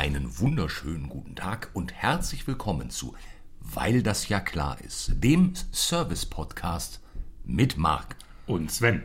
Einen 0.00 0.38
wunderschönen 0.38 1.10
guten 1.10 1.34
Tag 1.34 1.68
und 1.74 1.92
herzlich 1.92 2.46
willkommen 2.46 2.88
zu 2.88 3.14
Weil 3.60 4.02
das 4.02 4.30
ja 4.30 4.40
klar 4.40 4.80
ist, 4.80 5.12
dem 5.22 5.52
Service-Podcast 5.74 7.02
mit 7.44 7.76
Marc. 7.76 8.16
und 8.46 8.72
Sven. 8.72 9.02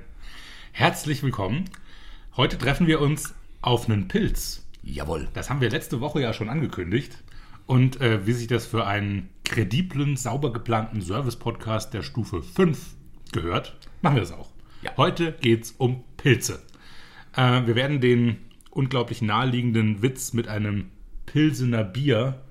Herzlich 0.71 1.21
willkommen. 1.21 1.65
Heute 2.37 2.57
treffen 2.57 2.87
wir 2.87 3.01
uns 3.01 3.35
auf 3.59 3.89
einen 3.89 4.07
Pilz. 4.07 4.65
Jawohl. 4.83 5.27
Das 5.33 5.49
haben 5.49 5.59
wir 5.59 5.69
letzte 5.69 5.99
Woche 5.99 6.21
ja 6.21 6.31
schon 6.31 6.47
angekündigt. 6.47 7.25
Und 7.65 7.99
äh, 7.99 8.25
wie 8.25 8.31
sich 8.31 8.47
das 8.47 8.65
für 8.65 8.87
einen 8.87 9.29
krediblen, 9.43 10.15
sauber 10.15 10.53
geplanten 10.53 11.01
Service-Podcast 11.01 11.93
der 11.93 12.03
Stufe 12.03 12.41
5 12.41 12.95
gehört, 13.33 13.77
machen 14.01 14.15
wir 14.15 14.21
das 14.21 14.31
auch. 14.31 14.49
Ja. 14.81 14.95
Heute 14.95 15.33
geht's 15.41 15.75
um 15.77 16.05
Pilze. 16.15 16.63
Äh, 17.35 17.67
wir 17.67 17.75
werden 17.75 17.99
den 17.99 18.37
unglaublich 18.75 19.21
naheliegenden 19.21 20.01
Witz 20.01 20.33
mit 20.33 20.47
einem 20.47 20.91
Pilsener 21.25 21.83
Bier 21.83 22.41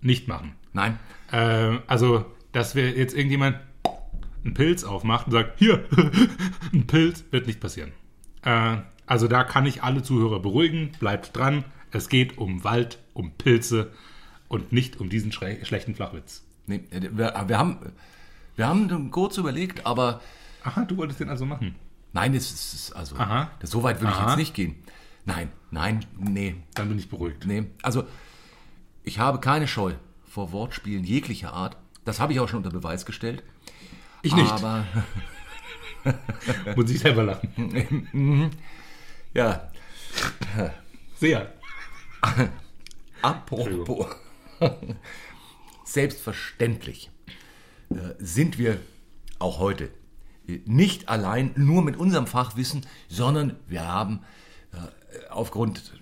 nicht 0.00 0.28
machen. 0.28 0.52
Nein. 0.72 0.98
Äh, 1.32 1.78
also, 1.86 2.24
dass 2.52 2.74
wir 2.74 2.96
jetzt 2.96 3.14
irgendjemand 3.14 3.58
einen 4.44 4.54
Pilz 4.54 4.84
aufmacht 4.84 5.26
und 5.26 5.32
sagt, 5.32 5.58
hier, 5.58 5.84
ein 6.72 6.86
Pilz, 6.86 7.24
wird 7.30 7.46
nicht 7.46 7.60
passieren. 7.60 7.92
Äh, 8.42 8.78
also 9.06 9.26
da 9.26 9.44
kann 9.44 9.66
ich 9.66 9.82
alle 9.82 10.02
Zuhörer 10.02 10.40
beruhigen, 10.40 10.92
bleibt 11.00 11.36
dran. 11.36 11.64
Es 11.90 12.08
geht 12.08 12.38
um 12.38 12.62
Wald, 12.64 12.98
um 13.14 13.32
Pilze 13.32 13.90
und 14.48 14.72
nicht 14.72 15.00
um 15.00 15.08
diesen 15.08 15.32
schle 15.32 15.64
schlechten 15.64 15.94
Flachwitz. 15.94 16.44
Nee, 16.66 16.82
wir, 16.90 17.34
wir, 17.46 17.58
haben, 17.58 17.78
wir 18.56 18.68
haben 18.68 19.10
kurz 19.10 19.38
überlegt, 19.38 19.86
aber 19.86 20.20
Aha, 20.62 20.84
du 20.84 20.98
wolltest 20.98 21.20
den 21.20 21.30
also 21.30 21.46
machen. 21.46 21.74
nein, 22.12 22.34
es 22.34 22.52
ist 22.52 22.92
also 22.92 23.16
Aha. 23.16 23.50
das, 23.60 23.70
so 23.70 23.82
weit 23.82 24.00
würde 24.00 24.12
ich 24.12 24.26
jetzt 24.26 24.36
nicht 24.36 24.54
gehen. 24.54 24.76
Nein, 25.28 25.52
nein, 25.70 26.06
nee, 26.18 26.54
Dann 26.74 26.88
bin 26.88 26.98
ich 26.98 27.10
beruhigt. 27.10 27.44
nee. 27.44 27.66
Also 27.82 28.04
ich 29.04 29.18
habe 29.18 29.40
keine 29.40 29.68
Scheu 29.68 29.92
vor 30.26 30.52
Wortspielen 30.52 31.04
jeglicher 31.04 31.52
Art. 31.52 31.76
Das 32.06 32.18
habe 32.18 32.32
ich 32.32 32.40
auch 32.40 32.48
schon 32.48 32.64
unter 32.64 32.70
Beweis 32.70 33.04
gestellt. 33.04 33.42
Ich 34.22 34.34
nicht. 34.34 34.50
Aber 34.50 34.86
Muss 36.76 36.90
ich 36.90 37.00
selber 37.00 37.24
lachen. 37.24 38.50
ja, 39.34 39.70
Sehr. 41.16 41.52
Apropos. 43.20 44.06
Selbstverständlich 45.84 47.10
äh, 47.90 47.96
sind 48.18 48.56
wir 48.56 48.80
auch 49.38 49.58
heute 49.58 49.90
äh, 50.46 50.60
nicht 50.64 51.10
allein 51.10 51.52
nur 51.56 51.82
mit 51.82 51.98
unserem 51.98 52.26
Fachwissen, 52.26 52.86
sondern 53.08 53.56
wir 53.66 53.86
haben 53.86 54.20
aufgrund 55.30 55.92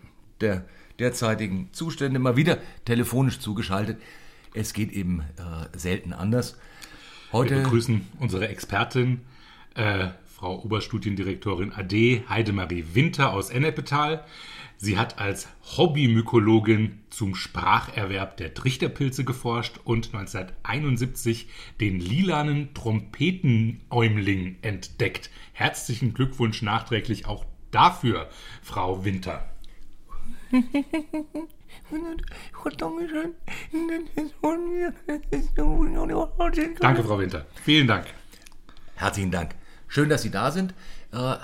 der 0.41 0.65
derzeitigen 0.99 1.69
Zustände 1.73 2.19
mal 2.19 2.37
wieder 2.37 2.59
telefonisch 2.85 3.41
zugeschaltet. 3.41 4.01
Es 4.55 4.73
geht 4.73 4.93
eben 4.93 5.21
äh, 5.21 5.79
selten 5.79 6.13
anders. 6.13 6.55
Wir 7.31 7.41
Heute 7.41 7.63
begrüßen 7.63 8.07
unsere 8.19 8.49
Expertin, 8.49 9.21
äh, 9.75 10.09
Frau 10.25 10.63
Oberstudiendirektorin 10.63 11.73
AD 11.73 12.25
Heidemarie 12.29 12.85
Winter 12.93 13.33
aus 13.33 13.51
Ennepetal. 13.51 14.25
Sie 14.79 14.99
hat 14.99 15.19
als 15.19 15.49
Hobbymykologin 15.77 17.01
zum 17.09 17.35
Spracherwerb 17.35 18.37
der 18.37 18.53
Trichterpilze 18.53 19.25
geforscht 19.25 19.79
und 19.85 20.15
1971 20.15 21.49
den 21.81 21.99
lilanen 21.99 22.75
Trompetenäumling 22.75 24.57
entdeckt. 24.61 25.31
Herzlichen 25.55 26.13
Glückwunsch 26.13 26.61
nachträglich 26.61 27.25
auch 27.27 27.47
dafür, 27.71 28.29
Frau 28.63 29.05
Winter. 29.05 29.51
Danke, 36.81 37.05
Frau 37.05 37.19
Winter. 37.19 37.47
Vielen 37.63 37.87
Dank. 37.87 38.07
Herzlichen 38.95 39.31
Dank. 39.31 39.55
Schön, 39.89 40.09
dass 40.09 40.23
Sie 40.23 40.31
da 40.31 40.51
sind. 40.51 40.75
Äh, 41.13 41.37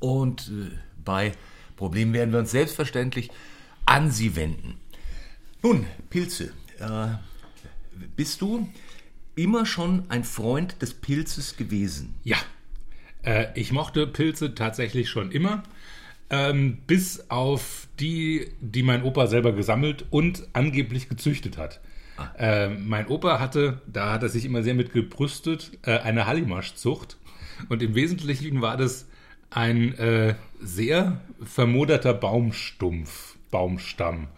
Und 0.00 0.48
äh, 0.48 0.70
bei 1.04 1.32
Problemen 1.76 2.12
werden 2.12 2.32
wir 2.32 2.38
uns 2.40 2.50
selbstverständlich 2.50 3.30
an 3.86 4.10
Sie 4.10 4.36
wenden. 4.36 4.78
Nun, 5.62 5.86
Pilze. 6.10 6.52
Äh, 6.78 7.08
Bist 8.16 8.40
du 8.40 8.68
immer 9.34 9.66
schon 9.66 10.04
ein 10.10 10.24
Freund 10.24 10.80
des 10.82 10.94
Pilzes 10.94 11.56
gewesen? 11.56 12.14
Ja, 12.22 12.36
äh, 13.22 13.46
ich 13.54 13.72
mochte 13.72 14.06
Pilze 14.06 14.54
tatsächlich 14.54 15.08
schon 15.08 15.30
immer, 15.32 15.62
ähm, 16.30 16.78
bis 16.86 17.28
auf 17.30 17.88
die, 17.98 18.48
die 18.60 18.82
mein 18.82 19.02
Opa 19.02 19.26
selber 19.26 19.52
gesammelt 19.52 20.04
und 20.10 20.46
angeblich 20.52 21.08
gezüchtet 21.08 21.58
hat. 21.58 21.80
Äh, 22.38 22.68
mein 22.68 23.06
Opa 23.08 23.40
hatte, 23.40 23.80
da 23.86 24.12
hat 24.12 24.22
er 24.22 24.28
sich 24.28 24.44
immer 24.44 24.62
sehr 24.62 24.74
mit 24.74 24.92
gebrüstet, 24.92 25.72
äh, 25.82 25.98
eine 25.98 26.26
Hallimasch-Zucht. 26.26 27.16
Und 27.68 27.82
im 27.82 27.94
Wesentlichen 27.94 28.60
war 28.60 28.76
das 28.76 29.06
ein 29.50 29.94
äh, 29.98 30.34
sehr 30.60 31.20
vermoderter 31.42 32.14
Baumstumpf, 32.14 33.36
Baumstamm, 33.50 34.28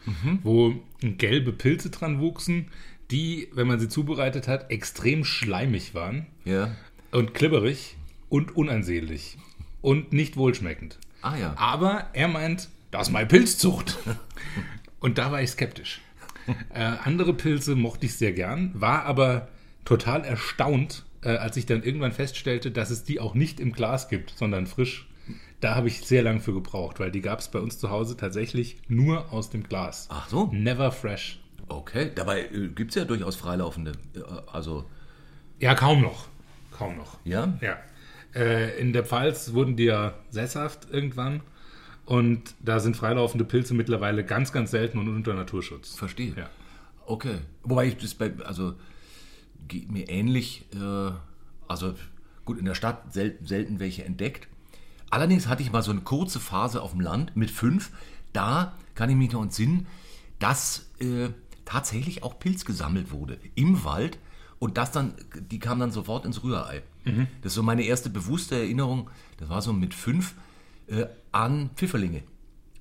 wo 0.43 0.75
gelbe 1.03 1.53
Pilze 1.53 1.91
dran 1.91 2.19
wuchsen, 2.19 2.69
die, 3.11 3.49
wenn 3.53 3.67
man 3.67 3.79
sie 3.79 3.89
zubereitet 3.89 4.49
hat, 4.49 4.71
extrem 4.71 5.25
schleimig 5.25 5.95
waren 5.95 6.27
Ja. 6.47 6.75
und 7.11 7.35
klibberig 7.35 7.97
und 8.33 8.57
unansehnlich 8.57 9.37
und 9.83 10.15
nicht 10.15 10.39
wohlschmeckend. 10.39 10.99
Ah 11.21 11.37
ja. 11.37 11.53
Aber 11.59 12.07
er 12.15 12.29
meint, 12.29 12.71
das 12.91 13.09
ist 13.09 13.13
meine 13.13 13.27
Pilzzucht. 13.27 13.99
und 15.01 15.19
da 15.19 15.31
war 15.31 15.43
ich 15.43 15.51
skeptisch. 15.51 16.01
Äh, 16.73 16.81
andere 17.05 17.35
Pilze 17.35 17.77
mochte 17.77 18.07
ich 18.07 18.17
sehr 18.17 18.33
gern, 18.33 18.73
war 18.75 19.05
aber 19.05 19.49
total 19.85 20.25
erstaunt, 20.25 21.05
äh, 21.23 21.37
als 21.37 21.59
ich 21.59 21.67
dann 21.67 21.83
irgendwann 21.83 22.13
feststellte, 22.13 22.71
dass 22.71 22.89
es 22.91 23.05
die 23.05 23.21
auch 23.21 23.35
nicht 23.35 23.61
im 23.61 23.73
Glas 23.73 24.09
gibt, 24.09 24.31
sondern 24.31 24.67
frisch. 24.67 25.07
Da 25.61 25.75
habe 25.75 25.89
ich 25.89 26.01
sehr 26.01 26.23
lange 26.23 26.41
für 26.41 26.55
gebraucht, 26.55 27.01
weil 27.01 27.11
die 27.13 27.21
gab 27.21 27.39
es 27.41 27.49
bei 27.49 27.59
uns 27.61 27.79
zu 27.79 27.91
Hause 27.91 28.17
tatsächlich 28.17 28.79
nur 28.89 29.31
aus 29.31 29.51
dem 29.51 29.63
Glas. 29.63 30.09
Ach 30.11 30.29
so. 30.29 30.49
Never 30.53 30.91
fresh. 30.91 31.39
Okay. 31.69 32.11
Dabei 32.15 32.47
äh, 32.47 32.69
gibt 32.69 32.93
es 32.93 32.95
ja 32.97 33.05
durchaus 33.05 33.37
freilaufende. 33.37 33.93
Äh, 34.17 34.21
also, 34.51 34.87
Ja, 35.61 35.75
kaum 35.75 36.01
noch. 36.01 36.29
Kaum 36.73 36.97
noch. 36.97 37.19
ja? 37.25 37.53
Ja. 37.61 37.77
Äh, 38.35 38.81
in 38.81 38.93
der 38.93 39.05
Pfalz 39.05 39.53
wurden 39.53 39.77
die 39.77 39.85
ja 39.85 40.15
sesshaft 40.31 40.89
irgendwann. 40.91 41.41
Und 42.05 42.55
da 42.61 42.81
sind 42.81 42.97
freilaufende 42.97 43.45
Pilze 43.45 43.75
mittlerweile 43.75 44.25
ganz, 44.25 44.53
ganz 44.53 44.71
selten 44.71 44.99
und 44.99 45.09
unter 45.09 45.35
Naturschutz. 45.35 45.95
Verstehe. 45.95 46.35
Ja. 46.37 46.51
Okay. 47.07 47.39
Wobei 47.63 47.87
ich 47.87 47.97
das 47.97 48.15
bei, 48.15 48.33
also 48.45 48.75
geht 49.69 49.91
mir 49.91 50.09
ähnlich, 50.09 50.67
äh, 50.75 51.13
also 51.69 51.95
gut, 52.45 52.59
in 52.59 52.65
der 52.65 52.75
Stadt 52.75 53.13
sel 53.13 53.39
selten 53.43 53.79
welche 53.79 54.05
entdeckt. 54.05 54.49
Allerdings 55.11 55.47
hatte 55.47 55.63
ich 55.63 55.71
mal 55.71 55.83
so 55.83 55.91
eine 55.91 56.01
kurze 56.01 56.41
Phase 56.41 56.83
auf 56.83 56.93
dem 56.93 57.01
Land 57.01 57.37
mit 57.37 57.51
fünf. 57.51 57.91
Da 58.33 58.75
kann 58.95 59.11
ich 59.11 59.17
mich 59.17 59.33
noch 59.33 59.43
entsinnen, 59.43 59.87
dass 60.39 60.91
äh, 60.99 61.29
tatsächlich 61.65 62.23
auch 62.23 62.39
Pilz 62.39 62.65
gesammelt 62.65 63.13
wurde 63.13 63.39
im 63.55 63.85
Wald 63.85 64.19
und 64.59 64.79
das 64.79 64.91
dann, 64.91 65.15
die 65.51 65.59
kam 65.59 65.79
dann 65.81 65.91
sofort 65.93 66.25
ins 66.25 66.43
Rührei. 66.43 66.83
Das 67.05 67.53
ist 67.53 67.55
so 67.55 67.63
meine 67.63 67.83
erste 67.83 68.11
bewusste 68.11 68.55
Erinnerung, 68.57 69.11
das 69.39 69.49
war 69.49 69.61
so 69.63 69.73
mit 69.73 69.95
fünf, 69.95 70.35
äh, 70.89 71.07
an 71.33 71.71
Pfifferlinge 71.75 72.23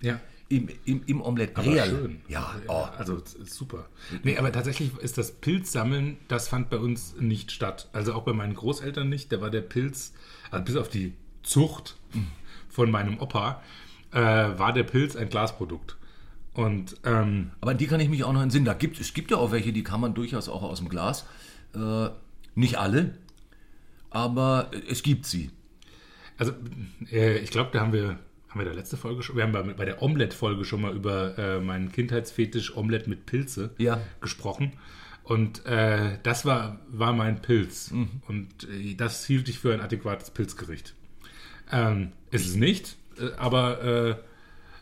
Ja. 0.01 0.19
im, 0.49 0.69
im, 0.85 1.03
im 1.05 1.21
Omelette. 1.21 1.55
Aber 1.57 1.71
Real. 1.71 1.89
schön. 1.89 2.21
Ja, 2.27 2.53
oh. 2.67 2.85
Also 2.97 3.15
es 3.17 3.33
ist 3.33 3.53
super. 3.53 3.87
Nee, 4.23 4.37
aber 4.37 4.51
tatsächlich 4.51 4.95
ist 4.97 5.17
das 5.17 5.31
Pilzsammeln, 5.31 6.17
das 6.27 6.47
fand 6.49 6.69
bei 6.69 6.77
uns 6.77 7.15
nicht 7.19 7.51
statt. 7.51 7.89
Also 7.93 8.13
auch 8.13 8.23
bei 8.23 8.33
meinen 8.33 8.53
Großeltern 8.53 9.07
nicht. 9.09 9.31
Da 9.31 9.41
war 9.41 9.49
der 9.49 9.61
Pilz, 9.61 10.13
also 10.51 10.65
bis 10.65 10.75
auf 10.75 10.89
die 10.89 11.13
Zucht 11.43 11.97
von 12.69 12.91
meinem 12.91 13.19
Opa, 13.19 13.61
äh, 14.11 14.19
war 14.19 14.73
der 14.73 14.83
Pilz 14.83 15.15
ein 15.15 15.29
Glasprodukt. 15.29 15.97
Und 16.53 16.97
ähm, 17.05 17.51
Aber 17.61 17.71
an 17.71 17.77
die 17.77 17.87
kann 17.87 18.01
ich 18.01 18.09
mich 18.09 18.23
auch 18.25 18.33
noch 18.33 18.41
entsinnen. 18.41 18.65
Da 18.65 18.73
gibt, 18.73 18.99
es 18.99 19.13
gibt 19.13 19.31
ja 19.31 19.37
auch 19.37 19.51
welche, 19.51 19.71
die 19.71 19.83
kann 19.83 20.01
man 20.01 20.13
durchaus 20.13 20.49
auch 20.49 20.63
aus 20.63 20.79
dem 20.79 20.89
Glas. 20.89 21.25
Äh, 21.73 22.09
nicht 22.55 22.77
alle, 22.77 23.17
aber 24.11 24.69
es 24.89 25.01
gibt 25.01 25.25
sie. 25.25 25.49
Also, 26.37 26.53
äh, 27.11 27.39
ich 27.39 27.49
glaube, 27.49 27.71
da 27.73 27.81
haben 27.81 27.93
wir, 27.93 28.19
haben 28.49 28.59
wir 28.59 28.65
da 28.65 28.71
letzte 28.73 28.97
Folge 28.97 29.23
schon, 29.23 29.35
wir 29.35 29.43
haben 29.43 29.51
bei, 29.51 29.63
bei 29.63 29.85
der 29.85 30.01
Omelette-Folge 30.01 30.63
schon 30.65 30.81
mal 30.81 30.95
über 30.95 31.37
äh, 31.37 31.59
meinen 31.59 31.91
Kindheitsfetisch 31.91 32.75
Omelette 32.77 33.09
mit 33.09 33.25
Pilze 33.25 33.71
Ja. 33.77 33.99
gesprochen. 34.19 34.73
Und 35.23 35.65
äh, 35.65 36.17
das 36.23 36.45
war, 36.45 36.79
war 36.89 37.13
mein 37.13 37.41
Pilz. 37.41 37.93
Und 38.27 38.67
äh, 38.69 38.95
das 38.95 39.25
hielt 39.25 39.47
ich 39.49 39.59
für 39.59 39.73
ein 39.73 39.79
adäquates 39.81 40.31
Pilzgericht. 40.31 40.95
Ähm, 41.71 42.11
ist 42.31 42.47
es 42.47 42.55
nicht, 42.55 42.97
äh, 43.19 43.31
aber 43.37 43.83
äh, 43.83 44.15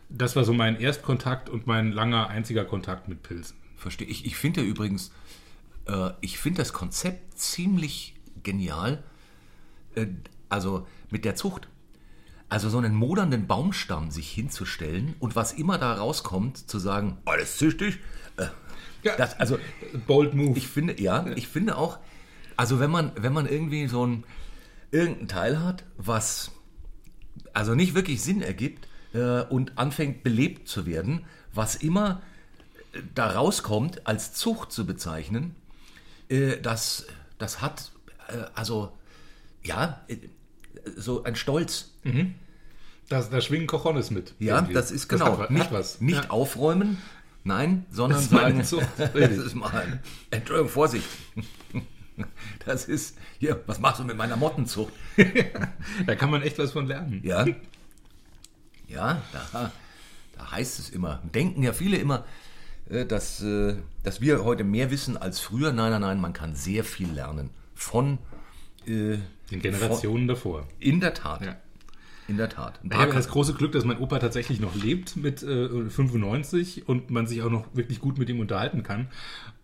das 0.08 0.34
war 0.34 0.44
so 0.44 0.52
mein 0.52 0.80
Erstkontakt 0.80 1.48
und 1.48 1.66
mein 1.66 1.92
langer 1.92 2.28
einziger 2.28 2.64
Kontakt 2.64 3.06
mit 3.06 3.22
Pilzen. 3.22 3.56
Verstehe. 3.76 4.08
Ich, 4.08 4.24
ich 4.26 4.36
finde 4.36 4.62
ja 4.62 4.66
übrigens, 4.66 5.12
äh, 5.86 6.10
ich 6.20 6.38
finde 6.38 6.58
das 6.58 6.72
Konzept 6.72 7.38
ziemlich 7.38 8.14
genial. 8.42 9.04
Äh, 9.94 10.06
also 10.48 10.86
mit 11.10 11.24
der 11.24 11.34
Zucht. 11.36 11.68
Also 12.48 12.68
so 12.68 12.78
einen 12.78 12.94
modernden 12.94 13.46
Baumstamm 13.46 14.10
sich 14.10 14.30
hinzustellen 14.30 15.14
und 15.20 15.36
was 15.36 15.52
immer 15.52 15.78
da 15.78 15.94
rauskommt, 15.94 16.68
zu 16.68 16.78
sagen, 16.78 17.18
alles 17.24 17.56
züchtig. 17.58 17.98
Äh, 18.36 18.46
Ja. 19.02 19.16
das, 19.16 19.38
also 19.38 19.58
Bold 20.06 20.34
Move. 20.34 20.58
ich 20.58 20.68
finde, 20.68 21.00
ja, 21.00 21.26
ich 21.36 21.48
finde 21.48 21.76
auch, 21.78 21.98
also 22.56 22.80
wenn 22.80 22.90
man, 22.90 23.12
wenn 23.16 23.32
man 23.32 23.46
irgendwie 23.46 23.86
so 23.86 24.04
ein 24.06 24.24
irgendein 24.90 25.28
Teil 25.28 25.62
hat, 25.64 25.84
was 25.96 26.50
also 27.54 27.74
nicht 27.74 27.94
wirklich 27.94 28.20
Sinn 28.20 28.42
ergibt 28.42 28.88
äh, 29.14 29.42
und 29.42 29.78
anfängt 29.78 30.22
belebt 30.22 30.68
zu 30.68 30.84
werden, 30.86 31.24
was 31.54 31.76
immer 31.76 32.20
äh, 32.92 33.00
da 33.14 33.30
rauskommt, 33.30 34.06
als 34.06 34.34
Zucht 34.34 34.72
zu 34.72 34.84
bezeichnen, 34.86 35.54
äh, 36.28 36.58
das, 36.60 37.06
das 37.38 37.62
hat 37.62 37.92
äh, 38.28 38.44
also 38.54 38.92
ja 39.64 40.00
äh, 40.08 40.16
so 40.96 41.24
ein 41.24 41.36
Stolz. 41.36 41.92
da, 43.08 43.22
da 43.22 43.40
schwingen 43.40 43.66
Cojones 43.66 44.10
mit. 44.10 44.34
Ja, 44.38 44.56
Irgendwie. 44.56 44.74
das 44.74 44.90
ist 44.90 45.08
genau. 45.08 45.30
Das 45.30 45.38
hat, 45.40 45.50
nicht 45.50 45.64
hat 45.66 45.72
was. 45.72 46.00
nicht 46.00 46.24
Ja. 46.24 46.30
aufräumen, 46.30 46.98
nein, 47.44 47.84
sondern 47.90 48.20
Das 48.20 48.30
sagen, 48.30 48.64
Zucht. 48.64 48.86
das 48.98 49.14
ist 49.14 49.54
mal, 49.54 50.00
Entschuldigung, 50.30 50.70
Vorsicht. 50.70 51.06
Das 52.66 52.84
ist, 52.84 53.16
hier, 53.38 53.62
was 53.66 53.78
machst 53.80 53.98
du 53.98 54.04
mit 54.04 54.14
meiner 54.14 54.36
Mottenzucht? 54.36 54.92
Da 56.06 56.14
kann 56.14 56.30
man 56.30 56.42
echt 56.42 56.58
was 56.58 56.72
von 56.72 56.86
lernen. 56.86 57.22
Ja, 57.24 57.46
ja, 58.88 59.22
da, 59.32 59.72
da 60.36 60.50
heißt 60.50 60.80
es 60.80 60.90
immer, 60.90 61.22
denken 61.34 61.62
ja 61.62 61.72
viele 61.72 61.96
immer, 61.96 62.26
äh, 62.90 63.06
dass, 63.06 63.40
äh, 63.42 63.76
dass 64.02 64.20
wir 64.20 64.44
heute 64.44 64.64
mehr 64.64 64.90
wissen 64.90 65.16
als 65.16 65.40
früher. 65.40 65.72
Nein, 65.72 65.92
nein, 65.92 66.00
nein, 66.02 66.20
man 66.20 66.34
kann 66.34 66.54
sehr 66.54 66.84
viel 66.84 67.10
lernen 67.10 67.48
von, 67.74 68.18
Den 69.50 69.60
Generationen 69.62 70.28
davor. 70.28 70.66
in 70.78 71.00
der 71.00 71.14
Tat, 71.14 71.42
Ja. 71.42 71.56
in 72.28 72.36
der 72.36 72.48
Tat. 72.48 72.78
Ich 72.84 72.92
habe 72.96 73.12
das 73.12 73.28
große 73.28 73.54
Glück, 73.54 73.72
dass 73.72 73.84
mein 73.84 73.98
Opa 73.98 74.18
tatsächlich 74.18 74.60
noch 74.60 74.74
lebt 74.76 75.16
mit 75.16 75.42
äh, 75.42 75.68
95 75.90 76.88
und 76.88 77.10
man 77.10 77.26
sich 77.26 77.42
auch 77.42 77.50
noch 77.50 77.66
wirklich 77.74 77.98
gut 78.00 78.18
mit 78.18 78.28
ihm 78.28 78.40
unterhalten 78.40 78.82
kann. 78.82 79.08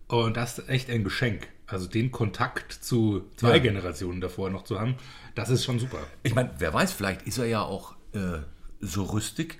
Und 0.07 0.37
das 0.37 0.57
ist 0.59 0.69
echt 0.69 0.89
ein 0.89 1.03
Geschenk. 1.03 1.47
Also 1.67 1.87
den 1.87 2.11
Kontakt 2.11 2.71
zu 2.71 3.25
zwei 3.35 3.57
Ja. 3.57 3.59
Generationen 3.59 4.21
davor 4.21 4.49
noch 4.49 4.63
zu 4.63 4.79
haben, 4.79 4.95
das 5.35 5.49
ist 5.49 5.65
schon 5.65 5.79
super. 5.79 5.99
Ich 6.23 6.33
meine, 6.35 6.51
wer 6.59 6.73
weiß, 6.73 6.93
vielleicht 6.93 7.23
ist 7.23 7.37
er 7.37 7.45
ja 7.45 7.61
auch 7.61 7.95
äh, 8.13 8.39
so 8.79 9.03
rüstig 9.03 9.59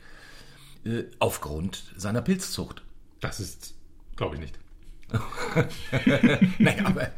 äh, 0.85 1.03
aufgrund 1.19 1.83
seiner 1.97 2.21
Pilzzucht. 2.21 2.81
Das 3.19 3.39
ist, 3.41 3.75
glaube 4.15 4.35
ich 4.35 4.41
nicht. 4.41 4.59
Naja, 6.59 6.85
aber 6.85 7.11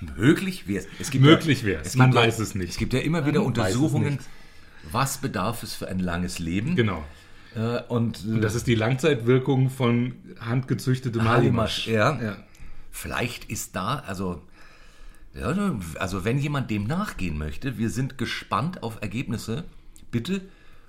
möglich 0.00 0.66
wäre 0.68 0.84
es. 0.84 0.88
es. 1.00 1.10
gibt 1.10 1.24
Möglich 1.24 1.62
ja, 1.62 1.68
wär's. 1.68 1.94
Man 1.94 2.14
weiß 2.14 2.38
ja, 2.38 2.44
es 2.44 2.54
nicht. 2.54 2.70
Es 2.70 2.76
gibt 2.76 2.92
ja 2.92 3.00
immer 3.00 3.26
wieder 3.26 3.40
Man 3.40 3.52
es 3.52 3.58
Untersuchungen, 3.58 4.18
was 4.90 5.18
bedarf 5.18 5.62
es 5.62 5.74
für 5.74 5.88
ein 5.88 5.98
langes 5.98 6.38
Leben. 6.38 6.76
Genau. 6.76 7.04
Äh, 7.54 7.82
und 7.88 8.24
äh, 8.24 8.28
Und 8.28 8.40
das 8.42 8.54
ist 8.54 8.66
die 8.66 8.74
Langzeitwirkung 8.74 9.70
von 9.70 10.14
handgezüchtetem 10.40 11.26
Hallimasch. 11.26 11.86
ja. 11.86 12.20
Ja. 12.20 12.36
Vielleicht 12.90 13.50
ist 13.50 13.76
da, 13.76 13.96
also, 14.06 14.40
ja, 15.34 15.54
also 15.98 16.24
wenn 16.24 16.38
jemand 16.38 16.70
dem 16.70 16.84
nachgehen 16.84 17.36
möchte, 17.36 17.76
wir 17.76 17.90
sind 17.90 18.16
gespannt 18.16 18.82
auf 18.82 19.02
Ergebnisse. 19.02 19.64
Bitte, 20.10 20.40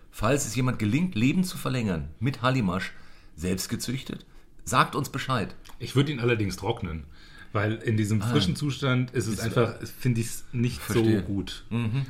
falls 0.09 0.45
es 0.45 0.55
jemand 0.55 0.79
gelingt, 0.79 1.15
Leben 1.15 1.43
zu 1.43 1.57
verlängern 1.57 2.07
mit 2.21 2.41
Hallimasch, 2.41 2.93
selbst 3.35 3.67
gezüchtet, 3.67 4.25
sagt 4.63 4.95
uns 4.95 5.09
Bescheid. 5.09 5.53
Ich 5.79 5.97
würde 5.97 6.13
ihn 6.13 6.21
allerdings 6.21 6.55
trocknen, 6.55 7.03
weil 7.53 7.73
in 7.75 7.97
diesem 7.97 8.21
frischen 8.21 8.55
Zustand 8.55 9.11
ist 9.11 9.27
es 9.27 9.39
einfach, 9.39 9.75
finde 9.99 10.21
ich 10.21 10.27
es 10.27 10.43
nicht 10.51 10.79
Verstehe. 10.81 11.19
so 11.21 11.25
gut. 11.25 11.65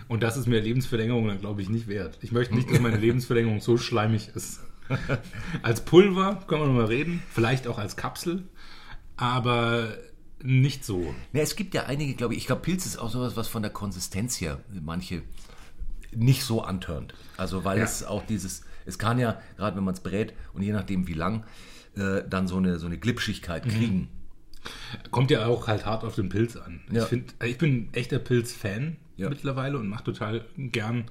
Und 0.08 0.24
das 0.24 0.36
ist 0.38 0.48
mir 0.48 0.60
Lebensverlängerung 0.60 1.28
dann, 1.28 1.40
glaube 1.40 1.62
ich, 1.62 1.70
nicht 1.70 1.88
wert. 1.88 2.18
Ich 2.22 2.32
möchte 2.32 2.56
nicht, 2.56 2.70
dass 2.72 2.80
meine 2.80 2.98
Lebensverlängerung 2.98 3.62
so 3.62 3.78
schleimig 3.78 4.30
ist. 4.36 4.62
als 5.64 5.84
Pulver 5.86 6.44
können 6.48 6.62
wir 6.62 6.68
noch 6.68 6.74
mal 6.74 6.86
reden, 6.86 7.22
vielleicht 7.32 7.68
auch 7.68 7.78
als 7.78 7.98
Kapsel, 7.98 8.44
aber 9.18 9.98
nicht 10.44 10.86
so. 10.86 11.14
Ja, 11.34 11.42
es 11.42 11.56
gibt 11.56 11.74
ja 11.74 11.86
einige, 11.86 12.14
glaube 12.14 12.34
ich, 12.36 12.42
ich 12.42 12.46
glaube, 12.48 12.62
Pilz 12.62 12.86
ist 12.86 12.98
auch 12.98 13.10
sowas, 13.10 13.36
was 13.36 13.48
von 13.48 13.62
der 13.64 13.72
Konsistenz 13.72 14.40
her 14.40 14.60
manche 14.82 15.24
nicht 16.16 16.44
so 16.44 16.62
antörnt. 16.62 17.14
Also, 17.38 17.64
weil 17.66 17.80
Ja. 17.80 17.84
es 17.84 18.04
auch 18.04 18.26
dieses, 18.26 18.64
es 18.86 18.98
kann 18.98 19.20
ja, 19.20 19.42
gerade 19.58 19.76
wenn 19.76 19.84
man 19.84 19.94
es 19.94 20.00
brät 20.00 20.34
und 20.54 20.62
je 20.62 20.72
nachdem 20.72 21.08
wie 21.08 21.14
lang, 21.14 21.44
äh, 21.96 22.22
dann 22.30 22.48
so 22.48 22.58
eine, 22.58 22.80
so 22.80 22.86
eine 22.86 22.98
Glitschigkeit 22.98 23.66
Mhm. 23.66 23.72
Kommt 25.12 25.32
ja 25.32 25.46
auch 25.48 25.68
halt 25.68 25.86
hart 25.86 26.04
auf 26.04 26.16
den 26.16 26.30
Pilz 26.30 26.56
an. 26.56 26.82
Ja. 26.92 27.04
Ich, 27.04 27.10
find, 27.10 27.34
ich 27.44 27.58
bin 27.58 27.90
echter 27.94 28.20
Pilz-Fan 28.20 28.96
Ja. 29.18 29.30
mittlerweile 29.30 29.78
und 29.78 29.88
mache 29.88 30.04
total 30.06 30.46
gern 30.58 31.06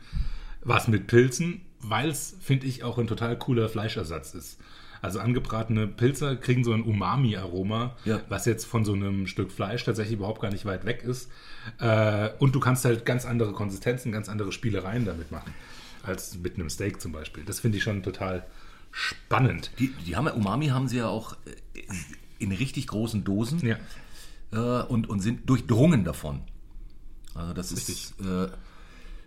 was 0.62 0.88
mit 0.88 1.06
Pilzen, 1.06 1.61
weil 1.81 2.08
es, 2.11 2.37
finde 2.41 2.67
ich, 2.67 2.82
auch 2.85 2.99
ein 2.99 3.06
total 3.06 3.38
cooler 3.38 3.69
Fleischersatz 3.69 4.35
ist. 4.35 4.58
Also 5.03 5.20
angebratene 5.20 5.87
Pilze 5.87 6.37
kriegen 6.37 6.64
so 6.64 6.73
ein 6.73 6.82
Umami-Aroma, 6.82 7.94
Ja. 8.05 8.20
was 8.29 8.47
jetzt 8.47 8.64
von 8.64 8.85
so 8.85 8.94
einem 8.94 9.26
Stück 9.26 9.53
Fleisch 9.53 9.85
tatsächlich 9.85 10.14
überhaupt 10.17 10.41
gar 10.41 10.50
nicht 10.50 10.64
weit 10.64 10.85
weg 10.87 11.05
ist. 11.05 11.31
Äh, 11.79 12.31
und 12.38 12.55
du 12.55 12.61
kannst 12.61 12.85
halt 12.85 13.05
ganz 13.05 13.26
andere 13.26 13.52
Konsistenzen, 13.52 14.11
ganz 14.11 14.29
andere 14.29 14.50
Spielereien 14.52 15.05
damit 15.05 15.31
machen, 15.31 15.52
als 16.02 16.37
mit 16.38 16.55
einem 16.56 16.70
Steak 16.70 17.00
zum 17.00 17.12
Beispiel. 17.12 17.44
Das 17.44 17.61
finde 17.61 17.76
ich 17.79 17.85
schon 17.85 18.02
total 18.02 18.44
spannend. 18.91 19.70
Die, 19.79 19.88
die 20.06 20.17
haben 20.17 20.26
ja, 20.26 20.32
Umami 20.32 20.69
haben 20.69 20.88
sie 20.88 20.97
ja 20.99 21.06
auch 21.09 21.35
äh, 21.44 21.82
in 22.38 22.53
richtig 22.53 22.87
großen 22.87 23.25
Dosen 23.25 23.61
Ja. 23.65 23.77
äh, 24.53 24.85
und, 24.85 25.09
und 25.09 25.21
sind 25.21 25.49
durchdrungen 25.49 26.05
davon. 26.05 26.43
Also 27.35 27.53
das 27.53 27.73
ist 27.73 27.88
Richtig. 27.88 28.15
äh, 28.27 28.44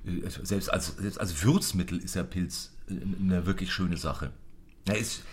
äh, 0.09 0.29
selbst 0.43 0.71
als, 0.71 0.95
selbst 0.97 1.19
als 1.19 1.43
Würzmittel 1.43 1.99
ist 1.99 2.15
ja 2.15 2.23
Pilz 2.23 2.71
äh, 2.89 2.93
eine 3.21 3.45
wirklich 3.45 3.71
schöne 3.71 3.97
Sache. 3.97 4.31
Ja, 4.87 4.95
ist, 4.95 5.23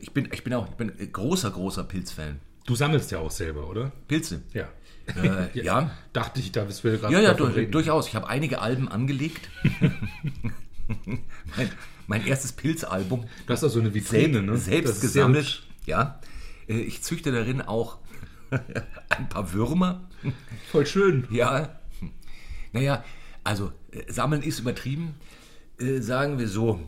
ich, 0.00 0.12
bin, 0.12 0.28
ich 0.32 0.44
bin 0.44 0.52
auch 0.54 0.68
ich 0.68 0.74
bin 0.74 0.92
großer, 1.12 1.50
großer 1.50 1.84
Pilzfan. 1.84 2.40
Du 2.66 2.74
sammelst 2.74 3.10
ja 3.10 3.18
auch 3.18 3.30
selber, 3.30 3.68
oder? 3.68 3.92
Pilze. 4.08 4.42
Ja. 4.52 4.68
Äh, 5.06 5.58
ja. 5.62 5.90
Dachte 6.12 6.40
ich, 6.40 6.52
da 6.52 6.66
wir 6.68 6.98
gerade 6.98 7.12
Ja, 7.12 7.20
ja, 7.20 7.34
du, 7.34 7.48
durchaus. 7.66 8.08
Ich 8.08 8.14
habe 8.14 8.28
einige 8.28 8.60
Alben 8.60 8.88
angelegt. 8.88 9.48
mein, 11.56 11.70
mein 12.06 12.26
erstes 12.26 12.52
Pilzalbum. 12.52 13.24
Du 13.46 13.52
hast 13.52 13.64
auch 13.64 13.68
so 13.68 13.80
eine 13.80 13.92
Vitrine, 13.94 14.34
Selbst, 14.34 14.46
ne? 14.46 14.58
selbst 14.58 14.88
Das 14.88 14.96
ist 14.96 15.02
gesammelt. 15.02 15.62
Ja. 15.86 16.20
Äh, 16.68 16.80
Ich 16.80 17.02
züchte 17.02 17.32
darin 17.32 17.60
auch 17.62 17.98
ein 19.08 19.28
paar 19.28 19.52
Würmer. 19.52 20.08
Voll 20.70 20.86
schön. 20.86 21.26
Ja. 21.30 21.80
Naja, 22.72 23.04
also 23.44 23.72
äh, 23.92 24.10
sammeln 24.12 24.42
ist 24.42 24.58
übertrieben. 24.60 25.14
Äh, 25.78 26.00
sagen 26.00 26.38
wir 26.38 26.48
so, 26.48 26.80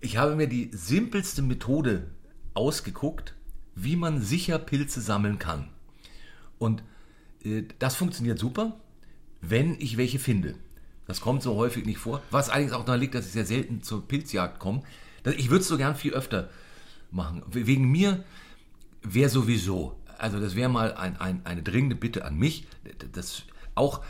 ich 0.00 0.16
habe 0.16 0.36
mir 0.36 0.46
die 0.46 0.70
simpelste 0.72 1.42
Methode 1.42 2.10
ausgeguckt, 2.54 3.34
wie 3.74 3.96
man 3.96 4.20
sicher 4.22 4.58
Pilze 4.58 5.00
sammeln 5.00 5.38
kann. 5.38 5.68
Und 6.58 6.82
äh, 7.44 7.64
das 7.78 7.96
funktioniert 7.96 8.38
super, 8.38 8.78
wenn 9.40 9.76
ich 9.80 9.96
welche 9.96 10.18
finde. 10.18 10.54
Das 11.06 11.20
kommt 11.20 11.42
so 11.42 11.54
häufig 11.56 11.84
nicht 11.86 11.98
vor. 11.98 12.20
Was 12.30 12.48
allerdings 12.50 12.72
auch 12.72 12.84
daran 12.84 13.00
liegt, 13.00 13.14
dass 13.14 13.26
ich 13.26 13.32
sehr 13.32 13.46
selten 13.46 13.82
zur 13.82 14.06
Pilzjagd 14.08 14.58
komme. 14.58 14.82
Ich 15.36 15.50
würde 15.50 15.60
es 15.62 15.68
so 15.68 15.76
gern 15.76 15.94
viel 15.96 16.14
öfter 16.14 16.50
machen. 17.10 17.42
We- 17.50 17.66
Wegen 17.66 17.88
mir 17.90 18.24
wäre 19.14 19.28
sowieso, 19.28 19.96
also 20.18 20.40
das 20.40 20.56
wäre 20.56 20.68
mal 20.68 20.94
ein, 20.94 21.16
ein, 21.18 21.40
eine 21.44 21.62
dringende 21.62 21.96
Bitte 21.96 22.24
an 22.24 22.38
mich, 22.38 22.66
das 23.12 23.42
auch, 23.74 24.02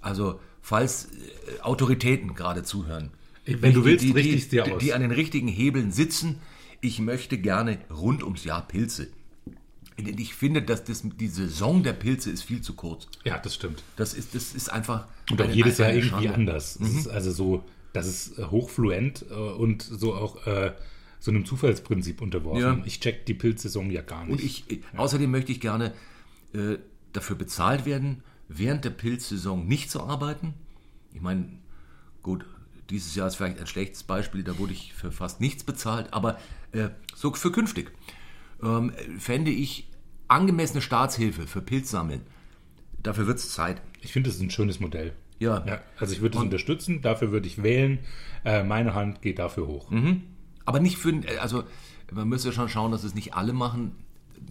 also 0.00 0.40
falls 0.60 1.06
äh, 1.06 1.60
Autoritäten 1.60 2.34
gerade 2.34 2.62
zuhören. 2.62 3.10
Wenn 3.46 3.72
du 3.72 3.84
willst, 3.84 4.04
die, 4.04 4.12
ich's 4.18 4.48
dir 4.48 4.64
die, 4.64 4.72
aus. 4.72 4.82
die 4.82 4.92
an 4.92 5.00
den 5.00 5.12
richtigen 5.12 5.48
Hebeln 5.48 5.92
sitzen, 5.92 6.40
ich 6.80 6.98
möchte 6.98 7.38
gerne 7.38 7.78
rund 7.90 8.22
ums 8.22 8.44
Jahr 8.44 8.66
Pilze. 8.66 9.08
Ich 9.96 10.34
finde, 10.34 10.60
dass 10.62 10.84
das, 10.84 11.02
die 11.04 11.28
Saison 11.28 11.82
der 11.82 11.94
Pilze 11.94 12.30
ist 12.30 12.42
viel 12.42 12.60
zu 12.60 12.74
kurz. 12.74 13.06
Ja, 13.24 13.38
das 13.38 13.54
stimmt. 13.54 13.82
Das 13.96 14.12
ist, 14.12 14.34
das 14.34 14.52
ist 14.52 14.70
einfach. 14.70 15.06
Und 15.30 15.40
auch 15.40 15.48
jedes 15.48 15.78
Jahr 15.78 15.90
irgendwie 15.90 16.26
Schande. 16.26 16.34
anders. 16.34 16.76
Ist 16.76 17.08
also 17.08 17.30
so, 17.30 17.64
das 17.92 18.06
ist 18.06 18.38
äh, 18.38 18.44
hochfluent 18.44 19.24
äh, 19.30 19.34
und 19.34 19.82
so 19.82 20.14
auch 20.14 20.46
äh, 20.46 20.72
so 21.18 21.30
einem 21.30 21.44
Zufallsprinzip 21.44 22.20
unterworfen. 22.20 22.60
Ja. 22.62 22.82
Ich 22.84 23.00
check 23.00 23.26
die 23.26 23.34
Pilzsaison 23.34 23.90
ja 23.90 24.02
gar 24.02 24.24
nicht. 24.24 24.32
Und 24.32 24.42
ich, 24.44 24.64
ich- 24.70 24.80
außerdem 24.96 25.30
möchte 25.30 25.52
ich 25.52 25.60
gerne 25.60 25.92
äh, 26.54 26.76
dafür 27.12 27.36
bezahlt 27.36 27.86
werden, 27.86 28.22
während 28.48 28.84
der 28.84 28.90
Pilzsaison 28.90 29.66
nicht 29.66 29.90
zu 29.90 30.02
arbeiten. 30.02 30.54
Ich 31.14 31.20
meine, 31.20 31.48
gut, 32.22 32.44
dieses 32.90 33.14
Jahr 33.14 33.26
ist 33.28 33.36
vielleicht 33.36 33.58
ein 33.58 33.66
schlechtes 33.66 34.02
Beispiel, 34.04 34.42
da 34.44 34.58
wurde 34.58 34.72
ich 34.72 34.92
für 34.94 35.10
fast 35.10 35.40
nichts 35.40 35.64
bezahlt, 35.64 36.12
aber 36.12 36.38
äh, 36.72 36.90
so 37.14 37.32
für 37.34 37.50
künftig 37.50 37.90
ähm, 38.62 38.92
fände 39.18 39.50
ich 39.50 39.88
angemessene 40.28 40.80
Staatshilfe 40.82 41.46
für 41.46 41.62
Pilzsammeln. 41.62 42.20
Dafür 43.02 43.26
wird 43.26 43.38
es 43.38 43.52
Zeit. 43.52 43.80
Ich 44.02 44.12
finde, 44.12 44.28
das 44.28 44.36
ist 44.36 44.42
ein 44.42 44.50
schönes 44.50 44.78
Modell. 44.80 45.12
Ja. 45.38 45.64
Ja, 45.66 45.80
also 45.98 46.12
ich 46.12 46.20
würde 46.20 46.38
es 46.38 46.42
unterstützen, 46.44 47.02
dafür 47.02 47.30
würde 47.30 47.46
ich 47.46 47.62
wählen. 47.62 47.98
Äh, 48.44 48.62
meine 48.64 48.94
Hand 48.94 49.22
geht 49.22 49.38
dafür 49.38 49.66
hoch. 49.66 49.90
Mhm. 49.90 50.22
Aber 50.66 50.80
nicht 50.80 50.98
für, 50.98 51.22
also 51.40 51.64
man 52.12 52.28
müsste 52.28 52.52
schon 52.52 52.68
schauen, 52.68 52.92
dass 52.92 53.04
es 53.04 53.14
nicht 53.14 53.34
alle 53.34 53.54
machen. 53.54 53.92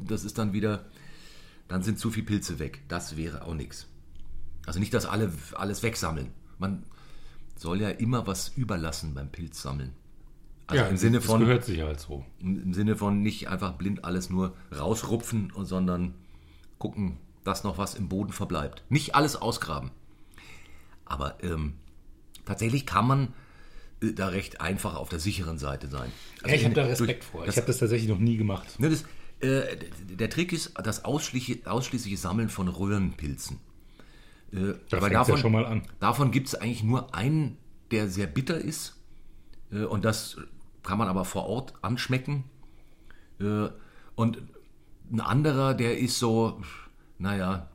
Das 0.07 0.23
ist 0.23 0.37
dann 0.37 0.53
wieder, 0.53 0.85
dann 1.67 1.83
sind 1.83 1.99
zu 1.99 2.09
viele 2.09 2.25
Pilze 2.25 2.57
weg. 2.57 2.81
Das 2.87 3.15
wäre 3.15 3.43
auch 3.43 3.53
nichts. 3.53 3.87
Also 4.65 4.79
nicht, 4.79 4.93
dass 4.93 5.05
alle 5.05 5.31
alles 5.53 5.83
wegsammeln. 5.83 6.31
Man, 6.57 6.83
soll 7.55 7.81
ja 7.81 7.89
immer 7.89 8.27
was 8.27 8.49
überlassen 8.49 9.13
beim 9.13 9.31
Pilzsammeln. 9.31 9.93
Also 10.67 10.83
ja, 10.83 10.89
im 10.89 10.97
Sinne 10.97 11.17
das 11.17 11.25
von 11.25 11.41
gehört 11.41 11.63
sich 11.63 11.81
halt 11.81 11.99
so. 11.99 12.25
im 12.39 12.73
Sinne 12.73 12.95
von 12.95 13.21
nicht 13.21 13.49
einfach 13.49 13.73
blind 13.73 14.03
alles 14.03 14.29
nur 14.29 14.55
rausrupfen, 14.75 15.53
sondern 15.57 16.15
gucken, 16.79 17.17
dass 17.43 17.63
noch 17.63 17.77
was 17.77 17.95
im 17.95 18.09
Boden 18.09 18.33
verbleibt. 18.33 18.83
Nicht 18.89 19.15
alles 19.15 19.35
ausgraben. 19.35 19.91
Aber 21.05 21.43
ähm, 21.43 21.73
tatsächlich 22.45 22.87
kann 22.87 23.07
man 23.07 23.23
äh, 23.25 23.31
da 24.01 24.27
recht 24.27 24.61
einfach 24.61 24.95
auf 24.95 25.09
der 25.09 25.19
sicheren 25.19 25.57
Seite 25.57 25.87
sein. 25.87 26.11
Also 26.43 26.49
Ja, 26.49 26.55
ich 26.55 26.65
habe 26.65 26.75
da 26.75 26.85
Respekt 26.85 27.21
durch- 27.23 27.31
vor. 27.31 27.41
Ich 27.41 27.47
das- 27.47 27.57
habe 27.57 27.67
das 27.67 27.77
tatsächlich 27.79 28.09
noch 28.09 28.19
nie 28.19 28.37
gemacht. 28.37 28.79
Ne, 28.79 28.89
das, 28.89 29.03
äh, 29.39 29.77
der 30.09 30.29
Trick 30.29 30.53
ist 30.53 30.73
das 30.83 31.05
ausschließliche, 31.05 31.69
ausschließliche 31.69 32.17
Sammeln 32.17 32.49
von 32.49 32.67
Röhrenpilzen. 32.67 33.59
Äh, 34.51 34.73
Da 34.89 35.01
weil 35.01 35.11
fängt's 35.11 35.27
ja 35.29 35.37
schon 35.37 35.51
mal 35.51 35.65
an. 35.65 35.81
Davon 35.99 36.31
gibt 36.31 36.47
es 36.47 36.55
eigentlich 36.55 36.83
nur 36.83 37.15
einen, 37.15 37.57
der 37.91 38.09
sehr 38.09 38.27
bitter 38.27 38.57
ist. 38.57 38.95
Äh, 39.71 39.83
und 39.85 40.05
das 40.05 40.37
kann 40.83 40.97
man 40.97 41.07
aber 41.07 41.25
vor 41.25 41.47
Ort 41.47 41.73
anschmecken. 41.81 42.43
Äh, 43.39 43.69
und 44.15 44.41
ein 45.11 45.19
anderer, 45.21 45.73
der 45.73 45.97
ist 45.97 46.19
so, 46.19 46.61
naja, 47.17 47.69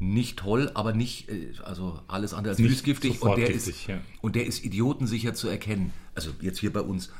nicht 0.00 0.38
toll, 0.38 0.70
aber 0.74 0.92
nicht, 0.94 1.28
äh, 1.28 1.52
also 1.62 2.00
alles 2.08 2.34
andere 2.34 2.52
als 2.52 2.58
Nicht 2.58 2.70
süßgiftig. 2.70 3.22
Und 3.22 3.36
der, 3.36 3.52
giftig, 3.52 3.82
ist, 3.82 3.86
ja. 3.86 4.00
und 4.22 4.34
der 4.34 4.46
ist 4.46 4.64
idiotensicher 4.64 5.34
zu 5.34 5.48
erkennen. 5.48 5.92
Also 6.14 6.30
jetzt 6.40 6.58
hier 6.58 6.72
bei 6.72 6.80
uns. 6.80 7.12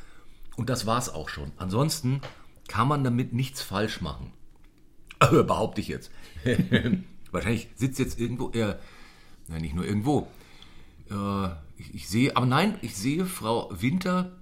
Und 0.56 0.70
das 0.70 0.86
war's 0.86 1.10
auch 1.10 1.28
schon. 1.28 1.52
Ansonsten 1.58 2.22
kann 2.68 2.88
man 2.88 3.04
damit 3.04 3.32
nichts 3.34 3.62
falsch 3.62 4.00
machen. 4.00 4.32
Behaupte 5.18 5.82
ich 5.82 5.88
jetzt. 5.88 6.10
Wahrscheinlich 7.30 7.68
sitzt 7.76 7.98
jetzt 7.98 8.18
irgendwo, 8.18 8.50
äh, 8.50 8.76
nein, 9.48 9.60
nicht 9.60 9.74
nur 9.74 9.84
irgendwo. 9.84 10.28
Äh, 11.10 11.48
ich, 11.76 11.94
ich 11.94 12.08
sehe, 12.08 12.34
aber 12.34 12.46
nein, 12.46 12.78
ich 12.80 12.96
sehe 12.96 13.26
Frau 13.26 13.70
Winter 13.78 14.32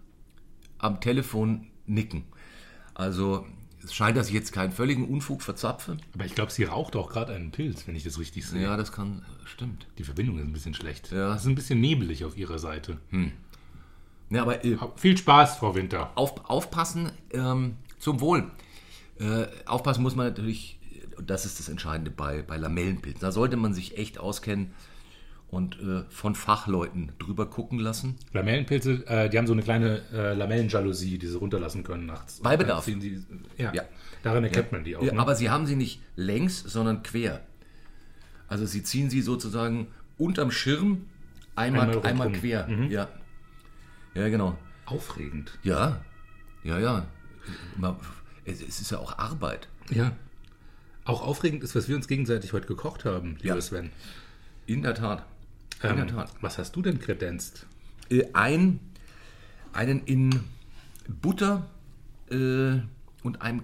am 0.78 1.00
Telefon 1.00 1.66
nicken. 1.86 2.24
Also 2.94 3.46
es 3.88 3.94
scheint, 3.94 4.16
dass 4.18 4.28
ich 4.28 4.34
jetzt 4.34 4.52
keinen 4.52 4.70
völligen 4.72 5.08
Unfug 5.08 5.40
verzapfe. 5.42 5.96
Aber 6.14 6.24
ich 6.26 6.34
glaube, 6.34 6.52
sie 6.52 6.64
raucht 6.64 6.94
auch 6.94 7.08
gerade 7.10 7.34
einen 7.34 7.50
Pilz, 7.50 7.86
wenn 7.86 7.96
ich 7.96 8.04
das 8.04 8.18
richtig 8.18 8.46
sehe. 8.46 8.62
Ja, 8.62 8.76
das 8.76 8.92
kann, 8.92 9.24
stimmt. 9.46 9.86
Die 9.96 10.04
Verbindung 10.04 10.38
ist 10.38 10.44
ein 10.44 10.52
bisschen 10.52 10.74
schlecht. 10.74 11.10
Ja. 11.10 11.34
Es 11.34 11.42
ist 11.42 11.46
ein 11.46 11.54
bisschen 11.54 11.80
nebelig 11.80 12.24
auf 12.24 12.36
ihrer 12.36 12.58
Seite. 12.58 12.98
Ja, 14.30 14.42
aber 14.42 14.62
äh, 14.64 14.76
Viel 14.96 15.16
Spaß, 15.16 15.56
Frau 15.56 15.74
Winter. 15.74 16.10
auf, 16.16 16.48
aufpassen 16.50 17.10
ähm, 17.32 17.76
zum 17.98 18.20
Wohl. 18.20 18.50
Äh, 19.18 19.46
aufpassen 19.64 20.02
muss 20.02 20.14
man 20.14 20.26
natürlich, 20.26 20.78
und 21.16 21.30
das 21.30 21.46
ist 21.46 21.58
das 21.58 21.68
Entscheidende 21.70 22.10
bei, 22.10 22.42
bei 22.42 22.58
Lamellenpilzen. 22.58 23.22
Da 23.22 23.32
sollte 23.32 23.56
man 23.56 23.72
sich 23.72 23.96
echt 23.96 24.18
auskennen 24.18 24.72
und 25.50 25.80
äh, 25.80 26.04
von 26.10 26.34
Fachleuten 26.34 27.12
drüber 27.18 27.46
gucken 27.46 27.78
lassen. 27.78 28.16
Lamellenpilze, 28.32 29.06
äh, 29.06 29.30
die 29.30 29.38
haben 29.38 29.46
so 29.46 29.54
eine 29.54 29.62
kleine 29.62 30.02
äh, 30.12 30.34
Lamellenjalousie, 30.34 31.18
die 31.18 31.26
sie 31.26 31.36
runterlassen 31.36 31.84
können 31.84 32.06
nachts. 32.06 32.40
Bei 32.40 32.56
Bedarf. 32.56 32.84
Sie, 32.84 33.24
ja. 33.56 33.72
Ja. 33.72 33.82
daran 34.22 34.44
erkennt 34.44 34.72
man 34.72 34.84
die 34.84 34.96
auch. 34.96 35.02
Ja, 35.02 35.14
ne? 35.14 35.20
aber 35.20 35.34
sie 35.34 35.48
haben 35.48 35.66
sie 35.66 35.76
nicht 35.76 36.02
längs, 36.16 36.60
sondern 36.60 37.02
quer. 37.02 37.40
Also 38.46 38.66
sie 38.66 38.82
ziehen 38.82 39.08
sie 39.10 39.22
sozusagen 39.22 39.88
unterm 40.18 40.50
Schirm 40.50 41.06
einmal, 41.56 41.88
Einmal 41.90 42.06
einmal, 42.06 42.32
quer. 42.32 42.68
Ja. 42.90 43.08
ja, 44.14 44.28
genau. 44.28 44.58
Aufregend. 44.84 45.58
Ja, 45.62 46.04
ja, 46.62 46.78
ja. 46.78 47.06
Es 48.44 48.60
ist 48.60 48.90
ja 48.90 48.98
auch 48.98 49.18
Arbeit. 49.18 49.68
Ja. 49.90 50.12
Auch 51.04 51.22
aufregend 51.22 51.62
ist, 51.62 51.74
was 51.74 51.88
wir 51.88 51.96
uns 51.96 52.06
gegenseitig 52.06 52.52
heute 52.52 52.66
gekocht 52.66 53.06
haben, 53.06 53.36
lieber 53.40 53.54
Ja. 53.54 53.60
Sven. 53.60 53.90
In 54.66 54.82
der 54.82 54.94
Tat. 54.94 55.24
In 55.82 55.90
Ähm, 55.90 55.96
der 55.96 56.06
Tat. 56.08 56.34
was 56.40 56.58
hast 56.58 56.74
du 56.76 56.82
denn 56.82 56.98
kredenzt? 56.98 57.66
Äh, 58.10 58.24
ein, 58.32 58.80
einen 59.72 60.04
in 60.04 60.40
Butter 61.08 61.68
äh, 62.30 62.78
und 63.22 63.42
einem 63.42 63.62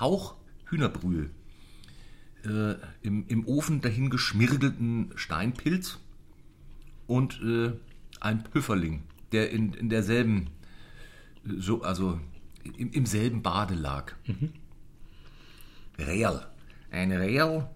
Hauch 0.00 0.36
Hühnerbrühe 0.66 1.30
äh, 2.44 2.74
im, 3.02 3.26
im 3.26 3.46
Ofen 3.46 3.80
dahin 3.80 4.10
geschmirgelten 4.10 5.12
Steinpilz 5.16 5.98
und 7.06 7.40
äh, 7.42 7.72
ein 8.20 8.44
Püfferling, 8.44 9.02
der 9.32 9.50
in, 9.50 9.72
in 9.72 9.88
derselben, 9.88 10.50
äh, 11.46 11.54
so, 11.58 11.82
also 11.82 12.20
im, 12.76 12.92
im 12.92 13.06
selben 13.06 13.42
Bade 13.42 13.74
lag. 13.74 14.14
Real. 15.98 16.46
Ein 16.90 17.12
Real 17.12 17.68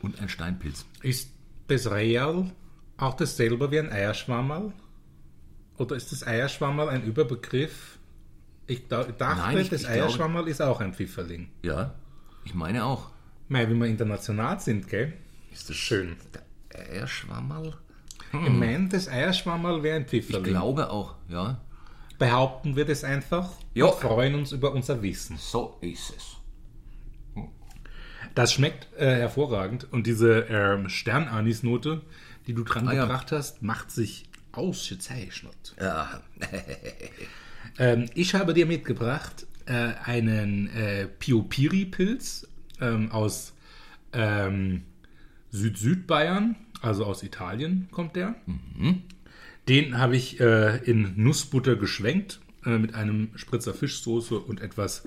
und 0.00 0.20
ein 0.20 0.28
Steinpilz. 0.28 0.86
Ist 1.02 1.30
das 1.68 1.90
Real 1.90 2.50
auch 2.96 3.14
dasselbe 3.14 3.70
wie 3.70 3.78
ein 3.78 3.92
Eierschwammerl? 3.92 4.72
Oder 5.76 5.96
ist 5.96 6.10
das 6.12 6.26
Eierschwammerl 6.26 6.88
ein 6.88 7.04
Überbegriff? 7.04 7.98
Ich 8.66 8.88
da, 8.88 9.04
dachte, 9.04 9.40
Nein, 9.40 9.58
ich- 9.58 9.70
das 9.70 9.82
ich 9.82 9.86
glaube- 9.86 10.02
Eierschwammerl 10.02 10.48
ist 10.48 10.60
auch 10.60 10.80
ein 10.80 10.92
Pfifferling. 10.92 11.48
Ja, 11.62 11.94
ich 12.44 12.54
meine 12.54 12.84
auch. 12.84 13.10
Mei, 13.48 13.68
wie 13.70 13.74
wir 13.74 13.86
international 13.86 14.60
sind, 14.60 14.88
gell? 14.88 15.14
Ist 15.52 15.70
das 15.70 15.76
Schön. 15.76 16.16
Der 16.74 16.90
Eierschwammerl? 16.90 17.74
Ich 18.32 18.50
meine, 18.50 18.88
das 18.88 19.08
Eierschwammerl 19.08 19.82
wäre 19.82 19.96
ein 19.96 20.02
Ich 20.02 20.08
Pfifferling. 20.08 20.44
glaube 20.52 20.90
auch, 20.90 21.14
ja. 21.28 21.60
Behaupten 22.18 22.74
wir 22.76 22.84
das 22.84 23.04
einfach 23.04 23.48
Ja. 23.74 23.86
und 23.86 23.94
freuen 24.00 24.34
uns 24.34 24.52
über 24.52 24.72
unser 24.72 25.00
Wissen. 25.00 25.36
So 25.38 25.78
ist 25.80 26.12
es. 26.16 26.36
Das 28.38 28.52
schmeckt 28.52 28.86
äh, 28.96 29.16
hervorragend 29.16 29.92
und 29.92 30.06
diese 30.06 30.46
ähm, 30.48 30.88
Sternanisnote, 30.88 32.02
die 32.46 32.54
du 32.54 32.62
dran 32.62 32.86
Ah, 32.86 32.92
ja. 32.92 33.02
gebracht 33.02 33.32
hast, 33.32 33.62
macht 33.62 33.90
sich 33.90 34.26
ausgezeichnet. 34.52 35.74
Ja. 35.80 36.22
Ähm, 37.80 38.06
ich 38.14 38.34
habe 38.34 38.54
dir 38.54 38.66
mitgebracht 38.66 39.46
äh, 39.66 39.72
einen 40.04 40.68
äh, 40.74 41.06
Piopiri-Pilz 41.06 42.48
ähm, 42.80 43.12
aus 43.12 43.52
ähm, 44.12 44.82
Süd-Südbayern, 45.50 46.56
also 46.80 47.04
aus 47.04 47.22
Italien 47.22 47.88
kommt 47.92 48.16
der. 48.16 48.34
Den 49.68 49.98
habe 49.98 50.16
ich 50.16 50.40
äh, 50.40 50.78
in 50.78 51.12
Nussbutter 51.16 51.76
geschwenkt, 51.76 52.40
äh, 52.64 52.78
mit 52.78 52.94
einem 52.94 53.30
Spritzer 53.36 53.74
Fischsoße 53.74 54.38
und 54.38 54.60
etwas 54.60 55.06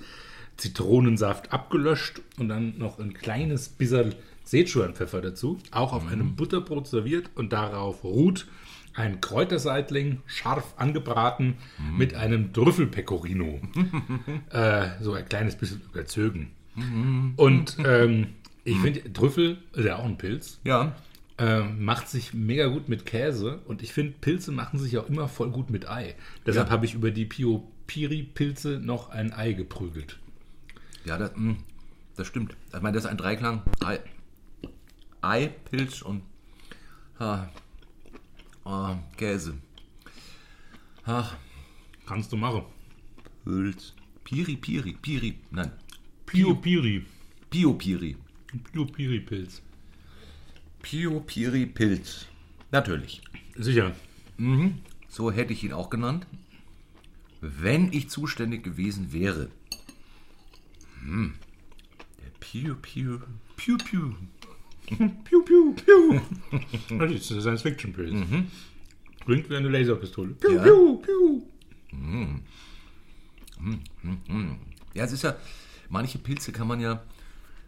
Zitronensaft 0.61 1.51
abgelöscht 1.51 2.21
und 2.37 2.49
dann 2.49 2.77
noch 2.77 2.99
ein 2.99 3.13
kleines 3.13 3.67
bisschen 3.69 4.13
Sichuan-Pfeffer 4.43 5.21
dazu, 5.21 5.57
auch 5.71 5.91
auf 5.93 6.07
einem 6.11 6.35
Butterbrot 6.35 6.87
serviert 6.87 7.31
und 7.35 7.51
darauf 7.51 8.03
ruht 8.03 8.47
ein 8.93 9.21
Kräuterseitling, 9.21 10.19
scharf 10.27 10.73
angebraten, 10.77 11.55
mit 11.97 12.13
einem 12.13 12.51
Trüffelpecorino. 12.53 13.59
äh, 14.51 14.87
so 14.99 15.13
ein 15.13 15.27
kleines 15.27 15.55
bisschen 15.55 15.81
überzogen. 15.91 16.51
Und 17.37 17.77
ähm, 17.85 18.27
ich 18.63 18.77
finde, 18.77 19.11
Trüffel 19.13 19.57
ist 19.73 19.85
ja 19.85 19.95
auch 19.97 20.05
ein 20.05 20.17
Pilz. 20.17 20.59
Ja. 20.63 20.95
Ähm, 21.37 21.83
macht 21.83 22.07
sich 22.09 22.33
mega 22.33 22.67
gut 22.67 22.87
mit 22.89 23.05
Käse 23.05 23.61
und 23.65 23.81
ich 23.81 23.93
finde, 23.93 24.13
Pilze 24.21 24.51
machen 24.51 24.77
sich 24.77 24.97
auch 24.99 25.09
immer 25.09 25.27
voll 25.27 25.49
gut 25.49 25.69
mit 25.71 25.89
Ei. 25.89 26.13
Deshalb 26.45 26.67
Ja. 26.67 26.73
habe 26.73 26.85
ich 26.85 26.93
über 26.93 27.09
die 27.11 27.25
Pio-Piri-Pilze 27.25 28.79
noch 28.83 29.09
ein 29.09 29.33
Ei 29.33 29.53
geprügelt. 29.53 30.19
Ja, 31.05 31.17
das, 31.17 31.31
mh, 31.35 31.55
das 32.15 32.27
stimmt. 32.27 32.55
Ich 32.73 32.81
meine, 32.81 32.93
das 32.93 33.05
ist 33.05 33.09
ein 33.09 33.17
Dreiklang. 33.17 33.63
Ei, 33.83 33.99
Ei 35.21 35.47
Pilz 35.47 36.01
und 36.01 36.23
ah, 37.19 37.47
ah, 38.65 38.97
Käse. 39.17 39.57
Ach, 41.05 41.35
Kannst 42.11 42.29
du 42.33 42.35
machen. 42.35 42.63
Pilz. 43.45 43.93
Piri, 44.25 44.57
Piri, 44.57 44.97
Piri. 45.01 45.35
Nein, 45.49 45.71
Pio-Piri. 46.25 47.05
Pio-Piri. 47.49 48.17
Pio-Piri-Pilz. 48.73 49.61
Pio-Piri 50.81 51.65
Pilz. 51.67 52.25
Natürlich. 52.71 53.21
Sicher. 53.55 53.95
So 55.07 55.31
hätte 55.31 55.53
ich 55.53 55.63
ihn 55.63 55.71
auch 55.71 55.89
genannt, 55.89 56.27
wenn 57.39 57.93
ich 57.93 58.09
zuständig 58.09 58.63
gewesen 58.63 59.13
wäre. 59.13 59.49
Hm. 61.01 61.33
Der 62.23 62.29
Piu 62.39 62.75
Piu 62.81 63.19
Piu 63.55 63.77
Piu. 63.77 64.13
Piu, 65.23 65.41
piu, 65.43 65.73
piu. 65.73 66.19
Das 66.97 67.11
ist 67.11 67.31
ein 67.31 67.39
Science-Fiction-Pilz. 67.41 68.25
Klingt 69.23 69.49
wie 69.49 69.55
eine 69.55 69.69
Laserpistole. 69.69 70.33
Piu, 70.33 70.51
Ja. 70.51 70.63
piu, 70.63 70.97
piu. 70.97 71.41
Ja, 74.93 75.03
es 75.05 75.11
ist 75.13 75.23
ja, 75.23 75.35
manche 75.89 76.17
Pilze 76.17 76.51
kann 76.51 76.67
man 76.67 76.79
ja, 76.81 77.03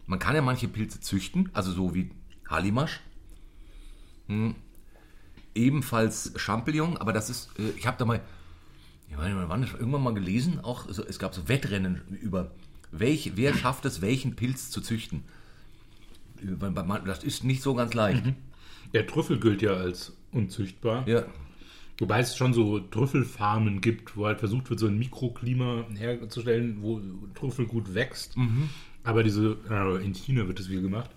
man 0.06 0.18
kann 0.18 0.34
ja 0.34 0.42
manche 0.42 0.68
Pilze 0.68 1.00
züchten, 1.00 1.48
also 1.54 1.72
so 1.72 1.94
wie 1.94 2.10
Halimasch. 2.48 3.00
Hm. 4.28 4.54
Ebenfalls 5.54 6.32
Champignon, 6.36 6.96
aber 6.96 7.12
das 7.12 7.30
ist, 7.30 7.50
äh, 7.58 7.70
ich 7.76 7.86
habe 7.86 7.96
da 7.96 8.04
mal, 8.04 8.20
ich 9.08 9.16
meine, 9.16 9.48
wann 9.48 9.62
ist 9.62 9.72
irgendwann 9.74 10.02
mal 10.02 10.14
gelesen, 10.14 10.60
auch 10.60 10.86
so, 10.90 11.04
es 11.04 11.18
gab 11.18 11.34
so 11.34 11.48
Wettrennen 11.48 12.02
über, 12.20 12.50
welch, 12.98 13.32
wer 13.36 13.54
schafft 13.54 13.84
es, 13.84 14.00
welchen 14.00 14.36
Pilz 14.36 14.70
zu 14.70 14.80
züchten. 14.80 15.22
Das 17.04 17.24
ist 17.24 17.44
nicht 17.44 17.62
so 17.62 17.74
ganz 17.74 17.94
leicht. 17.94 18.22
Der 18.92 19.06
Trüffel 19.06 19.40
gilt 19.40 19.62
ja 19.62 19.74
als 19.74 20.16
unzüchtbar. 20.32 21.08
Ja. 21.08 21.24
Wobei 21.98 22.20
es 22.20 22.36
schon 22.36 22.52
so 22.52 22.80
Trüffelfarmen 22.80 23.80
gibt, 23.80 24.16
wo 24.16 24.26
halt 24.26 24.40
versucht 24.40 24.68
wird, 24.68 24.80
so 24.80 24.86
ein 24.86 24.98
Mikroklima 24.98 25.86
herzustellen, 25.96 26.78
wo 26.80 27.00
Trüffel 27.34 27.66
gut 27.66 27.94
wächst. 27.94 28.36
Aber 29.04 29.22
diese, 29.22 29.56
äh, 29.70 30.04
in 30.04 30.14
China 30.14 30.46
wird 30.48 30.58
das 30.58 30.66
viel 30.66 30.82
gemacht. 30.82 31.10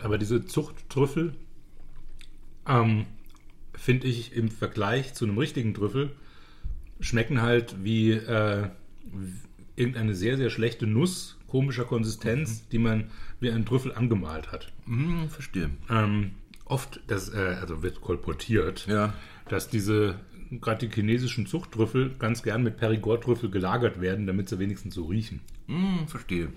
Aber 0.00 0.18
diese 0.18 0.44
Zuchttrüffel 0.44 1.34
ähm, 2.68 3.06
finde 3.74 4.06
ich 4.06 4.34
im 4.34 4.50
Vergleich 4.50 5.14
zu 5.14 5.24
einem 5.24 5.38
richtigen 5.38 5.74
Trüffel 5.74 6.12
schmecken 7.00 7.42
halt 7.42 7.82
wie 7.82 8.12
äh, 8.12 8.68
irgendeine 9.76 10.14
sehr, 10.14 10.36
sehr 10.36 10.50
schlechte 10.50 10.86
Nuss 10.86 11.36
komischer 11.48 11.84
Konsistenz, 11.84 12.66
die 12.68 12.78
man 12.78 13.10
wie 13.38 13.50
ein 13.50 13.64
Trüffel 13.64 13.94
angemalt 13.94 14.50
hat. 14.50 14.72
Hm, 14.86 15.28
verstehe. 15.28 15.70
Ähm, 15.88 16.32
oft, 16.64 17.00
das, 17.06 17.28
äh, 17.32 17.56
also 17.60 17.82
wird 17.82 18.00
kolportiert, 18.00 18.86
Ja. 18.88 19.12
dass 19.48 19.68
diese, 19.68 20.16
gerade 20.50 20.88
die 20.88 20.92
chinesischen 20.92 21.46
Zuchttrüffel, 21.46 22.14
ganz 22.18 22.42
gern 22.42 22.62
mit 22.64 22.76
Perigord-Trüffel 22.76 23.50
gelagert 23.50 24.00
werden, 24.00 24.26
damit 24.26 24.48
sie 24.48 24.58
wenigstens 24.58 24.94
so 24.96 25.04
riechen. 25.04 25.40
Hm, 25.68 26.08
verstehe. 26.08 26.48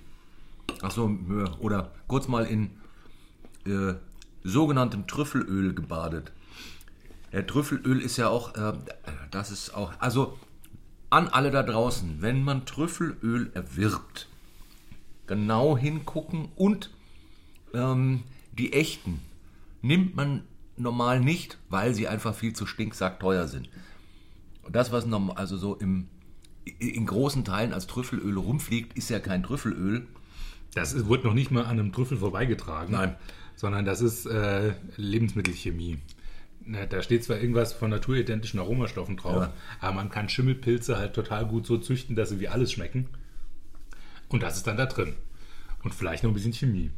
Achso, 0.81 1.15
oder 1.59 1.91
kurz 2.07 2.27
mal 2.27 2.45
in 2.45 2.71
äh, 3.65 3.93
sogenanntem 4.43 5.05
Trüffelöl 5.07 5.73
gebadet. 5.75 6.31
Der 7.33 7.45
Trüffelöl 7.45 8.01
ist 8.01 8.17
ja 8.17 8.29
auch, 8.29 8.55
äh, 8.55 8.73
das 9.31 9.51
ist 9.51 9.75
auch, 9.75 9.91
also 9.99 10.37
an 11.09 11.27
alle 11.27 11.51
da 11.51 11.63
draußen, 11.63 12.21
wenn 12.21 12.43
man 12.43 12.65
Trüffelöl 12.65 13.51
erwirbt, 13.53 14.27
genau 15.25 15.77
hingucken 15.77 16.49
und 16.55 16.91
ähm, 17.73 18.23
die 18.57 18.73
echten 18.73 19.19
nimmt 19.81 20.15
man 20.15 20.43
normal 20.75 21.19
nicht, 21.19 21.57
weil 21.69 21.93
sie 21.93 22.07
einfach 22.07 22.35
viel 22.35 22.53
zu 22.53 22.65
stinksackteuer 22.65 23.47
sind. 23.47 23.69
Und 24.63 24.75
das, 24.75 24.91
was 24.91 25.05
norm- 25.05 25.31
also 25.31 25.57
so 25.57 25.75
im, 25.75 26.07
in 26.79 27.05
großen 27.05 27.45
Teilen 27.45 27.73
als 27.73 27.87
Trüffelöl 27.87 28.37
rumfliegt, 28.37 28.97
ist 28.97 29.09
ja 29.09 29.19
kein 29.19 29.43
Trüffelöl. 29.43 30.05
Das 30.73 30.93
ist, 30.93 31.07
wird 31.07 31.23
noch 31.23 31.33
nicht 31.33 31.51
mal 31.51 31.63
an 31.63 31.79
einem 31.79 31.93
Trüffel 31.93 32.17
vorbeigetragen. 32.17 32.91
Nein. 32.93 33.15
Sondern 33.55 33.85
das 33.85 34.01
ist 34.01 34.25
äh, 34.27 34.73
Lebensmittelchemie. 34.97 35.97
Na, 36.69 36.85
Da 36.85 37.01
steht 37.01 37.23
zwar 37.23 37.37
irgendwas 37.39 37.71
von 37.73 37.89
naturidentischen 37.89 38.59
Aromastoffen 38.59 39.15
drauf, 39.17 39.43
Ja. 39.47 39.53
aber 39.79 39.93
man 39.95 40.09
kann 40.09 40.27
Schimmelpilze 40.29 40.97
halt 40.97 41.13
total 41.13 41.45
gut 41.45 41.65
so 41.65 41.77
züchten, 41.77 42.15
dass 42.15 42.29
sie 42.29 42.39
wie 42.39 42.49
alles 42.49 42.71
schmecken. 42.73 43.07
Und 44.29 44.43
das 44.43 44.57
ist 44.57 44.67
dann 44.67 44.75
da 44.77 44.85
drin. 44.85 45.15
Und 45.83 45.93
vielleicht 45.95 46.23
noch 46.23 46.31
ein 46.31 46.33
bisschen 46.33 46.51
Chemie. 46.53 46.91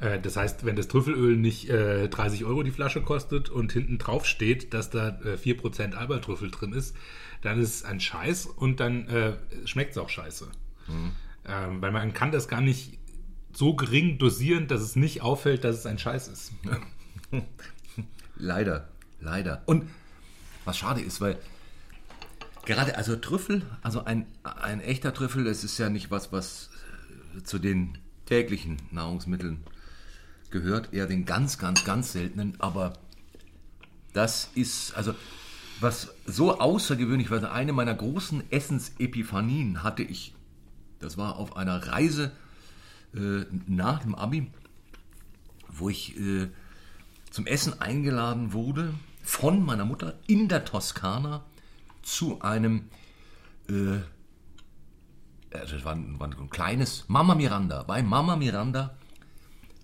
Äh, 0.00 0.18
Das 0.20 0.36
heißt, 0.36 0.64
wenn 0.64 0.74
das 0.74 0.88
Trüffelöl 0.88 1.36
nicht 1.36 1.68
äh, 1.70 2.08
30 2.08 2.44
Euro 2.44 2.62
die 2.64 2.72
Flasche 2.72 3.00
kostet 3.02 3.48
und 3.50 3.72
hinten 3.72 3.98
drauf 3.98 4.26
steht, 4.26 4.74
dass 4.74 4.90
da 4.90 5.20
äh, 5.24 5.34
4% 5.36 5.94
Albertrüffel 5.94 6.50
drin 6.50 6.72
ist, 6.72 6.96
dann 7.42 7.60
ist 7.60 7.74
es 7.76 7.84
ein 7.84 8.00
Scheiß 8.00 8.46
und 8.46 8.80
dann 8.80 9.06
äh, 9.08 9.34
schmeckt 9.64 9.92
es 9.92 9.98
auch 9.98 10.08
scheiße. 10.08 10.48
Ähm, 11.46 11.80
weil 11.82 11.92
man 11.92 12.12
kann 12.14 12.32
das 12.32 12.48
gar 12.48 12.60
nicht 12.60 12.98
so 13.52 13.74
gering 13.76 14.18
dosieren, 14.18 14.66
dass 14.66 14.80
es 14.80 14.96
nicht 14.96 15.22
auffällt, 15.22 15.62
dass 15.62 15.76
es 15.76 15.86
ein 15.86 15.98
Scheiß 15.98 16.26
ist. 16.28 16.52
Leider, 18.38 18.88
leider. 19.20 19.62
Und 19.66 19.88
was 20.64 20.78
schade 20.78 21.00
ist, 21.00 21.20
weil 21.20 21.38
gerade, 22.64 22.96
also 22.96 23.16
Trüffel, 23.16 23.62
also 23.82 24.04
ein, 24.04 24.26
ein 24.42 24.80
echter 24.80 25.12
Trüffel, 25.12 25.44
das 25.44 25.64
ist 25.64 25.78
ja 25.78 25.90
nicht 25.90 26.10
was, 26.10 26.32
was 26.32 26.70
äh, 27.36 27.42
zu 27.42 27.58
den 27.58 27.98
täglichen 28.26 28.76
Nahrungsmitteln 28.90 29.64
gehört, 30.50 30.92
eher 30.92 31.06
den 31.06 31.24
ganz, 31.24 31.58
ganz, 31.58 31.84
ganz 31.84 32.12
seltenen, 32.12 32.54
aber 32.60 32.92
das 34.12 34.50
ist, 34.54 34.94
also 34.94 35.14
was 35.80 36.14
so 36.26 36.58
außergewöhnlich 36.58 37.30
war, 37.30 37.52
eine 37.52 37.72
meiner 37.72 37.94
großen 37.94 38.50
Essensepiphanien 38.50 39.82
hatte 39.82 40.02
ich, 40.02 40.34
das 40.98 41.16
war 41.16 41.36
auf 41.36 41.56
einer 41.56 41.86
Reise 41.86 42.32
äh, 43.14 43.44
nach 43.66 44.00
dem 44.00 44.14
Abi, 44.14 44.50
wo 45.68 45.88
ich 45.88 46.18
äh, 46.18 46.48
zum 47.38 47.46
Essen 47.46 47.80
eingeladen 47.80 48.52
wurde 48.52 48.94
von 49.22 49.64
meiner 49.64 49.84
Mutter 49.84 50.18
in 50.26 50.48
der 50.48 50.64
Toskana 50.64 51.44
zu 52.02 52.42
einem, 52.42 52.90
äh, 53.68 53.98
das 55.50 55.84
war 55.84 55.94
ein, 55.94 56.18
war 56.18 56.26
ein 56.26 56.50
kleines 56.50 57.04
Mama 57.06 57.36
Miranda, 57.36 57.84
bei 57.84 58.02
Mama 58.02 58.34
Miranda 58.34 58.96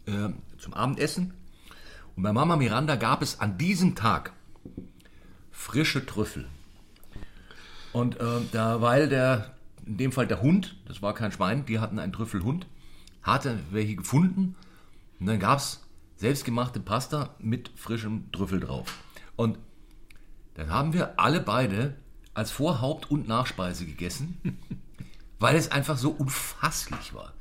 äh, 0.06 0.30
zum 0.58 0.74
Abendessen. 0.74 1.32
Und 2.16 2.24
bei 2.24 2.32
Mama 2.32 2.56
Miranda 2.56 2.96
gab 2.96 3.22
es 3.22 3.38
an 3.38 3.56
diesem 3.56 3.94
Tag 3.94 4.32
frische 5.52 6.04
Trüffel. 6.04 6.48
Und 7.92 8.18
äh, 8.18 8.40
da, 8.50 8.80
weil 8.80 9.08
der, 9.08 9.54
in 9.86 9.96
dem 9.96 10.10
Fall 10.10 10.26
der 10.26 10.42
Hund, 10.42 10.74
das 10.88 11.02
war 11.02 11.14
kein 11.14 11.30
Schwein, 11.30 11.64
die 11.66 11.78
hatten 11.78 12.00
einen 12.00 12.12
Trüffelhund, 12.12 12.66
hatte 13.22 13.60
welche 13.70 13.94
gefunden. 13.94 14.56
Und 15.20 15.26
dann 15.26 15.38
gab 15.38 15.60
es 15.60 15.83
selbstgemachte 16.16 16.80
Pasta 16.80 17.34
mit 17.38 17.70
frischem 17.76 18.30
Trüffel 18.32 18.60
drauf. 18.60 18.94
Und 19.36 19.58
dann 20.54 20.70
haben 20.70 20.92
wir 20.92 21.18
alle 21.18 21.40
beide 21.40 21.96
als 22.34 22.50
Vorhaupt- 22.50 23.10
und 23.10 23.28
Nachspeise 23.28 23.86
gegessen, 23.86 24.58
weil 25.38 25.56
es 25.56 25.70
einfach 25.70 25.98
so 25.98 26.10
unfasslich 26.10 27.14
war. 27.14 27.32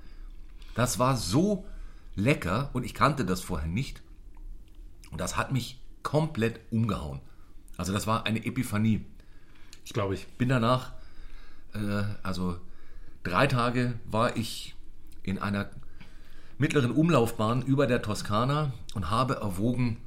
Das 0.75 0.99
war 0.99 1.17
so 1.17 1.65
lecker 2.15 2.69
und 2.73 2.83
ich 2.83 2.93
kannte 2.93 3.25
das 3.25 3.41
vorher 3.41 3.67
nicht. 3.67 4.01
Und 5.11 5.21
das 5.21 5.37
hat 5.37 5.51
mich 5.51 5.79
komplett 6.01 6.59
umgehauen. 6.71 7.21
Also 7.77 7.93
das 7.93 8.07
war 8.07 8.25
eine 8.25 8.45
Epiphanie. 8.45 9.05
Ich 9.85 9.93
glaube 9.93 10.15
ich. 10.15 10.27
Bin 10.37 10.49
danach, 10.49 10.93
äh, 11.73 12.03
also 12.23 12.59
drei 13.23 13.47
Tage 13.47 13.99
war 14.05 14.35
ich 14.37 14.75
in 15.23 15.39
einer 15.39 15.69
mittleren 16.57 16.91
Umlaufbahn 16.91 17.61
über 17.63 17.87
der 17.87 18.01
Toskana 18.01 18.73
und 18.93 19.09
habe 19.09 19.35
erwogen, 19.35 19.97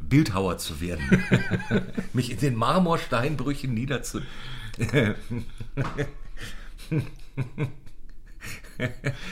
Bildhauer 0.00 0.58
zu 0.58 0.80
werden. 0.80 1.24
Mich 2.12 2.30
in 2.30 2.38
den 2.38 2.54
Marmorsteinbrüchen 2.56 3.72
niederzu... 3.72 4.20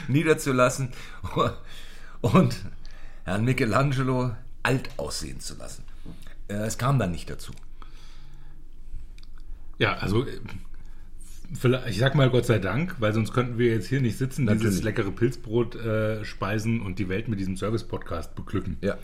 niederzulassen 0.07 0.93
und 2.21 2.55
Herrn 3.23 3.43
Michelangelo 3.43 4.35
alt 4.63 4.89
aussehen 4.97 5.39
zu 5.39 5.55
lassen. 5.57 5.83
Äh, 6.47 6.53
Es 6.53 6.77
kam 6.77 6.99
dann 6.99 7.11
nicht 7.11 7.29
dazu. 7.29 7.51
Ja, 9.77 9.95
also 9.97 10.25
ich 11.87 11.97
sag 11.97 12.15
mal 12.15 12.29
Gott 12.29 12.45
sei 12.45 12.59
Dank, 12.59 12.95
weil 12.99 13.13
sonst 13.13 13.33
könnten 13.33 13.57
wir 13.57 13.67
jetzt 13.67 13.87
hier 13.87 14.01
nicht 14.01 14.17
sitzen, 14.17 14.47
dieses 14.47 14.63
Natürlich. 14.63 14.83
leckere 14.83 15.11
Pilzbrot 15.11 15.75
äh, 15.75 16.23
speisen 16.23 16.81
und 16.81 16.99
die 16.99 17.09
Welt 17.09 17.27
mit 17.27 17.39
diesem 17.39 17.57
Service-Podcast 17.57 18.35
beglücken. 18.35 18.77
Ja. 18.81 18.97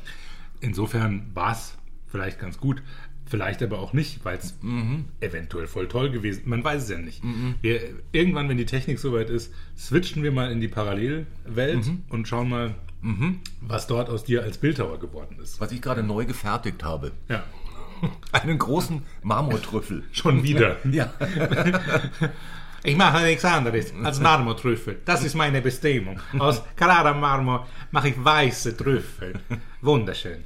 Insofern 0.62 1.30
war 1.34 1.52
es 1.52 1.78
vielleicht 2.08 2.40
ganz 2.40 2.58
gut, 2.58 2.82
vielleicht 3.26 3.62
aber 3.62 3.80
auch 3.80 3.94
nicht, 3.94 4.24
weil 4.24 4.38
es 4.38 4.58
eventuell 5.20 5.68
voll 5.68 5.88
toll 5.88 6.10
gewesen 6.10 6.44
Man 6.46 6.64
weiß 6.64 6.84
es 6.84 6.90
ja 6.90 6.98
nicht. 6.98 7.22
Wir, 7.62 7.82
irgendwann, 8.12 8.48
wenn 8.50 8.58
die 8.58 8.66
Technik 8.66 9.00
soweit 9.00 9.30
ist, 9.30 9.54
switchen 9.78 10.24
wir 10.24 10.32
mal 10.32 10.52
in 10.52 10.62
die 10.62 10.70
Parallelwelt 10.70 11.92
und 12.10 12.28
schauen 12.28 12.50
mal, 12.50 12.76
was 13.62 13.88
dort 13.88 14.10
aus 14.10 14.24
dir 14.24 14.44
als 14.44 14.58
Bildhauer 14.58 15.00
geworden 15.00 15.38
ist. 15.44 15.60
Was 15.60 15.72
ich 15.72 15.82
gerade 15.82 16.02
neu 16.02 16.26
gefertigt 16.26 16.84
habe. 16.84 17.12
Ja, 17.30 17.44
Einen 18.32 18.58
großen 18.58 19.04
Marmortrüffel. 19.24 20.04
schon 20.12 20.44
wieder. 20.44 20.78
Ja. 20.92 21.12
Ich 22.84 22.96
mache 22.96 23.24
nichts 23.24 23.44
anderes 23.44 23.92
als 24.04 24.20
Marmortrüffel. 24.20 25.02
Das 25.04 25.24
ist 25.24 25.34
meine 25.36 25.62
Bestimmung. 25.62 26.20
Aus 26.38 26.62
klarer 26.76 27.14
Marmor 27.14 27.68
mache 27.92 28.10
ich 28.10 28.24
weiße 28.24 28.78
Trüffel. 28.78 29.40
Wunderschön. 29.82 30.44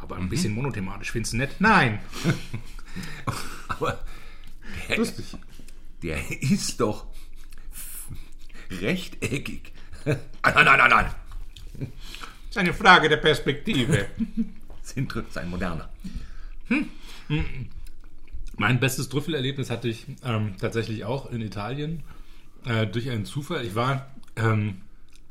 Aber 0.00 0.16
ein 0.16 0.28
bisschen 0.28 0.54
monothematisch 0.54 1.10
findest 1.10 1.34
du 1.34 1.38
nicht? 1.38 1.60
Nein. 1.60 1.98
Aber 3.68 4.00
der, 4.88 4.96
Lustig. 4.96 5.26
der 6.02 6.18
ist 6.42 6.80
doch 6.80 7.06
rechteckig. 8.70 9.72
Nein, 10.04 10.18
nein, 10.42 10.64
nein, 10.64 10.78
nein, 10.78 10.90
nein. 10.90 11.06
Das 11.78 12.50
ist 12.50 12.58
eine 12.58 12.72
Frage 12.74 13.08
der 13.08 13.18
Perspektive. 13.18 14.06
Sind 14.82 15.14
ein 15.36 15.50
moderner. 16.72 17.66
Mein 18.56 18.80
bestes 18.80 19.08
Trüffelerlebnis 19.08 19.70
hatte 19.70 19.88
ich 19.88 20.06
ähm, 20.24 20.54
tatsächlich 20.60 21.04
auch 21.04 21.30
in 21.30 21.40
Italien 21.40 22.02
äh, 22.66 22.86
durch 22.86 23.10
einen 23.10 23.24
Zufall. 23.24 23.64
Ich 23.64 23.74
war, 23.74 24.06
ähm, 24.36 24.82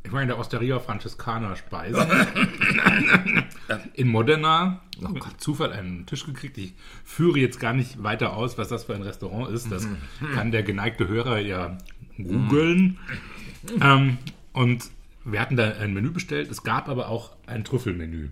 ich 0.04 0.12
war 0.12 0.22
in 0.22 0.28
der 0.28 0.40
Osteria 0.40 0.80
Francescana 0.80 1.56
Speisen 1.56 2.04
in 3.94 4.08
Modena. 4.08 4.82
Mit 5.00 5.24
Zufall 5.38 5.72
einen 5.72 6.06
Tisch 6.06 6.26
gekriegt. 6.26 6.58
Ich 6.58 6.74
führe 7.04 7.40
jetzt 7.40 7.60
gar 7.60 7.74
nicht 7.74 8.04
weiter 8.04 8.36
aus, 8.36 8.58
was 8.58 8.68
das 8.68 8.84
für 8.84 8.94
ein 8.94 9.02
Restaurant 9.02 9.52
ist. 9.52 9.72
Das 9.72 9.88
kann 10.36 10.52
der 10.52 10.62
geneigte 10.64 11.08
Hörer 11.08 11.40
ja 11.40 11.78
googeln. 12.18 13.00
Ähm, 13.80 14.18
und 14.54 14.90
wir 15.24 15.40
hatten 15.40 15.56
da 15.56 15.72
ein 15.72 15.94
Menü 15.94 16.12
bestellt. 16.12 16.52
Es 16.52 16.64
gab 16.64 16.90
aber 16.90 17.10
auch 17.10 17.32
ein 17.48 17.64
Trüffelmenü. 17.64 18.30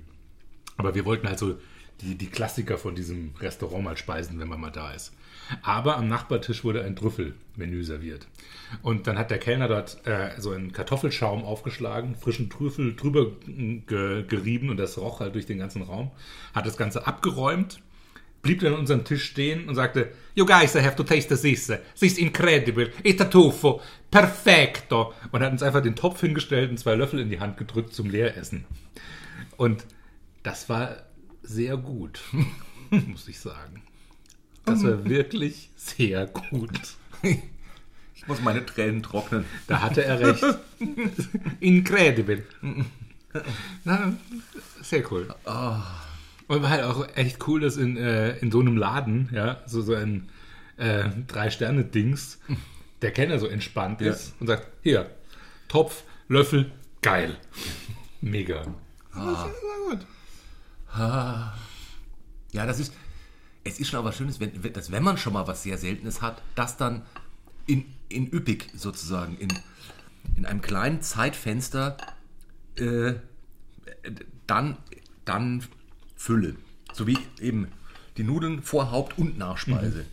Aber 0.78 0.96
wir 0.96 1.06
wollten 1.06 1.28
halt 1.28 1.40
so 1.40 1.58
die, 2.02 2.16
die 2.16 2.28
Klassiker 2.28 2.78
von 2.78 2.96
diesem 2.96 3.32
Restaurant 3.40 3.84
mal 3.84 3.98
speisen, 3.98 4.40
wenn 4.40 4.48
man 4.48 4.60
mal 4.60 4.72
da 4.72 4.92
ist. 4.92 5.14
Aber 5.62 5.98
am 5.98 6.08
Nachbartisch 6.08 6.64
wurde 6.64 6.84
ein 6.84 6.96
Trüffelmenü 6.96 7.84
serviert. 7.84 8.28
Und 8.84 9.08
dann 9.08 9.18
hat 9.18 9.32
der 9.32 9.40
Kellner 9.40 9.68
dort 9.68 10.06
äh, 10.06 10.30
so 10.38 10.52
einen 10.52 10.72
Kartoffelschaum 10.72 11.44
aufgeschlagen, 11.44 12.16
frischen 12.16 12.50
Trüffel 12.50 12.96
drüber 12.96 13.32
ge 13.48 14.24
gerieben 14.28 14.70
und 14.70 14.78
das 14.78 14.98
roch 14.98 15.20
halt 15.20 15.36
durch 15.36 15.48
den 15.48 15.58
ganzen 15.58 15.82
Raum. 15.82 16.12
Hat 16.54 16.68
das 16.68 16.78
Ganze 16.78 17.08
abgeräumt, 17.08 17.82
blieb 18.44 18.60
dann 18.62 18.74
an 18.74 18.80
unserem 18.80 19.04
Tisch 19.06 19.24
stehen 19.24 19.68
und 19.68 19.76
sagte, 19.76 20.12
You 20.36 20.46
guys 20.46 20.76
have 20.76 20.96
to 20.96 21.04
taste 21.04 21.30
this. 21.30 21.42
This 21.68 21.80
is 22.00 22.18
incredible. 22.18 22.92
It's 23.04 23.22
a 23.22 23.26
tofu. 23.26 23.80
Perfecto. 24.12 25.14
Und 25.32 25.42
hat 25.42 25.52
uns 25.52 25.64
einfach 25.64 25.82
den 25.82 25.96
Topf 25.96 26.22
hingestellt 26.22 26.70
und 26.70 26.78
zwei 26.78 26.96
Löffel 26.96 27.20
in 27.20 27.30
die 27.30 27.40
Hand 27.40 27.58
gedrückt 27.58 27.94
zum 27.94 28.10
Leeressen. 28.10 28.66
Und 29.58 29.84
das 30.44 30.70
war 30.70 30.98
sehr 31.50 31.78
gut, 31.78 32.22
muss 33.08 33.28
ich 33.28 33.40
sagen. 33.40 33.82
Das 34.66 34.84
war 34.84 35.04
wirklich 35.06 35.70
sehr 35.76 36.28
gut. 36.28 36.70
Ich 38.14 38.28
muss 38.28 38.40
meine 38.42 38.64
Tränen 38.66 39.02
trocknen. 39.02 39.46
Da 39.68 39.82
hatte 39.82 40.04
er 40.06 40.20
recht. 40.20 40.44
Incredible. 41.60 42.46
Na, 43.84 44.14
sehr 44.82 45.12
cool. 45.12 45.28
Und 46.48 46.62
war 46.62 46.70
halt 46.70 46.84
auch 46.84 47.08
echt 47.16 47.48
cool, 47.48 47.62
dass 47.62 47.78
in, 47.78 47.98
äh, 47.98 48.38
in 48.38 48.52
so 48.52 48.60
einem 48.60 48.78
Laden, 48.78 49.30
ja, 49.32 49.62
so, 49.66 49.82
so 49.82 49.96
ein 49.96 50.30
äh, 50.78 51.10
Drei-Sterne-Dings, 51.28 52.40
der 53.02 53.12
Kenner 53.12 53.40
so 53.40 53.48
entspannt 53.48 54.02
Ja. 54.02 54.12
ist 54.12 54.34
und 54.40 54.48
sagt, 54.48 54.68
hier, 54.84 55.10
Topf, 55.68 56.04
Löffel, 56.28 56.72
geil. 57.02 57.38
Mega. 58.22 58.66
Ja, 60.98 62.66
das 62.66 62.80
ist. 62.80 62.94
Es 63.64 63.80
ist 63.80 63.90
schon 63.90 64.00
aber 64.00 64.12
Schönes, 64.14 64.40
wenn, 64.40 64.74
dass 64.74 64.92
wenn 64.92 65.04
man 65.04 65.18
schon 65.18 65.34
mal 65.34 65.46
was 65.46 65.64
sehr 65.64 65.78
Seltenes 65.78 66.22
hat, 66.22 66.42
das 66.56 66.78
dann 66.78 67.04
in, 67.68 67.86
in 68.08 68.32
üppig 68.32 68.70
sozusagen, 68.74 69.38
in, 69.38 69.50
in 70.36 70.46
einem 70.46 70.62
kleinen 70.62 71.02
Zeitfenster 71.02 71.98
äh, 72.76 73.14
dann, 74.48 74.78
dann 75.26 75.64
Fülle. 76.16 76.56
So 76.94 77.06
wie 77.06 77.18
eben 77.40 77.68
die 78.18 78.24
Nudeln 78.24 78.64
vor 78.64 78.92
Haupt- 78.92 79.18
und 79.18 79.38
Nachspeise. 79.38 80.06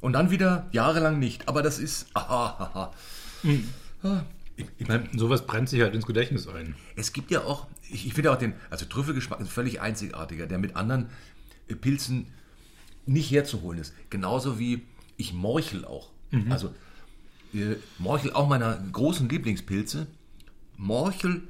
Und 0.00 0.12
dann 0.12 0.30
wieder 0.30 0.68
jahrelang 0.72 1.18
nicht. 1.18 1.48
Aber 1.48 1.62
das 1.62 1.78
ist. 1.78 2.06
Aha, 2.14 2.56
aha. 2.58 2.92
Ah, 4.04 4.22
Ich, 4.56 4.66
ich 4.78 4.88
meine, 4.88 5.08
Sowas 5.18 5.44
brennt 5.46 5.68
sich 5.68 5.80
halt 5.82 5.94
ins 5.94 6.06
Gedächtnis 6.06 6.46
ein. 6.46 6.76
es 6.96 7.12
gibt 7.12 7.30
ja 7.32 7.42
auch, 7.42 7.66
ich, 7.90 8.06
ich 8.06 8.14
finde 8.14 8.32
auch 8.32 8.38
den, 8.38 8.54
also 8.70 8.84
Trüffelgeschmack 8.86 9.40
ist 9.40 9.50
völlig 9.50 9.80
einzigartiger, 9.80 10.46
der 10.46 10.58
mit 10.58 10.76
anderen 10.76 11.10
äh, 11.68 11.74
Pilzen 11.74 12.26
nicht 13.06 13.30
herzuholen 13.30 13.78
ist. 13.78 13.94
Genauso 14.10 14.58
wie 14.58 14.82
ich 15.16 15.32
Morchel 15.32 15.84
auch. 15.84 16.10
Also 16.50 16.74
äh, 17.54 17.76
Morchel 17.98 18.32
auch 18.32 18.48
meiner 18.48 18.76
großen 18.76 19.28
Lieblingspilze. 19.28 20.06
Morchel 20.76 21.42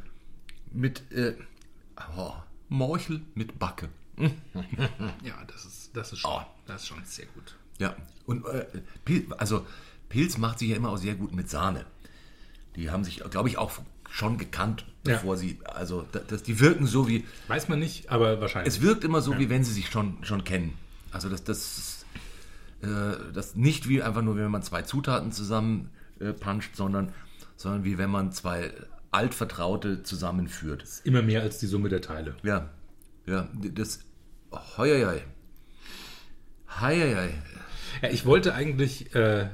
mit 0.72 1.10
äh, 1.12 1.34
oh, 2.16 2.32
Morchel 2.68 3.22
mit 3.34 3.58
Backe. 3.58 3.88
Ja, 5.22 5.44
das 5.46 5.64
ist, 5.64 5.96
das 5.96 6.12
ist, 6.12 6.20
schon, 6.20 6.42
das 6.66 6.82
ist 6.82 6.88
schon 6.88 7.04
sehr 7.04 7.26
gut. 7.26 7.56
Ja, 7.78 7.94
und 8.26 8.44
äh, 8.46 8.66
Pil 9.04 9.26
also 9.38 9.64
Pilz 10.08 10.38
macht 10.38 10.58
sich 10.58 10.70
ja 10.70 10.76
immer 10.76 10.90
auch 10.90 10.96
sehr 10.98 11.14
gut 11.14 11.32
mit 11.34 11.48
Sahne. 11.48 11.84
Die 12.74 12.90
haben 12.90 13.04
sich, 13.04 13.18
glaube 13.30 13.48
ich, 13.48 13.58
auch 13.58 13.70
schon 14.10 14.38
gekannt, 14.38 14.84
Ja. 15.06 15.14
bevor 15.14 15.36
sie, 15.36 15.58
also 15.64 16.06
da- 16.12 16.20
das, 16.20 16.42
die 16.42 16.60
wirken 16.60 16.86
so 16.86 17.08
wie, 17.08 17.24
Weiß 17.48 17.68
man 17.68 17.78
nicht, 17.78 18.10
aber 18.10 18.40
wahrscheinlich. 18.40 18.74
es 18.74 18.80
wirkt 18.82 19.04
immer 19.04 19.20
so, 19.20 19.38
wie 19.38 19.48
wenn 19.50 19.64
sie 19.64 19.72
sich 19.72 19.88
schon, 19.90 20.24
schon 20.24 20.44
kennen. 20.44 20.74
Also 21.10 21.28
das, 21.28 21.44
das, 21.44 22.04
äh, 22.82 22.86
das 23.32 23.54
nicht 23.56 23.88
wie 23.88 24.02
einfach 24.02 24.22
nur, 24.22 24.36
wenn 24.36 24.50
man 24.50 24.62
zwei 24.62 24.82
Zutaten 24.82 25.32
zusammen 25.32 25.90
äh, 26.20 26.32
puncht, 26.32 26.74
sondern, 26.76 27.12
sondern 27.56 27.84
wie 27.84 27.98
wenn 27.98 28.10
man 28.10 28.32
zwei 28.32 28.72
altvertraute 29.10 30.02
zusammenführt. 30.02 30.84
immer 31.04 31.22
mehr 31.22 31.42
als 31.42 31.58
die 31.58 31.66
Summe 31.66 31.88
der 31.88 32.00
Teile. 32.02 32.34
Ja, 32.42 32.68
ja, 33.26 33.48
das, 33.74 34.00
heuiui. 34.76 35.20
Heuiui. 36.80 37.30
Ja, 38.02 38.10
ich 38.10 38.24
wollte 38.26 38.54
eigentlich 38.54 39.14
äh, 39.14 39.48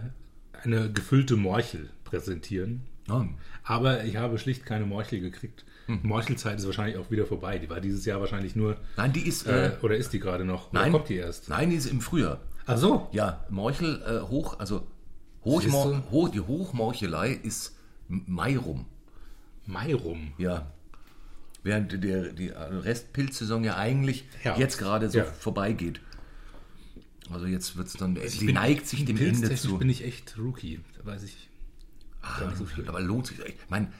eine 0.62 0.92
gefüllte 0.92 1.36
Morchel 1.36 1.90
präsentieren, 2.04 2.82
Oh. 3.10 3.24
aber 3.64 4.04
ich 4.04 4.16
habe 4.16 4.38
schlicht 4.38 4.64
keine 4.64 4.86
Morchel 4.86 5.20
gekriegt. 5.20 5.64
Morchelzeit 5.86 6.58
ist 6.58 6.64
wahrscheinlich 6.64 6.96
auch 6.96 7.10
wieder 7.10 7.26
vorbei. 7.26 7.58
Die 7.58 7.68
war 7.68 7.80
dieses 7.80 8.06
Jahr 8.06 8.18
wahrscheinlich 8.20 8.56
nur. 8.56 8.78
Nein, 8.96 9.12
die 9.12 9.26
ist, 9.28 9.46
Äh, 9.46 9.68
äh, 9.68 9.72
oder 9.82 9.96
ist 9.96 10.14
die 10.14 10.18
gerade 10.20 10.44
noch? 10.46 10.70
Oder 10.72 10.80
nein, 10.80 10.92
kommt 10.92 11.10
die 11.10 11.16
erst? 11.16 11.50
Nein, 11.50 11.68
die 11.68 11.76
ist 11.76 11.84
im 11.86 12.00
Frühjahr. 12.00 12.40
Ach 12.64 12.78
so. 12.78 13.08
Ja, 13.12 13.44
Morchel 13.50 14.00
äh, 14.06 14.26
hoch, 14.28 14.58
also 14.58 14.86
Hochmor 15.44 16.02
hoch, 16.10 16.30
die 16.30 16.40
Hochmorchelei 16.40 17.32
ist 17.32 17.76
Mai 18.08 18.56
rum. 18.56 18.86
Mai 19.66 19.94
rum. 19.94 20.32
Ja. 20.38 20.72
Während 21.62 22.02
der, 22.02 22.32
die 22.32 22.48
Restpilzsaison 22.48 23.64
ja 23.64 23.76
eigentlich 23.76 24.24
Ja. 24.42 24.56
jetzt 24.56 24.78
gerade 24.78 25.10
so 25.10 25.18
Ja. 25.18 25.24
vorbeigeht. 25.24 26.00
Also 27.30 27.46
jetzt 27.46 27.76
wird 27.76 27.88
es 27.88 27.94
dann, 27.94 28.18
sie 28.26 28.46
bin- 28.46 28.54
neigt 28.54 28.86
sich 28.86 29.04
dem 29.04 29.16
Ende 29.18 29.54
zu. 29.54 29.78
bin 29.78 29.88
ich 29.90 30.04
echt 30.04 30.36
Rookie. 30.38 30.80
Weiß 31.02 31.22
ich. 31.24 31.48
Gar 32.38 32.46
nicht 32.46 32.58
so 32.58 32.64
viel. 32.64 32.88
Aber 32.88 33.00
lohnt 33.00 33.26
sich. 33.26 33.38
Ich 33.40 33.54
meine, 33.68 33.92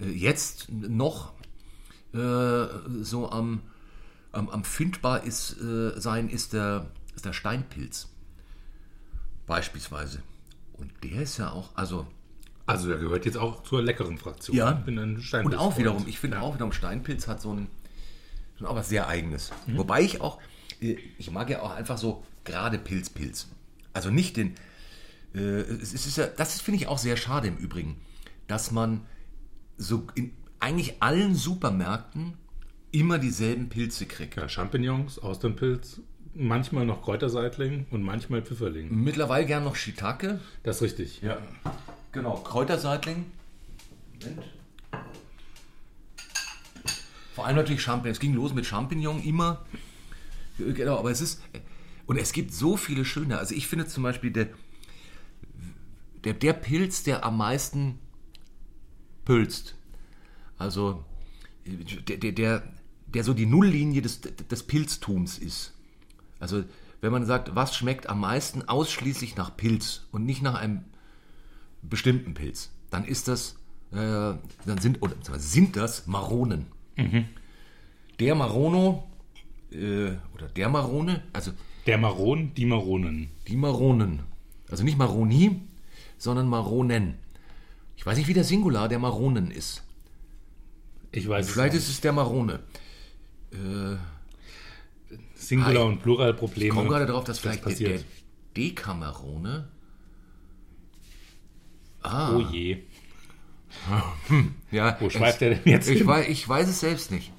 äh, 0.00 0.10
jetzt 0.10 0.70
noch 0.70 1.32
äh, 2.14 2.66
so 3.02 3.30
am, 3.30 3.62
am, 4.32 4.48
am 4.48 4.64
findbar 4.64 5.24
ist, 5.24 5.60
äh, 5.60 5.98
sein 6.00 6.28
ist 6.28 6.52
der, 6.52 6.86
ist 7.14 7.24
der 7.24 7.32
Steinpilz. 7.32 8.08
Beispielsweise. 9.46 10.22
Und 10.74 10.92
der 11.02 11.22
ist 11.22 11.38
ja 11.38 11.50
auch, 11.50 11.70
also 11.74 12.06
Also, 12.66 12.88
der 12.88 12.98
gehört 12.98 13.24
jetzt 13.24 13.38
auch 13.38 13.62
zur 13.62 13.82
leckeren 13.82 14.18
Fraktion. 14.18 14.56
Ja. 14.56 14.78
Ich 14.78 14.84
bin 14.84 14.98
ein 14.98 15.16
Und 15.16 15.22
Steinpilz 15.22 15.56
auch 15.58 15.78
wiederum, 15.78 16.06
ich 16.06 16.18
finde 16.18 16.40
auch 16.40 16.54
wiederum, 16.54 16.72
Steinpilz 16.72 17.26
hat 17.26 17.40
so 17.40 17.52
ein, 17.54 17.68
so 18.58 18.66
auch 18.66 18.76
was 18.76 18.88
sehr 18.90 19.08
Eigenes. 19.08 19.50
Wobei 19.68 20.02
ich 20.02 20.20
auch, 20.20 20.38
äh, 20.80 20.96
ich 21.18 21.30
mag 21.30 21.48
ja 21.50 21.62
auch 21.62 21.70
einfach 21.70 21.96
so 21.98 22.24
gerade 22.44 22.78
Pilzpilz. 22.78 23.48
Also 23.94 24.10
nicht 24.10 24.36
den, 24.36 24.54
äh, 25.34 25.38
es 25.38 25.92
ist 25.92 26.16
ja, 26.16 26.26
das 26.26 26.60
finde 26.60 26.80
ich 26.80 26.88
auch 26.88 26.98
sehr 26.98 27.16
schade 27.16 27.48
im 27.48 27.56
Übrigen, 27.56 27.96
dass 28.46 28.70
man 28.70 29.02
so 29.76 30.06
in 30.14 30.32
eigentlich 30.60 30.96
allen 31.00 31.34
Supermärkten 31.34 32.34
immer 32.90 33.18
dieselben 33.18 33.68
Pilze 33.68 34.06
kriegt. 34.06 34.36
Ja, 34.36 34.48
Champignons, 34.48 35.18
Austernpilz, 35.18 36.00
manchmal 36.34 36.86
noch 36.86 37.02
Kräuterseitling 37.02 37.86
und 37.90 38.02
manchmal 38.02 38.42
Pfifferling. 38.42 38.88
Mittlerweile 38.90 39.46
gern 39.46 39.64
noch 39.64 39.76
Shiitake. 39.76 40.40
Das 40.62 40.76
ist 40.76 40.82
richtig. 40.82 41.20
Ja, 41.22 41.38
genau. 42.12 42.36
Kräuterseitling. 42.36 43.26
Moment. 44.20 44.44
Vor 47.34 47.46
allem 47.46 47.56
natürlich 47.56 47.82
Champignon. 47.82 48.12
Es 48.12 48.18
ging 48.18 48.34
los 48.34 48.52
mit 48.52 48.66
Champignon 48.66 49.22
immer. 49.22 49.64
Genau, 50.58 50.98
aber 50.98 51.12
es 51.12 51.20
ist. 51.20 51.40
Und 52.06 52.16
es 52.16 52.32
gibt 52.32 52.52
so 52.52 52.76
viele 52.76 53.04
schöne. 53.04 53.38
Also 53.38 53.54
ich 53.54 53.68
finde 53.68 53.86
zum 53.86 54.02
Beispiel 54.02 54.32
der, 54.32 54.48
der, 56.24 56.34
der 56.34 56.52
Pilz, 56.52 57.02
der 57.02 57.24
am 57.24 57.36
meisten 57.36 57.98
pülzt. 59.24 59.76
Also 60.56 61.04
der, 61.66 62.16
der, 62.16 62.32
der, 62.32 62.62
der 63.06 63.24
so 63.24 63.34
die 63.34 63.46
Nulllinie 63.46 64.02
des, 64.02 64.20
des 64.20 64.62
Pilztums 64.62 65.38
ist. 65.38 65.74
Also 66.40 66.64
wenn 67.00 67.12
man 67.12 67.26
sagt, 67.26 67.54
was 67.54 67.76
schmeckt 67.76 68.08
am 68.08 68.20
meisten 68.20 68.68
ausschließlich 68.68 69.36
nach 69.36 69.56
Pilz 69.56 70.06
und 70.10 70.24
nicht 70.24 70.42
nach 70.42 70.54
einem 70.54 70.84
bestimmten 71.82 72.34
Pilz, 72.34 72.70
dann 72.90 73.04
ist 73.04 73.28
das, 73.28 73.56
äh, 73.92 73.96
dann 73.96 74.78
sind, 74.80 75.02
oder 75.02 75.14
sind 75.38 75.76
das 75.76 76.06
Maronen. 76.06 76.66
Der 78.18 78.34
Marono, 78.34 79.08
äh, 79.70 80.10
oder 80.34 80.48
der 80.56 80.68
Marone, 80.68 81.22
also 81.32 81.52
Der 81.86 81.98
Maron, 81.98 82.52
die 82.54 82.66
Maronen. 82.66 83.30
die 83.46 83.56
Maronen. 83.56 84.20
Also 84.68 84.82
nicht 84.82 84.98
Maroni, 84.98 85.62
sondern 86.18 86.48
Maronen. 86.48 87.14
Ich 87.96 88.04
weiß 88.04 88.18
nicht, 88.18 88.28
wie 88.28 88.34
der 88.34 88.44
Singular 88.44 88.88
der 88.88 88.98
Maronen 88.98 89.50
ist. 89.50 89.82
Ich 91.10 91.26
weiß 91.28 91.50
Vielleicht 91.50 91.74
es 91.74 91.84
ist 91.84 91.88
es 91.94 92.00
der 92.02 92.12
Marone. 92.12 92.60
nicht. 93.50 93.98
Singular- 95.34 95.86
und 95.86 96.02
Pluralprobleme. 96.02 96.68
Ich 96.68 96.74
komme 96.74 96.88
gerade 96.90 97.06
darauf, 97.06 97.24
dass 97.24 97.40
Das 97.40 97.58
vielleicht 97.58 97.64
der, 97.64 97.72
der 97.74 97.86
passiert. 97.94 98.04
Dekamerone. 98.56 99.68
Oh 102.04 102.40
je. 102.52 102.82
Ja, 104.70 104.96
Wo 105.00 105.08
schweift 105.10 105.40
der 105.40 105.54
denn 105.54 105.60
jetzt 105.72 105.88
Ich 105.88 105.98
hin? 105.98 106.06
weiß, 106.06 106.28
ich 106.28 106.48
weiß 106.48 106.68
es 106.68 106.80
selbst 106.80 107.10
nicht. 107.10 107.32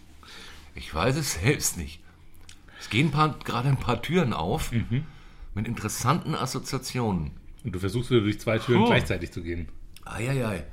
Ich 0.75 0.93
weiß 0.93 1.15
es 1.15 1.33
selbst 1.41 1.77
nicht. 1.77 2.01
Es 2.79 2.89
gehen 2.89 3.11
gerade 3.11 3.67
ein 3.69 3.77
paar 3.77 4.01
Türen 4.01 4.33
auf 4.33 4.71
Mhm. 4.71 5.05
mit 5.53 5.67
interessanten 5.67 6.35
Assoziationen. 6.35 7.31
Und 7.63 7.73
du 7.73 7.79
versuchst 7.79 8.09
wieder 8.11 8.21
durch 8.21 8.39
zwei 8.39 8.57
Türen 8.59 8.83
Oh. 8.83 8.85
gleichzeitig 8.87 9.31
zu 9.31 9.41
gehen. 9.43 9.67
Eieiei. 10.05 10.65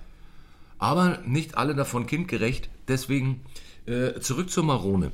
Aber 0.79 1.19
nicht 1.27 1.57
alle 1.57 1.75
davon 1.75 2.07
kindgerecht. 2.07 2.69
Deswegen 2.89 3.41
äh, 3.87 4.21
zurück 4.21 4.51
zur 4.51 4.65
Marone. 4.65 5.13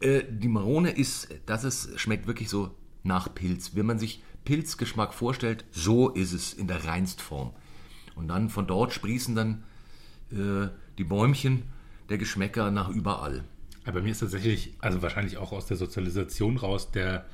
Äh, 0.00 0.22
die 0.28 0.48
Marone 0.48 0.90
ist, 0.90 1.28
das 1.46 1.64
ist, 1.64 1.98
schmeckt 2.00 2.26
wirklich 2.26 2.48
so 2.48 2.74
nach 3.02 3.32
Pilz. 3.34 3.72
Wenn 3.74 3.86
man 3.86 3.98
sich 3.98 4.22
Pilzgeschmack 4.44 5.14
vorstellt, 5.14 5.64
so 5.70 6.08
ist 6.10 6.32
es 6.32 6.52
in 6.52 6.66
der 6.66 6.84
Reinstform. 6.84 7.52
Und 8.14 8.28
dann 8.28 8.50
von 8.50 8.66
dort 8.66 8.92
sprießen 8.92 9.34
dann 9.34 9.62
äh, 10.32 10.68
die 10.98 11.04
Bäumchen 11.04 11.62
der 12.08 12.18
Geschmäcker 12.18 12.70
nach 12.70 12.88
überall. 12.88 13.44
Aber 13.84 13.98
bei 13.98 14.02
mir 14.02 14.12
ist 14.12 14.20
tatsächlich, 14.20 14.74
also 14.80 15.02
wahrscheinlich 15.02 15.36
auch 15.38 15.52
aus 15.52 15.66
der 15.66 15.76
Sozialisation 15.76 16.56
raus, 16.56 16.90
der, 16.90 17.26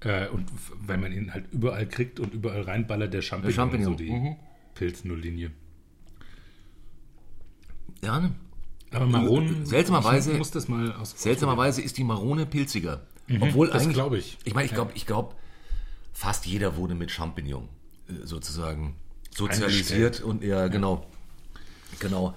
äh, 0.00 0.28
und 0.28 0.46
wenn 0.86 1.00
man 1.00 1.12
ihn 1.12 1.32
halt 1.32 1.46
überall 1.52 1.86
kriegt 1.88 2.20
und 2.20 2.32
überall 2.34 2.62
reinballert, 2.62 3.12
der 3.12 3.22
Champignon, 3.22 3.54
Champignon, 3.54 3.92
so 3.92 3.94
die 3.98 4.10
mhm. 4.10 4.36
Pilz-Nulllinie. 4.74 5.50
Ja, 8.02 8.20
ne? 8.20 8.34
Aber 8.90 9.06
Maronen, 9.06 9.66
Seltsamerweise- 9.66 10.32
ich 10.32 10.38
muss 10.38 10.50
das 10.50 10.68
mal. 10.68 10.94
Seltsamerweise 11.04 11.82
ist 11.82 11.98
die 11.98 12.04
Marone 12.04 12.46
pilziger. 12.46 13.06
Obwohl 13.40 13.66
Mhm, 13.68 13.72
das 13.72 13.82
eigentlich, 13.82 13.94
glaube 13.94 14.18
ich. 14.18 14.38
Ich 14.44 14.54
meine, 14.54 14.66
ich 14.66 14.72
glaube, 14.72 14.92
ich 14.94 15.04
glaube, 15.04 15.34
fast 16.14 16.46
jeder 16.46 16.76
wurde 16.76 16.94
mit 16.94 17.10
Champignon 17.10 17.68
äh, 18.08 18.24
sozusagen 18.24 18.94
sozialisiert 19.30 20.22
und 20.22 20.42
ja, 20.42 20.68
genau, 20.68 21.06
genau. 22.00 22.34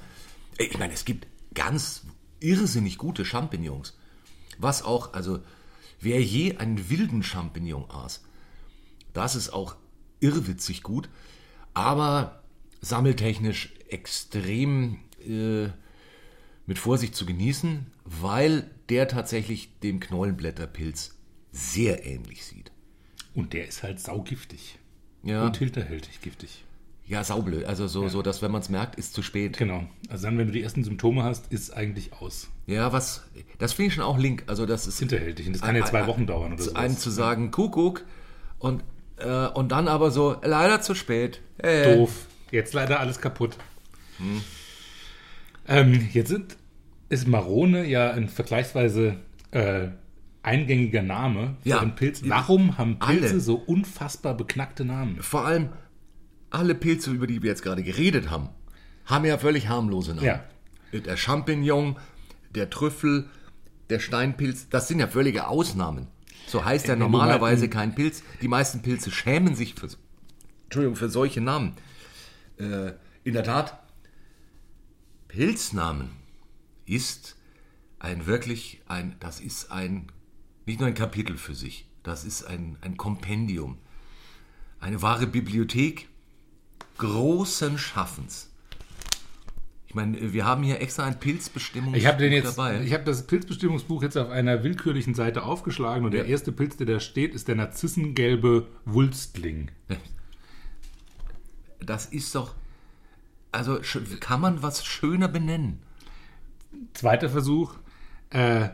Äh, 0.58 0.66
Ich 0.66 0.78
meine, 0.78 0.94
es 0.94 1.06
gibt 1.06 1.28
ganz 1.54 2.04
irrsinnig 2.42 2.98
gute 2.98 3.24
Champignons. 3.24 3.98
Was 4.58 4.84
auch, 4.84 5.14
also 5.14 5.40
wer 6.02 6.22
je 6.22 6.58
einen 6.58 6.90
wilden 6.90 7.24
Champignon 7.24 7.90
aß, 7.90 8.24
das 9.14 9.36
ist 9.36 9.52
auch 9.52 9.76
irrwitzig 10.20 10.84
gut, 10.84 11.10
aber 11.74 12.44
sammeltechnisch 12.82 13.74
extrem 13.90 15.00
äh, 15.28 15.70
mit 16.66 16.80
Vorsicht 16.80 17.16
zu 17.16 17.26
genießen, 17.26 17.88
weil 18.06 18.70
der 18.90 19.08
tatsächlich 19.08 19.80
dem 19.80 20.00
Knollenblätterpilz 20.00 21.18
sehr 21.52 22.06
ähnlich 22.06 22.46
sieht. 22.46 22.72
Und 23.34 23.54
der 23.54 23.68
ist 23.68 23.84
halt 23.84 24.00
saugiftig. 24.00 24.78
Ja, 25.24 25.46
Und 25.46 25.58
hinterhältig 25.58 26.22
giftig. 26.22 26.64
Ja 27.06 27.24
saublöd. 27.24 27.66
Also 27.66 27.88
so, 27.88 28.08
so 28.08 28.22
dass 28.22 28.42
wenn 28.42 28.52
man 28.52 28.62
es 28.62 28.70
merkt, 28.70 28.96
ist 28.96 29.14
zu 29.14 29.22
spät. 29.22 29.58
Genau. 29.58 29.84
Also 30.10 30.28
dann, 30.28 30.38
wenn 30.38 30.48
du 30.48 30.54
die 30.54 30.62
ersten 30.64 30.84
Symptome 30.84 31.24
hast, 31.24 31.52
ist 31.52 31.72
eigentlich 31.72 32.14
aus. 32.14 32.50
Ja, 32.68 32.94
was, 32.94 33.24
das 33.58 33.74
finde 33.74 33.88
ich 33.90 33.94
schon 33.96 34.04
auch 34.04 34.18
link. 34.18 34.44
Also 34.48 34.66
das 34.66 34.88
ist 34.88 35.00
Hinterhältig. 35.00 35.48
Und 35.48 35.54
das 35.54 35.62
kann 35.62 35.76
ja 35.76 35.86
zwei 35.86 36.08
Wochen 36.08 36.26
dauern 36.26 36.54
oder 36.54 36.62
zu 36.64 36.70
so. 36.70 36.76
einem 36.76 36.98
zu 36.98 37.10
sagen, 37.10 37.52
Kuckuck 37.52 38.06
und, 38.60 38.84
äh, 39.18 39.48
und 39.48 39.72
dann 39.72 39.88
aber 39.88 40.12
so, 40.12 40.38
leider 40.44 40.82
zu 40.82 40.96
spät. 40.96 41.42
Äh, 41.58 41.98
Doof. 41.98 42.28
Jetzt 42.52 42.74
leider 42.74 43.00
alles 43.00 43.20
kaputt. 43.20 43.58
Ähm, 45.68 46.10
jetzt 46.14 46.30
sind, 46.30 46.58
ist 47.10 47.28
Marone 47.28 47.86
ja 47.86 48.12
ein 48.12 48.30
vergleichsweise 48.30 49.18
äh, 49.52 49.88
eingängiger 50.44 51.02
Name 51.02 51.56
für 51.62 51.70
Ja. 51.70 51.80
einen 51.82 51.96
Pilz. 51.96 52.22
Warum 52.26 52.78
haben 52.78 53.00
Pilze 53.00 53.30
Alle. 53.32 53.40
so 53.40 53.56
unfassbar 53.56 54.36
beknackte 54.36 54.86
Namen? 54.86 55.22
Vor 55.22 55.46
allem 55.46 55.70
alle 56.52 56.76
Pilze, 56.76 57.12
über 57.12 57.28
die 57.28 57.42
wir 57.42 57.50
jetzt 57.50 57.64
gerade 57.64 57.84
geredet 57.84 58.30
haben, 58.30 58.50
haben 59.06 59.26
ja 59.26 59.38
völlig 59.38 59.68
harmlose 59.68 60.14
Namen. 60.14 60.26
Ja. 60.26 60.44
Der 60.94 61.18
Champignon, 61.18 61.98
der 62.54 62.70
Trüffel, 62.70 63.30
der 63.90 64.00
Steinpilz, 64.00 64.70
das 64.70 64.88
sind 64.88 65.00
ja 65.00 65.08
völlige 65.08 65.48
Ausnahmen. 65.48 66.08
So 66.48 66.64
heißt 66.66 66.88
ja 66.88 66.96
normalerweise 66.96 67.64
mal- 67.66 67.70
kein 67.70 67.96
Pilz. 67.96 68.24
Die 68.42 68.48
meisten 68.48 68.82
Pilze 68.82 69.12
schämen 69.12 69.56
sich 69.56 69.74
für, 69.76 69.88
Entschuldigung, 70.66 70.96
für 70.96 71.10
solche 71.10 71.42
Namen. 71.42 71.74
Äh, 72.58 72.94
in 73.24 73.34
der 73.34 73.44
Tat, 73.44 73.80
Pilznamen 75.28 76.10
ist 76.86 77.38
ein 78.00 78.26
wirklich 78.26 78.82
ein, 78.88 79.16
das 79.20 79.40
ist 79.40 79.72
ein, 79.72 80.08
nicht 80.66 80.80
nur 80.80 80.88
ein 80.88 80.94
Kapitel 80.96 81.38
für 81.38 81.56
sich, 81.56 81.88
das 82.04 82.26
ist 82.26 82.44
ein, 82.44 82.78
ein 82.82 82.98
Kompendium, 82.98 83.78
eine 84.80 85.02
wahre 85.02 85.28
Bibliothek 85.28 86.10
großen 87.02 87.78
Schaffens. 87.78 88.48
Ich 89.88 89.96
meine, 89.96 90.32
wir 90.32 90.46
haben 90.46 90.64
hier 90.64 90.80
extra 90.80 91.04
ein 91.04 91.20
Pilzbestimmungsbuch 91.20 91.98
Ich 91.98 92.10
den 92.18 92.32
jetzt, 92.32 92.58
dabei. 92.58 92.82
ich 92.82 92.94
habe 92.94 93.04
das 93.04 93.28
Pilzbestimmungsbuch 93.28 94.02
jetzt 94.04 94.18
auf 94.18 94.30
einer 94.30 94.64
willkürlichen 94.64 95.14
Seite 95.16 95.44
aufgeschlagen 95.44 96.06
und 96.06 96.12
der 96.12 96.24
Ja. 96.24 96.30
erste 96.30 96.52
Pilz, 96.54 96.78
der 96.78 96.86
da 96.88 97.00
steht, 97.02 97.36
ist 97.36 97.48
der 97.50 97.56
narzissengelbe 97.56 98.68
Wulstling. 98.86 99.70
Das 101.84 102.06
ist 102.06 102.36
doch, 102.36 102.54
also 103.52 103.80
kann 104.20 104.40
man 104.40 104.62
was 104.62 104.86
schöner 104.86 105.28
benennen? 105.28 105.80
Zweiter 106.94 107.28
Versuch, 107.28 107.74
äh, 108.30 108.70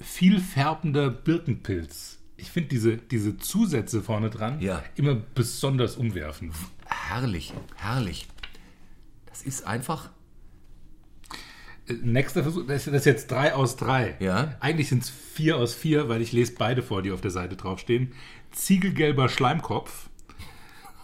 vielfärbender 0.00 1.08
Birkenpilz. 1.08 2.18
Ich 2.36 2.50
finde 2.50 2.68
diese, 2.68 2.98
diese 2.98 3.38
Zusätze 3.38 4.02
vorne 4.02 4.28
dran 4.28 4.60
Ja. 4.60 4.82
immer 4.96 5.14
besonders 5.14 5.96
umwerfend. 5.96 6.52
Herrlich, 7.08 7.52
herrlich. 7.76 8.26
Das 9.26 9.42
ist 9.42 9.66
einfach, 9.66 10.10
Äh, 11.88 11.94
Nächster 12.02 12.42
Versuch, 12.42 12.66
das 12.66 12.78
ist 12.78 12.86
das 12.88 12.94
ist 13.02 13.04
jetzt 13.06 13.30
drei 13.30 13.54
aus 13.54 13.76
drei. 13.76 14.16
Ja. 14.18 14.56
Eigentlich 14.60 14.88
sind 14.88 15.04
es 15.04 15.10
vier 15.10 15.56
aus 15.56 15.72
vier, 15.74 16.08
weil 16.08 16.20
ich 16.22 16.32
lese 16.32 16.54
beide 16.58 16.82
vor, 16.82 17.02
die 17.02 17.12
auf 17.12 17.20
der 17.20 17.30
Seite 17.30 17.56
draufstehen. 17.56 18.12
Ziegelgelber 18.50 19.28
Schleimkopf 19.28 20.08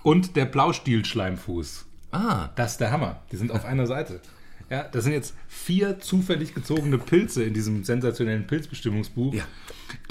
und 0.03 0.35
der 0.37 0.47
Blaustiel-Schleimfuß. 0.47 1.85
ah, 2.11 2.49
Das 2.57 2.73
ist 2.73 2.81
der 2.81 2.91
Hammer. 2.91 3.23
Die 3.31 3.37
sind 3.37 3.53
auf 3.53 3.65
einer 3.65 3.87
Seite. 3.87 4.21
Ja, 4.71 4.85
das 4.85 5.05
sind 5.05 5.13
jetzt 5.13 5.35
vier 5.49 6.01
zufällig 6.01 6.55
gezogene 6.55 6.97
Pilze 6.99 7.45
in 7.45 7.53
diesem 7.55 7.85
sensationellen 7.85 8.47
Pilzbestimmungsbuch, 8.47 9.35
Ja. 9.35 9.45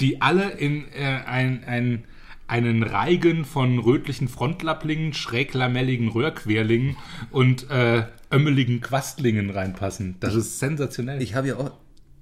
die 0.00 0.22
alle 0.22 0.52
in 0.52 0.86
äh, 0.92 1.20
ein, 1.26 1.64
ein, 1.64 2.04
einen 2.46 2.82
Reigen 2.82 3.44
von 3.44 3.78
rötlichen 3.78 4.28
Frontlapplingen, 4.28 5.14
schräglamelligen 5.14 6.08
Röhrquerlingen 6.08 6.96
und 7.30 7.70
äh, 7.70 8.04
ömmeligen 8.32 8.80
Quastlingen 8.80 9.50
reinpassen. 9.50 10.16
Das 10.20 10.34
ist 10.34 10.58
sensationell. 10.58 11.22
ich 11.22 11.34
habe 11.34 11.48
ja 11.48 11.56
auch, 11.56 11.72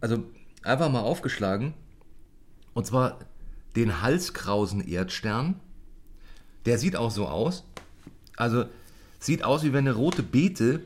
also 0.01 0.25
einfach 0.63 0.91
mal 0.91 1.01
aufgeschlagen, 1.01 1.75
und 2.75 2.87
zwar 2.87 3.19
den 3.77 4.03
Halskrausen-Erdstern. 4.03 5.57
Der 6.67 6.79
sieht 6.79 6.97
auch 6.97 7.11
so 7.11 7.27
aus. 7.27 7.65
Also 8.37 8.65
sieht 9.19 9.45
aus, 9.45 9.65
wie 9.65 9.73
wenn 9.73 9.87
eine 9.87 9.95
rote 9.95 10.23
Beete 10.23 10.83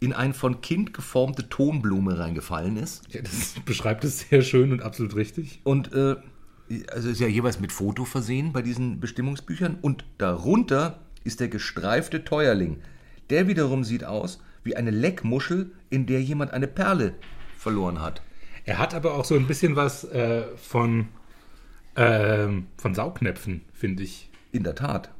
in 0.00 0.12
ein 0.12 0.32
von 0.32 0.60
Kind 0.60 0.94
geformte 0.94 1.48
Tonblume 1.48 2.18
reingefallen 2.18 2.76
ist. 2.76 3.12
Ja, 3.12 3.22
das 3.22 3.54
beschreibt 3.64 4.04
es 4.04 4.20
sehr 4.20 4.42
schön 4.42 4.72
und 4.72 4.82
absolut 4.82 5.16
richtig. 5.16 5.60
Und 5.64 5.92
äh, 5.92 6.16
also 6.90 7.08
ist 7.08 7.20
ja 7.20 7.28
jeweils 7.28 7.60
mit 7.60 7.72
Foto 7.72 8.04
versehen 8.04 8.52
bei 8.52 8.62
diesen 8.62 9.00
Bestimmungsbüchern. 9.00 9.78
Und 9.80 10.04
darunter 10.18 11.00
ist 11.24 11.40
der 11.40 11.48
gestreifte 11.48 12.24
Teuerling. 12.24 12.80
Der 13.30 13.48
wiederum 13.48 13.84
sieht 13.84 14.04
aus 14.04 14.40
wie 14.64 14.76
eine 14.76 14.90
Leckmuschel, 14.90 15.72
in 15.90 16.06
der 16.06 16.22
jemand 16.22 16.52
eine 16.52 16.66
Perle 16.66 17.14
verloren 17.56 18.00
hat. 18.00 18.22
Er 18.64 18.78
hat 18.78 18.94
aber 18.94 19.14
auch 19.14 19.24
so 19.24 19.34
ein 19.34 19.46
bisschen 19.46 19.76
was 19.76 20.04
äh, 20.04 20.44
von, 20.56 21.08
ähm, 21.96 22.66
von 22.76 22.94
Saugnäpfen, 22.94 23.62
finde 23.72 24.02
ich. 24.02 24.28
In 24.52 24.64
der 24.64 24.74
Tat. 24.74 25.10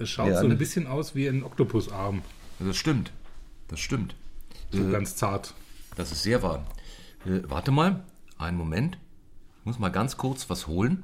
Es 0.00 0.10
schaut 0.10 0.28
Ja, 0.28 0.40
so 0.40 0.46
ein 0.46 0.58
bisschen 0.58 0.86
aus 0.86 1.14
wie 1.14 1.28
ein 1.28 1.42
Oktopusarm. 1.42 2.22
Das 2.58 2.76
stimmt. 2.76 3.12
Das 3.68 3.80
stimmt. 3.80 4.14
So 4.72 4.86
Äh, 4.86 4.90
ganz 4.90 5.16
zart. 5.16 5.54
Das 5.96 6.12
ist 6.12 6.22
sehr 6.22 6.42
wahr. 6.42 6.66
Äh, 7.24 7.40
warte 7.48 7.70
mal, 7.70 8.04
einen 8.38 8.56
Moment. 8.56 8.98
Ich 9.66 9.68
muss 9.68 9.80
mal 9.80 9.88
ganz 9.88 10.16
kurz 10.16 10.48
was 10.48 10.68
holen. 10.68 11.02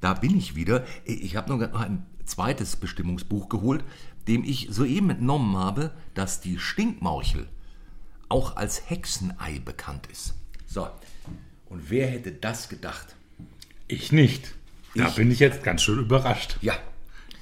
Da 0.00 0.14
bin 0.14 0.34
ich 0.34 0.56
wieder. 0.56 0.86
Ich 1.04 1.36
habe 1.36 1.54
noch 1.54 1.60
ein 1.78 2.06
zweites 2.24 2.76
Bestimmungsbuch 2.76 3.50
geholt, 3.50 3.84
dem 4.28 4.44
ich 4.44 4.68
soeben 4.70 5.10
entnommen 5.10 5.54
habe, 5.58 5.90
dass 6.14 6.40
die 6.40 6.58
Stinkmorchel 6.58 7.50
auch 8.30 8.56
als 8.56 8.88
Hexenei 8.88 9.58
bekannt 9.62 10.06
ist. 10.10 10.32
So, 10.66 10.88
und 11.66 11.90
wer 11.90 12.06
hätte 12.06 12.32
das 12.32 12.70
gedacht? 12.70 13.14
Ich 13.88 14.10
nicht. 14.10 14.54
Da 14.94 15.08
Ich- 15.08 15.14
bin 15.16 15.30
ich 15.30 15.38
jetzt 15.38 15.62
ganz 15.62 15.82
schön 15.82 15.98
überrascht. 15.98 16.56
Ja, 16.62 16.78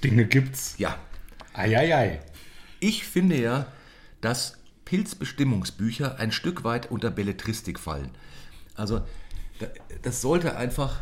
Dinge 0.03 0.25
gibt's. 0.27 0.75
ja. 0.79 0.97
Eieiei. 1.55 2.19
Ich 2.81 3.05
finde 3.05 3.41
ja, 3.41 3.69
dass 4.21 4.59
Pilzbestimmungsbücher 4.85 6.19
ein 6.19 6.33
Stück 6.33 6.65
weit 6.65 6.91
unter 6.91 7.13
Belletristik 7.13 7.79
fallen. 7.79 8.11
Also 8.75 9.03
das 10.03 10.21
sollte 10.21 10.57
einfach, 10.57 11.01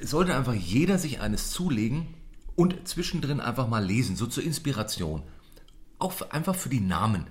sollte 0.00 0.36
einfach 0.36 0.54
jeder 0.54 0.98
sich 0.98 1.20
eines 1.20 1.50
zulegen 1.50 2.14
und 2.54 2.88
zwischendrin 2.88 3.40
einfach 3.40 3.68
mal 3.68 3.84
lesen, 3.84 4.16
so 4.16 4.26
zur 4.26 4.42
Inspiration. 4.42 5.22
Auch 5.98 6.12
für, 6.12 6.32
einfach 6.32 6.54
für 6.54 6.68
die 6.68 6.80
Namen. 6.80 7.26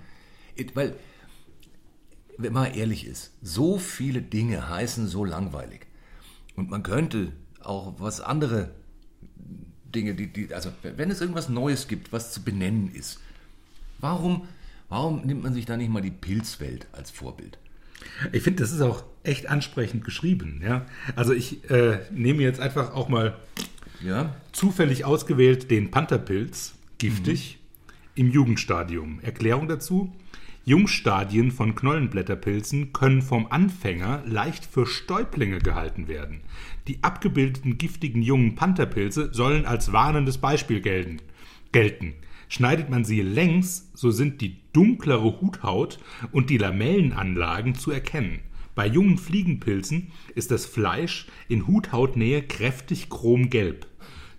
Weil, 0.73 0.95
wenn 2.37 2.53
man 2.53 2.73
ehrlich 2.73 3.05
ist, 3.05 3.31
so 3.41 3.77
viele 3.77 4.21
Dinge 4.21 4.69
heißen 4.69 5.07
so 5.07 5.25
langweilig. 5.25 5.87
Und 6.55 6.69
man 6.69 6.83
könnte 6.83 7.33
auch 7.61 7.95
was 7.97 8.21
andere 8.21 8.71
Dinge, 9.95 10.13
die, 10.13 10.31
die, 10.31 10.53
also 10.53 10.71
wenn 10.83 11.09
es 11.09 11.21
irgendwas 11.21 11.49
Neues 11.49 11.87
gibt, 11.87 12.11
was 12.11 12.31
zu 12.31 12.43
benennen 12.43 12.93
ist, 12.93 13.19
warum, 13.99 14.47
warum 14.89 15.25
nimmt 15.25 15.43
man 15.43 15.53
sich 15.53 15.65
da 15.65 15.77
nicht 15.77 15.89
mal 15.89 16.01
die 16.01 16.11
Pilzwelt 16.11 16.87
als 16.91 17.11
Vorbild? 17.11 17.57
Ich 18.31 18.43
finde, 18.43 18.61
das 18.61 18.71
ist 18.71 18.81
auch 18.81 19.03
echt 19.27 19.47
ansprechend 19.47 20.03
geschrieben. 20.03 20.61
Ja? 20.63 20.85
Also 21.15 21.33
ich 21.33 21.69
äh, 21.69 21.99
nehme 22.11 22.43
jetzt 22.43 22.59
einfach 22.59 22.93
auch 22.93 23.09
mal 23.09 23.35
Ja. 24.03 24.35
zufällig 24.51 25.05
ausgewählt 25.05 25.71
den 25.71 25.91
Pantherpilz, 25.91 26.75
giftig, 26.97 27.59
im 28.15 28.31
Jugendstadium. 28.31 29.19
Erklärung 29.21 29.67
dazu. 29.67 30.13
Jungstadien 30.67 31.51
von 31.51 31.75
Knollenblätterpilzen 31.75 32.91
können 32.91 33.21
vom 33.21 33.45
Anfänger 33.51 34.23
leicht 34.25 34.65
für 34.65 34.87
Stäublinge 34.87 35.59
gehalten 35.59 36.07
werden. 36.07 36.41
Die 36.87 37.03
abgebildeten 37.03 37.77
giftigen 37.77 38.23
jungen 38.23 38.55
Pantherpilze 38.55 39.29
sollen 39.31 39.65
als 39.65 39.91
warnendes 39.93 40.39
Beispiel 40.39 40.81
gelten. 40.81 41.19
gelten. 41.71 42.13
Schneidet 42.47 42.89
man 42.89 43.03
sie 43.05 43.21
längs, 43.21 43.89
so 43.93 44.11
sind 44.11 44.39
die 44.41 44.57
dunklere 44.71 45.41
Huthaut 45.41 45.99
und 46.31 46.49
die 46.49 46.57
Lamellenanlagen 46.57 47.75
zu 47.75 47.91
erkennen. 47.91 48.39
Bei 48.75 48.85
jungen 48.85 49.17
Fliegenpilzen 49.17 50.11
ist 50.35 50.51
das 50.51 50.65
Fleisch 50.65 51.27
in 51.47 51.65
Huthautnähe 51.65 52.41
kräftig 52.43 53.09
chromgelb. 53.09 53.87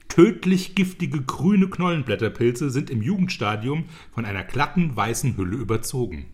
Tödlich 0.09 0.75
giftige 0.75 1.23
grüne 1.23 1.69
Knollenblätterpilze 1.69 2.71
sind 2.71 2.91
im 2.91 3.03
Jugendstadium 3.03 3.87
von 4.13 4.25
einer 4.25 4.45
glatten 4.45 4.95
weißen 4.95 5.37
Hülle 5.37 5.57
überzogen. 5.57 6.27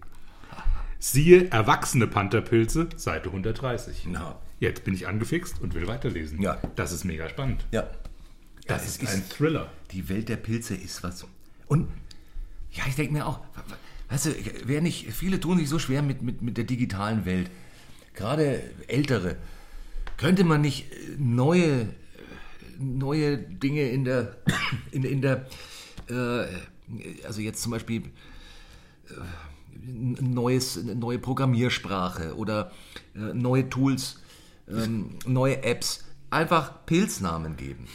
Siehe 0.98 1.50
Erwachsene 1.50 2.06
Pantherpilze, 2.06 2.88
Seite 2.96 3.28
130. 3.30 4.06
Na. 4.08 4.38
Jetzt 4.60 4.84
bin 4.84 4.94
ich 4.94 5.08
angefixt 5.08 5.60
und 5.60 5.74
will 5.74 5.88
weiterlesen. 5.88 6.40
Ja. 6.40 6.58
Das 6.76 6.92
ist 6.92 7.04
mega 7.04 7.28
spannend. 7.28 7.66
Ja. 7.72 7.88
Das, 8.66 8.86
ist 8.86 9.04
ein 9.08 9.28
Thriller. 9.28 9.72
Die 9.90 10.08
Welt 10.08 10.28
der 10.28 10.36
Pilze 10.36 10.76
ist 10.76 11.02
was. 11.02 11.26
Und 11.66 11.88
ja, 12.70 12.84
ich 12.86 12.94
denke 12.94 13.12
mir 13.12 13.26
auch, 13.26 13.40
weißt 14.10 14.26
du, 14.26 14.30
wer 14.64 14.80
nicht, 14.80 15.12
viele 15.12 15.40
tun 15.40 15.58
sich 15.58 15.68
so 15.68 15.80
schwer 15.80 16.02
mit, 16.02 16.22
mit, 16.22 16.42
mit 16.42 16.56
der 16.56 16.64
digitalen 16.64 17.24
Welt. 17.24 17.50
Gerade 18.14 18.62
ältere. 18.88 19.36
Könnte 20.16 20.44
man 20.44 20.60
nicht 20.60 20.92
äh, 20.92 20.96
neue, 21.18 21.80
äh, 21.82 21.86
neue 22.78 23.38
Dinge 23.38 23.88
in 23.90 24.04
der, 24.04 24.36
in, 24.90 25.04
in 25.04 25.22
der, 25.22 25.46
äh, 26.08 26.46
also 27.24 27.40
jetzt 27.40 27.62
zum 27.62 27.72
Beispiel 27.72 28.02
äh, 29.08 29.12
neues, 30.22 30.82
neue 30.82 31.18
Programmiersprache 31.18 32.36
oder 32.36 32.70
äh, 33.14 33.18
neue 33.34 33.68
Tools, 33.68 34.20
ähm, 34.68 35.18
neue 35.26 35.62
Apps, 35.64 36.04
einfach 36.30 36.84
Pilznamen 36.86 37.56
geben. 37.56 37.86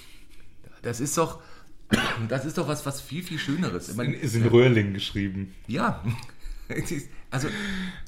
Das 0.81 0.99
ist 0.99 1.17
doch, 1.17 1.41
das 2.29 2.45
ist 2.45 2.57
doch 2.57 2.67
was, 2.67 2.85
was 2.85 2.99
viel, 3.01 3.23
viel 3.23 3.39
Schöneres. 3.39 3.89
Ich 3.89 3.95
meine, 3.95 4.15
Ist 4.15 4.35
in 4.35 4.45
Röhrling 4.47 4.93
geschrieben. 4.93 5.53
ja, 5.67 6.03
ist- 6.69 7.07
also 7.31 7.47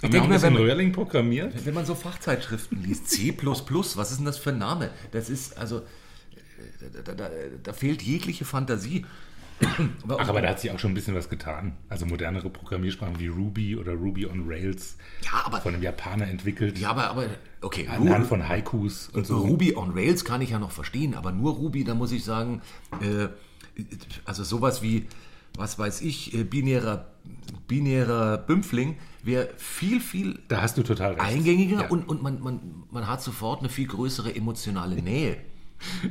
ich 0.02 0.10
denke 0.10 0.30
das 0.30 0.42
wenn 0.44 0.54
man, 0.54 0.62
Röhrling 0.62 0.92
programmiert? 0.92 1.66
wenn 1.66 1.74
man 1.74 1.86
so 1.86 1.96
Fachzeitschriften 1.96 2.82
liest, 2.84 3.10
C++, 3.10 3.36
was 3.44 4.12
ist 4.12 4.18
denn 4.18 4.26
das 4.26 4.38
für 4.38 4.52
ein 4.52 4.58
Name? 4.58 4.90
Das 5.12 5.30
ist, 5.30 5.58
also, 5.58 5.80
äh, 5.80 7.02
da, 7.04 7.14
da, 7.14 7.30
da 7.64 7.74
fehlt 7.74 8.02
jegliche 8.02 8.46
Fantasie. 8.46 9.06
Ach, 10.08 10.30
aber 10.30 10.42
da 10.42 10.50
hat 10.50 10.62
sich 10.62 10.72
auch 10.72 10.80
schon 10.80 10.92
ein 10.92 10.94
bisschen 10.94 11.16
was 11.16 11.28
getan. 11.28 11.76
Also 11.90 12.06
modernere 12.06 12.50
Programmiersprachen 12.50 13.20
wie 13.20 13.28
Ruby 13.28 13.76
oder 13.76 13.92
Ruby 13.92 14.26
on 14.26 14.46
Rails 14.48 14.96
Ja, 15.26 15.42
aber- 15.46 15.60
von 15.60 15.74
einem 15.74 15.84
Japaner 15.84 16.30
entwickelt. 16.30 16.80
Ja, 16.80 16.92
aber, 16.92 17.10
aber 17.10 17.26
okay, 17.60 17.86
Anhand 17.90 18.26
von 18.28 18.48
Haikus 18.48 19.10
und 19.10 19.28
so 19.28 19.38
so. 19.38 19.46
Ruby 19.46 19.76
on 19.76 19.92
Rails 19.92 20.24
kann 20.24 20.42
ich 20.42 20.52
ja 20.52 20.60
noch 20.60 20.72
verstehen, 20.72 21.14
aber 21.14 21.34
nur 21.34 21.56
Ruby, 21.56 21.84
da 21.84 21.94
muss 21.94 22.14
ich 22.14 22.24
sagen, 22.24 22.62
äh, 23.02 23.28
also 24.24 24.46
sowas 24.46 24.82
wie, 24.82 25.08
was 25.58 25.78
weiß 25.80 26.02
ich, 26.02 26.34
äh, 26.34 26.44
binärer, 26.44 27.08
binärer 27.68 28.38
Bümpfling 28.38 28.98
wäre 29.24 29.50
viel, 29.58 30.00
viel 30.00 30.40
Da 30.48 30.62
hast 30.62 30.78
du 30.78 30.84
total 30.84 31.14
recht. 31.14 31.22
eingängiger 31.22 31.82
Ja. 31.82 31.88
und, 31.90 32.08
und 32.08 32.22
man, 32.22 32.40
man, 32.42 32.84
man 32.92 33.08
hat 33.08 33.22
sofort 33.22 33.60
eine 33.60 33.70
viel 33.70 33.88
größere 33.88 34.36
emotionale 34.36 34.96
Nähe. 35.02 35.38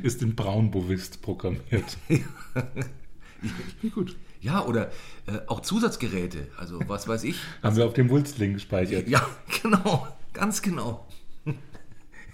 Ist 0.03 0.21
in 0.23 0.35
Braun-Bovist 0.35 1.21
programmiert. 1.21 1.97
Gut. 3.93 4.15
Ja, 4.41 4.65
oder 4.65 4.87
äh, 5.27 5.39
auch 5.47 5.59
Zusatzgeräte, 5.61 6.47
also 6.57 6.79
was 6.87 7.07
weiß 7.07 7.23
ich. 7.25 7.37
Haben 7.63 7.75
wir 7.75 7.85
auf 7.85 7.93
dem 7.93 8.09
Wulstling 8.09 8.53
gespeichert. 8.53 9.07
Ja, 9.07 9.27
genau, 9.61 10.07
ganz 10.33 10.61
genau. 10.61 11.05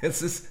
Es 0.02 0.22
ist, 0.22 0.50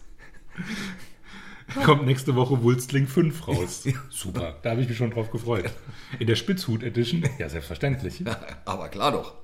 Kommt 1.85 2.05
nächste 2.05 2.35
Woche 2.35 2.63
Wulstling 2.63 3.07
5 3.07 3.49
raus. 3.49 3.85
Super, 4.11 4.59
da 4.63 4.71
habe 4.71 4.83
ich 4.83 4.89
mich 4.89 4.99
schon 4.99 5.11
drauf 5.11 5.31
gefreut. 5.31 5.71
In 6.19 6.27
der 6.27 6.37
Spitzhut 6.37 6.83
Edition? 6.83 7.25
Ja, 7.39 7.49
selbstverständlich. 7.49 8.23
aber 8.65 8.89
klar 8.89 9.13
doch. 9.13 9.35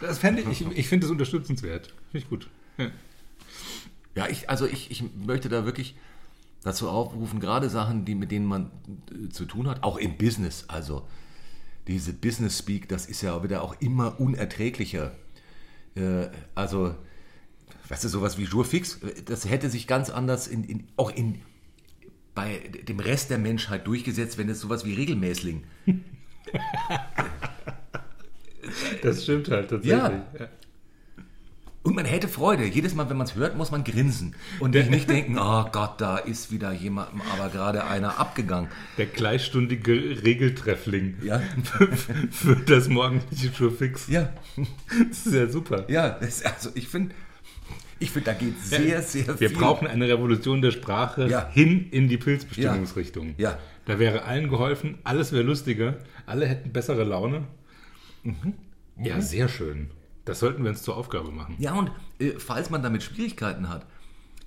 Das 0.00 0.18
fände 0.18 0.42
ich, 0.42 0.60
ich, 0.60 0.76
ich 0.76 0.88
finde 0.88 1.06
es 1.06 1.12
unterstützenswert. 1.12 1.94
Finde 2.10 2.18
ich 2.18 2.28
gut. 2.28 2.48
Ja. 2.78 2.90
Ja, 4.16 4.28
ich, 4.28 4.48
also 4.48 4.66
ich, 4.66 4.90
ich 4.90 5.04
möchte 5.14 5.48
da 5.48 5.66
wirklich 5.66 5.94
dazu 6.64 6.88
aufrufen, 6.88 7.38
gerade 7.38 7.68
Sachen, 7.68 8.04
die, 8.04 8.14
mit 8.14 8.32
denen 8.32 8.46
man 8.46 8.70
äh, 9.12 9.28
zu 9.28 9.44
tun 9.44 9.68
hat, 9.68 9.82
auch 9.82 9.98
im 9.98 10.16
Business, 10.16 10.64
also 10.68 11.06
diese 11.86 12.12
Business 12.12 12.58
Speak, 12.58 12.88
das 12.88 13.06
ist 13.06 13.22
ja 13.22 13.40
wieder 13.44 13.62
auch 13.62 13.80
immer 13.80 14.18
unerträglicher. 14.18 15.12
Äh, 15.94 16.28
also, 16.54 16.96
weißt 17.88 18.04
du, 18.04 18.08
sowas 18.08 18.38
wie 18.38 18.44
Jurfix, 18.44 19.02
äh, 19.02 19.22
das 19.24 19.48
hätte 19.48 19.70
sich 19.70 19.86
ganz 19.86 20.10
anders 20.10 20.48
in, 20.48 20.64
in, 20.64 20.84
auch 20.96 21.10
in, 21.10 21.40
bei 22.34 22.58
dem 22.86 23.00
Rest 23.00 23.30
der 23.30 23.38
Menschheit 23.38 23.86
durchgesetzt, 23.86 24.38
wenn 24.38 24.48
es 24.48 24.60
sowas 24.60 24.84
wie 24.84 24.94
Regelmäßling. 24.94 25.64
Das 29.02 29.22
stimmt 29.22 29.48
halt 29.48 29.70
tatsächlich. 29.70 29.92
Ja. 30.00 30.48
Und 31.82 31.94
man 31.94 32.04
hätte 32.04 32.26
Freude. 32.26 32.64
Jedes 32.64 32.96
Mal, 32.96 33.08
wenn 33.08 33.16
man 33.16 33.28
es 33.28 33.36
hört, 33.36 33.56
muss 33.56 33.70
man 33.70 33.84
grinsen. 33.84 34.34
Und 34.58 34.74
nicht 34.74 35.08
denken, 35.08 35.38
oh 35.38 35.66
Gott, 35.70 36.00
da 36.00 36.16
ist 36.18 36.50
wieder 36.50 36.72
jemandem 36.72 37.22
aber 37.32 37.48
gerade 37.48 37.84
einer 37.84 38.18
abgegangen. 38.18 38.68
Der 38.98 39.06
gleichstündige 39.06 39.92
Regeltreffling 40.24 41.18
Ja. 41.22 41.40
für 42.32 42.56
das 42.56 42.88
morgendliche 42.88 43.54
Schurfix. 43.54 44.08
Ja, 44.08 44.32
Das 45.08 45.26
ist 45.26 45.32
ja 45.34 45.48
super. 45.48 45.84
ja, 45.88 46.10
das, 46.10 46.42
also 46.44 46.70
ich 46.74 46.88
finde, 46.88 47.14
ich 47.98 48.10
finde, 48.10 48.26
da 48.26 48.32
geht 48.34 48.60
sehr, 48.62 49.02
sehr 49.02 49.40
Wir 49.40 49.48
viel. 49.50 49.58
brauchen 49.58 49.86
eine 49.88 50.06
Revolution 50.08 50.60
der 50.62 50.70
Sprache 50.70 51.28
Ja. 51.28 51.48
hin 51.50 51.88
in 51.90 52.08
die 52.08 52.18
Pilzbestimmungsrichtung. 52.18 53.34
Ja. 53.38 53.58
Da 53.86 53.98
wäre 53.98 54.24
allen 54.24 54.48
geholfen, 54.48 54.98
alles 55.04 55.32
wäre 55.32 55.42
lustiger, 55.42 55.96
alle 56.26 56.46
hätten 56.46 56.72
bessere 56.72 57.04
Laune. 57.04 57.44
Mhm. 58.22 58.54
Ja, 58.98 59.20
sehr 59.20 59.48
schön. 59.48 59.90
Das 60.24 60.40
sollten 60.40 60.62
wir 60.64 60.70
uns 60.70 60.82
zur 60.82 60.96
Aufgabe 60.96 61.30
machen. 61.30 61.54
Ja, 61.58 61.74
und 61.74 61.90
äh, 62.18 62.32
falls 62.38 62.68
man 62.70 62.82
damit 62.82 63.02
Schwierigkeiten 63.04 63.68
hat, 63.68 63.86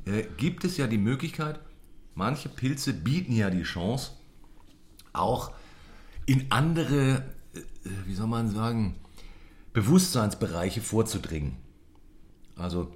äh, 0.06 0.24
gibt 0.38 0.64
es 0.66 0.76
ja 0.78 0.88
die 0.88 0.98
Möglichkeit, 0.98 1.60
manche 2.16 2.50
Pilze 2.50 2.94
bieten 2.94 3.32
ja 3.32 3.50
die 3.50 3.64
Chance, 3.64 4.12
auch 5.14 5.52
in 6.26 6.48
andere, 6.50 7.24
äh, 7.56 7.60
wie 8.06 8.14
soll 8.14 8.28
man 8.28 8.50
sagen, 8.50 8.96
Bewusstseinsbereiche 9.74 10.82
vorzudringen. 10.82 11.56
Also, 12.58 12.92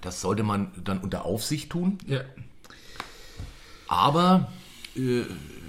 das 0.00 0.20
sollte 0.20 0.42
man 0.42 0.70
dann 0.84 0.98
unter 0.98 1.24
Aufsicht 1.24 1.70
tun, 1.70 1.98
Ja. 2.06 2.20
aber 3.88 4.52
äh, 4.96 5.22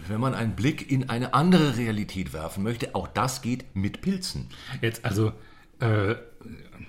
wenn 0.07 0.19
man 0.21 0.33
einen 0.33 0.55
Blick 0.55 0.89
in 0.89 1.09
eine 1.09 1.33
andere 1.33 1.77
Realität 1.77 2.33
werfen 2.33 2.63
möchte, 2.63 2.95
auch 2.95 3.07
das 3.07 3.41
geht 3.41 3.65
mit 3.75 4.01
Pilzen. 4.01 4.47
Jetzt, 4.81 5.03
also, 5.03 5.33
äh, 5.79 6.15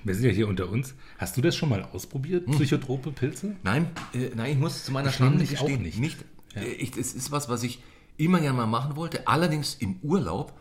wir 0.05 0.15
sind 0.15 0.25
ja 0.27 0.31
hier 0.31 0.49
unter 0.49 0.69
uns. 0.69 0.95
Hast 1.19 1.37
du 1.37 1.41
das 1.41 1.57
schon 1.57 1.69
mal 1.69 1.83
ausprobiert, 1.93 2.47
Hm. 2.47 2.55
psychotrope 2.55 3.11
Pilze? 3.11 3.57
Nein, 3.65 3.91
äh, 4.15 4.31
nein, 4.35 4.53
ich 4.53 4.59
muss 4.59 4.85
zu 4.85 4.93
meiner 4.93 5.11
Schande 5.13 5.45
gestehen, 5.45 5.83
nicht. 5.83 5.99
nicht. 5.99 6.19
Äh, 6.55 6.65
Ich, 6.75 6.97
es 6.97 7.13
ist 7.15 7.31
was, 7.33 7.49
was 7.49 7.63
ich 7.65 7.83
immer 8.17 8.41
gerne 8.41 8.57
mal 8.57 8.67
machen 8.67 8.97
wollte, 8.97 9.27
allerdings 9.29 9.75
im 9.75 9.97
Urlaub 10.03 10.53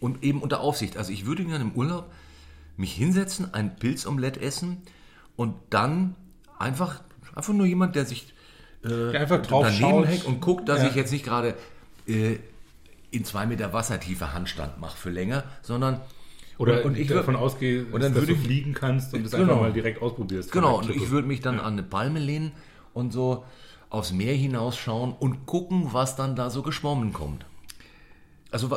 und 0.00 0.22
eben 0.22 0.40
unter 0.40 0.60
Aufsicht. 0.60 0.96
Also 0.96 1.12
ich 1.12 1.26
würde 1.26 1.44
gerne 1.44 1.64
im 1.64 1.72
Urlaub 1.72 2.10
mich 2.76 2.92
hinsetzen, 2.92 3.52
ein 3.54 3.76
Pilzomelett 3.76 4.36
essen 4.36 4.78
und 5.38 5.54
dann 5.70 6.16
einfach, 6.58 7.00
einfach 7.34 7.54
nur 7.54 7.64
jemand, 7.64 7.94
der 7.94 8.04
sich 8.04 8.34
äh, 8.84 9.16
einfach 9.16 9.40
drauf 9.40 9.64
daneben 9.68 10.04
hängt 10.04 10.24
und 10.26 10.40
guckt, 10.40 10.68
dass 10.68 10.82
Ja. 10.82 10.88
ich 10.88 10.96
jetzt 10.96 11.12
nicht 11.12 11.24
gerade 11.24 11.54
äh, 12.08 12.38
in 13.12 13.24
zwei 13.24 13.46
Meter 13.46 13.72
Wassertiefe 13.72 14.34
Handstand 14.34 14.80
mache 14.80 14.96
für 14.98 15.10
länger, 15.10 15.44
sondern 15.62 16.00
Oder 16.58 16.84
und, 16.84 16.96
ich 16.96 17.02
ich 17.02 17.08
davon 17.08 17.34
würde 17.34 17.38
ausgehe, 17.44 17.84
und 17.86 18.02
dann 18.02 18.12
dass 18.12 18.22
würde 18.22 18.34
du 18.34 18.40
fliegen 18.40 18.74
kannst 18.74 19.14
und 19.14 19.24
es 19.24 19.30
Genau. 19.30 19.42
einfach 19.44 19.60
mal 19.60 19.72
direkt 19.72 20.02
ausprobierst. 20.02 20.50
Genau, 20.50 20.78
und 20.78 20.90
ich 20.90 21.08
würde 21.10 21.28
mich 21.28 21.40
dann 21.40 21.60
an 21.60 21.74
eine 21.74 21.84
Palme 21.84 22.18
lehnen 22.18 22.50
und 22.92 23.12
so 23.12 23.44
aufs 23.90 24.12
Meer 24.12 24.34
hinausschauen 24.34 25.12
und 25.12 25.46
gucken, 25.46 25.90
was 25.92 26.16
dann 26.16 26.34
da 26.34 26.50
so 26.50 26.62
geschwommen 26.62 27.12
kommt. 27.12 27.46
Also, 28.50 28.76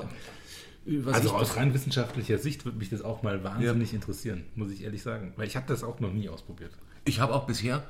Also 1.11 1.29
ich, 1.29 1.33
aus 1.33 1.57
rein 1.57 1.73
wissenschaftlicher 1.73 2.37
Sicht 2.37 2.65
würde 2.65 2.77
mich 2.77 2.89
das 2.89 3.01
auch 3.01 3.23
mal 3.23 3.43
wahnsinnig 3.43 3.93
interessieren, 3.93 4.43
muss 4.55 4.71
ich 4.71 4.83
ehrlich 4.83 5.03
sagen. 5.03 5.33
Weil 5.35 5.47
ich 5.47 5.55
habe 5.55 5.65
das 5.67 5.83
auch 5.83 5.99
noch 5.99 6.11
nie 6.13 6.29
ausprobiert. 6.29 6.71
ich 7.05 7.19
habe 7.19 7.33
auch 7.33 7.45
bisher 7.47 7.83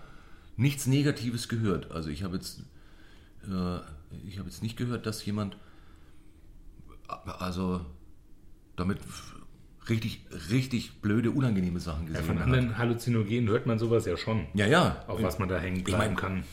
nichts 0.58 0.86
Negatives 0.88 1.48
gehört. 1.48 1.92
Also 1.92 2.10
ich 2.10 2.24
habe 2.24 2.36
jetzt, 2.36 2.60
äh, 3.48 3.78
ich 4.28 4.38
habe 4.40 4.50
jetzt 4.50 4.62
nicht 4.62 4.78
gehört, 4.78 5.06
dass 5.06 5.26
jemand, 5.26 5.58
also 7.40 7.82
damit 8.76 9.00
richtig, 9.90 10.22
richtig 10.50 11.02
blöde, 11.02 11.32
unangenehme 11.32 11.80
Sachen 11.80 12.04
Ja, 12.08 12.14
gesehen 12.14 12.26
von 12.26 12.36
hat. 12.40 12.46
anderen 12.46 12.78
Halluzinogenen 12.78 13.50
hört 13.50 13.66
man 13.66 13.80
sowas 13.80 14.06
ja 14.06 14.16
schon. 14.18 14.48
Ja, 14.54 14.68
ja. 14.68 15.04
Auf 15.08 15.22
was 15.22 15.40
man 15.40 15.50
da 15.50 15.58
hängen 15.60 15.78
Ich 15.78 15.84
mein- 15.88 15.96
bleiben 15.98 16.16
kann. 16.16 16.44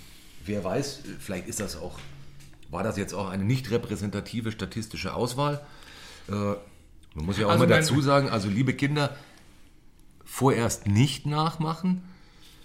Wer 0.46 0.64
weiß, 0.64 1.00
vielleicht 1.18 1.46
ist 1.46 1.60
das 1.60 1.76
auch, 1.76 1.98
war 2.70 2.82
das 2.82 2.96
jetzt 2.96 3.12
auch 3.12 3.28
eine 3.28 3.44
nicht 3.44 3.70
repräsentative 3.70 4.50
statistische 4.50 5.12
Auswahl. 5.14 5.60
Äh, 6.28 6.32
man 7.14 7.26
muss 7.26 7.38
ja 7.38 7.46
auch 7.46 7.50
Also 7.50 7.64
mal 7.64 7.68
dazu 7.68 8.00
sagen, 8.00 8.28
also 8.28 8.48
liebe 8.48 8.74
Kinder, 8.74 9.16
vorerst 10.24 10.86
nicht 10.86 11.26
nachmachen, 11.26 12.02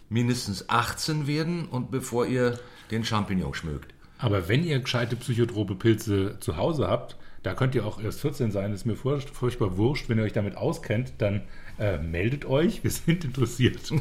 mindestens 0.10 0.70
18 0.70 1.28
werden 1.28 1.66
und 1.66 1.92
bevor 1.92 2.26
ihr 2.26 2.60
den 2.92 3.04
Champignon 3.04 3.54
schmögt. 3.54 3.94
Aber 4.20 4.48
wenn 4.48 4.64
ihr 4.64 4.80
gescheite 4.80 5.16
psychotrope 5.16 5.76
Pilze 5.76 6.38
zu 6.40 6.56
Hause 6.58 6.88
habt, 6.88 7.18
da 7.42 7.54
könnt 7.54 7.76
ihr 7.76 7.86
auch 7.86 8.00
erst 8.02 8.22
14 8.22 8.52
sein, 8.52 8.72
ist 8.74 8.86
mir 8.86 8.96
furcht, 8.96 9.30
furchtbar 9.30 9.76
wurscht. 9.78 10.08
Wenn 10.08 10.18
ihr 10.18 10.24
euch 10.24 10.32
damit 10.34 10.56
auskennt, 10.56 11.14
dann 11.18 11.42
äh, 11.78 11.98
meldet 11.98 12.46
euch, 12.46 12.84
wir 12.84 12.92
sind 12.92 13.26
interessiert. 13.26 13.92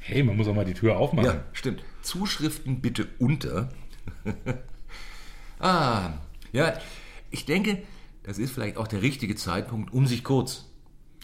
hey, 0.01 0.23
man 0.23 0.37
muss 0.37 0.47
auch 0.47 0.55
mal 0.55 0.65
die 0.65 0.73
Tür 0.73 0.97
aufmachen. 0.97 1.29
Ja, 1.29 1.43
stimmt. 1.53 1.83
Zuschriften 2.01 2.81
bitte 2.81 3.07
unter. 3.19 3.69
ah, 5.63 6.13
ja, 6.51 6.73
ich 7.31 7.45
denke, 7.45 7.81
das 8.23 8.37
ist 8.37 8.51
vielleicht 8.51 8.77
auch 8.77 8.87
der 8.87 9.01
richtige 9.01 9.35
Zeitpunkt, 9.35 9.93
um 9.93 10.07
sich 10.07 10.23
kurz, 10.23 10.69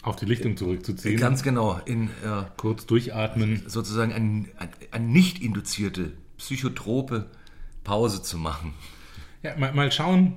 Auf 0.02 0.16
die 0.16 0.26
Lichtung 0.26 0.56
zurückzuziehen, 0.56 1.18
ganz 1.18 1.42
genau, 1.42 1.80
in 1.84 2.08
äh, 2.08 2.44
kurz 2.56 2.86
durchatmen. 2.86 3.62
sozusagen 3.66 4.12
eine 4.12 4.46
ein, 4.58 4.68
ein 4.90 5.08
nicht 5.12 5.40
induzierte, 5.42 6.12
psychotrope 6.38 7.30
Pause 7.84 8.22
zu 8.22 8.38
machen. 8.38 8.74
Ja, 9.42 9.56
mal, 9.56 9.72
mal 9.72 9.92
schauen, 9.92 10.34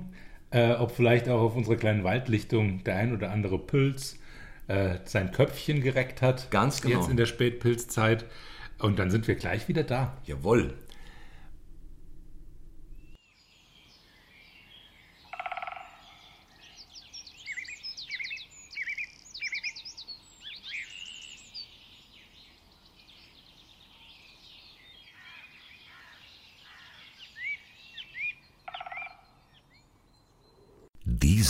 äh, 0.50 0.72
ob 0.72 0.92
vielleicht 0.92 1.28
auch 1.28 1.40
auf 1.40 1.56
unserer 1.56 1.76
kleinen 1.76 2.04
Waldlichtung 2.04 2.84
der 2.84 2.96
ein 2.96 3.12
oder 3.12 3.32
andere 3.32 3.58
Pilz 3.58 4.18
äh, 4.68 4.98
sein 5.04 5.32
Köpfchen 5.32 5.82
gereckt 5.82 6.22
hat. 6.22 6.50
Ganz 6.50 6.80
genau. 6.80 7.00
Jetzt 7.00 7.10
in 7.10 7.16
der 7.16 7.26
Spätpilzzeit. 7.26 8.24
Und 8.78 8.98
dann 8.98 9.10
sind 9.10 9.28
wir 9.28 9.34
gleich 9.34 9.68
wieder 9.68 9.82
da. 9.82 10.16
Jawohl. 10.24 10.74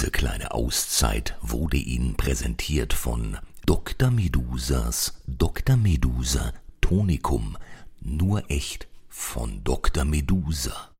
Diese 0.04 0.12
kleine 0.12 0.52
Auszeit 0.52 1.34
wurde 1.40 1.78
Ihnen 1.78 2.14
präsentiert 2.14 2.92
von 2.92 3.38
Dr. 3.64 4.10
Medusas 4.10 5.22
Dr. 5.26 5.78
Medusa 5.78 6.52
Tonikum. 6.82 7.56
Nur 8.02 8.50
echt 8.50 8.86
von 9.08 9.64
Dr. 9.64 10.04
Medusa. 10.04 10.90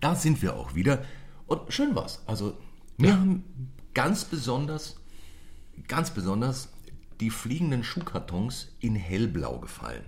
Da 0.00 0.14
sind 0.14 0.40
wir 0.40 0.54
auch 0.54 0.76
wieder. 0.76 1.04
Und 1.48 1.62
schön 1.72 1.96
war's. 1.96 2.22
Also, 2.26 2.56
mir 2.96 3.18
haben 3.18 3.72
ganz 3.92 4.24
besonders, 4.24 5.00
ganz 5.88 6.10
besonders 6.10 6.68
die 7.18 7.30
fliegenden 7.30 7.82
Schuhkartons 7.82 8.68
in 8.78 8.94
hellblau 8.94 9.58
gefallen. 9.58 10.04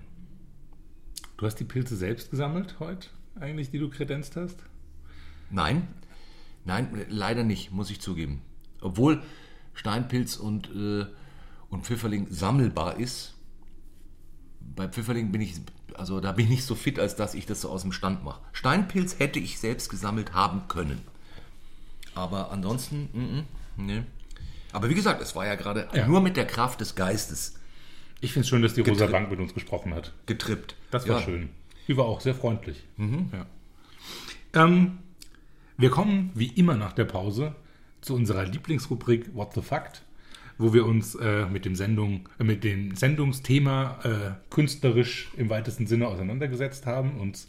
Du 1.36 1.46
hast 1.46 1.56
die 1.56 1.64
Pilze 1.64 1.96
selbst 1.96 2.30
gesammelt 2.30 2.76
heute, 2.78 3.08
eigentlich, 3.34 3.72
die 3.72 3.80
du 3.80 3.90
kredenzt 3.90 4.36
hast? 4.36 4.62
Nein, 5.50 5.86
nein, 6.64 7.04
leider 7.08 7.44
nicht, 7.44 7.72
muss 7.72 7.90
ich 7.90 8.00
zugeben. 8.00 8.42
Obwohl 8.80 9.22
Steinpilz 9.74 10.36
und, 10.36 10.68
äh, 10.74 11.06
und 11.70 11.84
Pfifferling 11.84 12.26
sammelbar 12.30 12.96
ist. 12.98 13.34
Bei 14.74 14.88
Pfifferling 14.88 15.30
bin 15.32 15.40
ich, 15.40 15.54
also 15.94 16.20
da 16.20 16.32
bin 16.32 16.46
ich 16.46 16.50
nicht 16.50 16.64
so 16.64 16.74
fit, 16.74 16.98
als 16.98 17.14
dass 17.16 17.34
ich 17.34 17.46
das 17.46 17.60
so 17.60 17.70
aus 17.70 17.82
dem 17.82 17.92
Stand 17.92 18.24
mache. 18.24 18.40
Steinpilz 18.52 19.18
hätte 19.18 19.38
ich 19.38 19.58
selbst 19.58 19.88
gesammelt 19.90 20.34
haben 20.34 20.66
können. 20.68 21.00
Aber 22.14 22.50
ansonsten, 22.50 23.08
mm, 23.12 23.18
mm, 23.82 23.86
nee. 23.86 24.02
Aber 24.72 24.88
wie 24.88 24.94
gesagt, 24.94 25.22
es 25.22 25.34
war 25.36 25.46
ja 25.46 25.54
gerade 25.54 25.88
Ja. 25.94 26.06
nur 26.06 26.20
mit 26.20 26.36
der 26.36 26.46
Kraft 26.46 26.80
des 26.80 26.94
Geistes 26.94 27.54
Ich 28.22 28.32
finde 28.32 28.44
es 28.44 28.48
schön, 28.48 28.62
dass 28.62 28.74
die 28.74 28.80
Rosa 28.80 29.06
Bank 29.06 29.30
mit 29.30 29.38
uns 29.38 29.52
gesprochen 29.54 29.94
hat. 29.94 30.12
getrippt. 30.26 30.74
Das 30.90 31.06
war 31.06 31.18
Ja. 31.20 31.22
schön. 31.24 31.50
Die 31.86 31.96
war 31.96 32.06
auch 32.06 32.20
sehr 32.22 32.34
freundlich. 32.34 32.82
Ja. 32.98 33.46
Ähm, 34.54 34.98
wir 35.76 35.90
kommen 35.90 36.30
wie 36.34 36.48
immer 36.48 36.76
nach 36.76 36.92
der 36.92 37.04
Pause 37.04 37.54
zu 38.00 38.14
unserer 38.14 38.44
Lieblingsrubrik 38.44 39.34
What 39.34 39.54
the 39.54 39.62
Fact, 39.62 40.02
wo 40.58 40.72
wir 40.72 40.86
uns 40.86 41.14
äh, 41.16 41.46
mit, 41.46 41.64
dem 41.64 41.74
Sendung, 41.74 42.28
äh, 42.38 42.44
mit 42.44 42.64
dem 42.64 42.94
Sendungsthema 42.94 43.98
äh, 44.04 44.54
künstlerisch 44.54 45.28
im 45.36 45.50
weitesten 45.50 45.86
Sinne 45.86 46.08
auseinandergesetzt 46.08 46.86
haben, 46.86 47.20
uns 47.20 47.48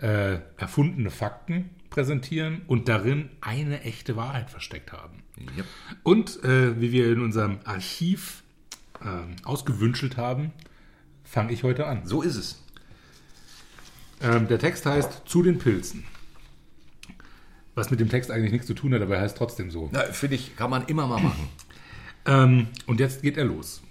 äh, 0.00 0.38
erfundene 0.56 1.10
Fakten 1.10 1.70
präsentieren 1.90 2.62
und 2.66 2.88
darin 2.88 3.30
eine 3.40 3.82
echte 3.82 4.16
Wahrheit 4.16 4.50
versteckt 4.50 4.92
haben. 4.92 5.22
Ja. 5.56 5.64
Und 6.02 6.42
äh, 6.44 6.80
wie 6.80 6.92
wir 6.92 7.12
in 7.12 7.20
unserem 7.20 7.58
Archiv 7.64 8.42
ähm, 9.04 9.36
ausgewünschelt 9.44 10.16
haben, 10.16 10.52
fange 11.24 11.52
ich 11.52 11.62
heute 11.62 11.86
an. 11.86 12.06
So 12.06 12.22
ist 12.22 12.36
es. 12.36 12.64
Ähm, 14.20 14.48
der 14.48 14.58
Text 14.58 14.84
heißt 14.86 15.22
Zu 15.26 15.42
den 15.42 15.58
Pilzen. 15.58 16.04
Was 17.78 17.92
mit 17.92 18.00
dem 18.00 18.08
Text 18.08 18.32
eigentlich 18.32 18.50
nichts 18.50 18.66
zu 18.66 18.74
tun 18.74 18.92
hat, 18.92 19.02
aber 19.02 19.14
er 19.14 19.20
heißt 19.20 19.36
trotzdem 19.36 19.70
so. 19.70 19.88
Na, 19.92 20.00
Finde 20.00 20.34
ich, 20.34 20.56
kann 20.56 20.68
man 20.68 20.86
immer 20.86 21.06
mal 21.06 21.22
machen. 21.22 21.48
Ähm, 22.26 22.66
und 22.86 22.98
jetzt 22.98 23.22
geht 23.22 23.36
er 23.36 23.44
los. 23.44 23.82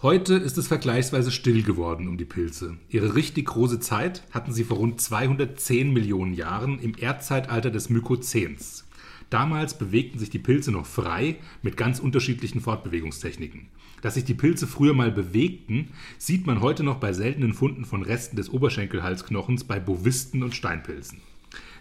Heute 0.00 0.34
ist 0.34 0.56
es 0.56 0.68
vergleichsweise 0.68 1.32
still 1.32 1.64
geworden 1.64 2.06
um 2.06 2.18
die 2.18 2.24
Pilze. 2.24 2.76
Ihre 2.88 3.16
richtig 3.16 3.46
große 3.46 3.80
Zeit 3.80 4.22
hatten 4.30 4.52
sie 4.52 4.62
vor 4.62 4.76
rund 4.76 5.00
210 5.00 5.92
Millionen 5.92 6.34
Jahren 6.34 6.78
im 6.78 6.94
Erdzeitalter 6.96 7.72
des 7.72 7.90
Mykozäns. 7.90 8.86
Damals 9.28 9.76
bewegten 9.76 10.20
sich 10.20 10.30
die 10.30 10.38
Pilze 10.38 10.70
noch 10.70 10.86
frei 10.86 11.36
mit 11.62 11.76
ganz 11.76 11.98
unterschiedlichen 11.98 12.60
Fortbewegungstechniken. 12.60 13.70
Dass 14.02 14.14
sich 14.14 14.24
die 14.24 14.34
Pilze 14.34 14.68
früher 14.68 14.94
mal 14.94 15.10
bewegten, 15.10 15.88
sieht 16.16 16.46
man 16.46 16.60
heute 16.60 16.84
noch 16.84 17.00
bei 17.00 17.12
seltenen 17.12 17.54
Funden 17.54 17.84
von 17.84 18.02
Resten 18.02 18.36
des 18.36 18.50
Oberschenkelhalsknochens 18.50 19.64
bei 19.64 19.80
Bovisten 19.80 20.44
und 20.44 20.54
Steinpilzen. 20.54 21.20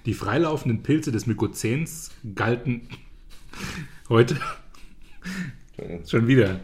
Die 0.06 0.14
freilaufenden 0.14 0.84
Pilze 0.84 1.12
des 1.12 1.28
Mykozäns 1.28 2.12
galten 2.36 2.82
heute 4.10 4.38
Schon 6.06 6.28
wieder. 6.28 6.60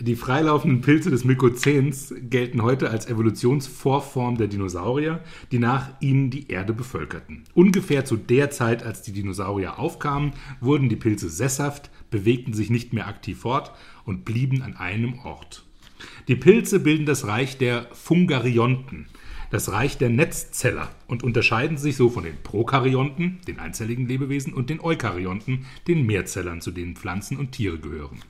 Die 0.00 0.16
freilaufenden 0.16 0.80
Pilze 0.80 1.10
des 1.10 1.24
Mykozäns 1.24 2.14
gelten 2.22 2.62
heute 2.62 2.88
als 2.88 3.06
Evolutionsvorform 3.06 4.38
der 4.38 4.48
Dinosaurier, 4.48 5.20
die 5.52 5.58
nach 5.58 5.90
ihnen 6.00 6.30
die 6.30 6.48
Erde 6.48 6.72
bevölkerten. 6.72 7.44
Ungefähr 7.52 8.06
zu 8.06 8.16
der 8.16 8.50
Zeit, 8.50 8.82
als 8.82 9.02
die 9.02 9.12
Dinosaurier 9.12 9.78
aufkamen, 9.78 10.32
wurden 10.60 10.88
die 10.88 10.96
Pilze 10.96 11.28
sesshaft, 11.28 11.90
bewegten 12.10 12.54
sich 12.54 12.70
nicht 12.70 12.94
mehr 12.94 13.08
aktiv 13.08 13.40
fort 13.40 13.72
und 14.06 14.24
blieben 14.24 14.62
an 14.62 14.74
einem 14.74 15.18
Ort. 15.18 15.64
Die 16.28 16.36
Pilze 16.36 16.80
bilden 16.80 17.04
das 17.04 17.26
Reich 17.26 17.58
der 17.58 17.88
Fungarionten, 17.92 19.06
das 19.50 19.70
Reich 19.72 19.98
der 19.98 20.10
Netzzeller 20.10 20.90
und 21.06 21.22
unterscheiden 21.22 21.76
sich 21.76 21.96
so 21.96 22.08
von 22.08 22.24
den 22.24 22.36
Prokaryonten, 22.42 23.40
den 23.46 23.58
einzelligen 23.58 24.06
Lebewesen, 24.06 24.52
und 24.54 24.70
den 24.70 24.80
Eukaryonten, 24.80 25.66
den 25.86 26.06
Mehrzellern, 26.06 26.60
zu 26.60 26.70
denen 26.70 26.96
Pflanzen 26.96 27.36
und 27.36 27.52
Tiere 27.52 27.78
gehören. 27.78 28.20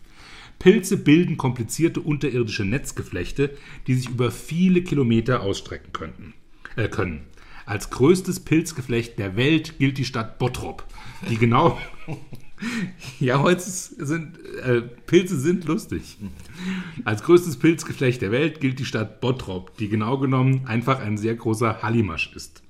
Pilze 0.59 0.99
bilden 0.99 1.37
komplizierte 1.37 2.01
unterirdische 2.01 2.65
Netzgeflechte, 2.65 3.57
die 3.87 3.95
sich 3.95 4.11
über 4.11 4.31
viele 4.31 4.83
Kilometer 4.83 5.43
ausstrecken 5.43 5.93
könnten, 5.93 6.35
äh, 6.77 6.89
können. 6.89 7.23
Als 7.67 7.91
größtes 7.91 8.41
Pilzgeflecht 8.41 9.19
der 9.19 9.37
Welt 9.37 9.79
gilt 9.79 9.97
die 9.99 10.05
Stadt 10.05 10.39
Bottrop, 10.39 10.85
die 11.29 11.37
genau. 11.37 11.79
ja, 13.21 13.41
heute 13.41 13.61
sind 13.63 14.39
äh, 14.63 14.83
Pilze 14.83 15.39
sind 15.39 15.65
lustig. 15.65 16.19
Als 17.05 17.23
größtes 17.23 17.57
Pilzgeflecht 17.57 18.23
der 18.23 18.33
Welt 18.33 18.61
gilt 18.61 18.79
die 18.79 18.85
Stadt 18.85 19.21
Bottrop, 19.21 19.77
die 19.79 19.89
genau 19.89 20.19
genommen 20.19 20.67
einfach 20.67 21.01
ein 21.01 21.17
sehr 21.17 21.35
großer 21.35 21.83
Hallimasch 21.83 22.33
ist. 22.35 22.63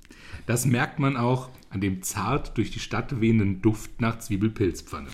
Das 0.45 0.65
merkt 0.65 0.99
man 0.99 1.17
auch 1.17 1.49
an 1.69 1.81
dem 1.81 2.01
zart 2.01 2.57
durch 2.57 2.71
die 2.71 2.79
Stadt 2.79 3.21
wehenden 3.21 3.61
Duft 3.61 4.01
nach 4.01 4.19
Zwiebelpilzpfanne. 4.19 5.09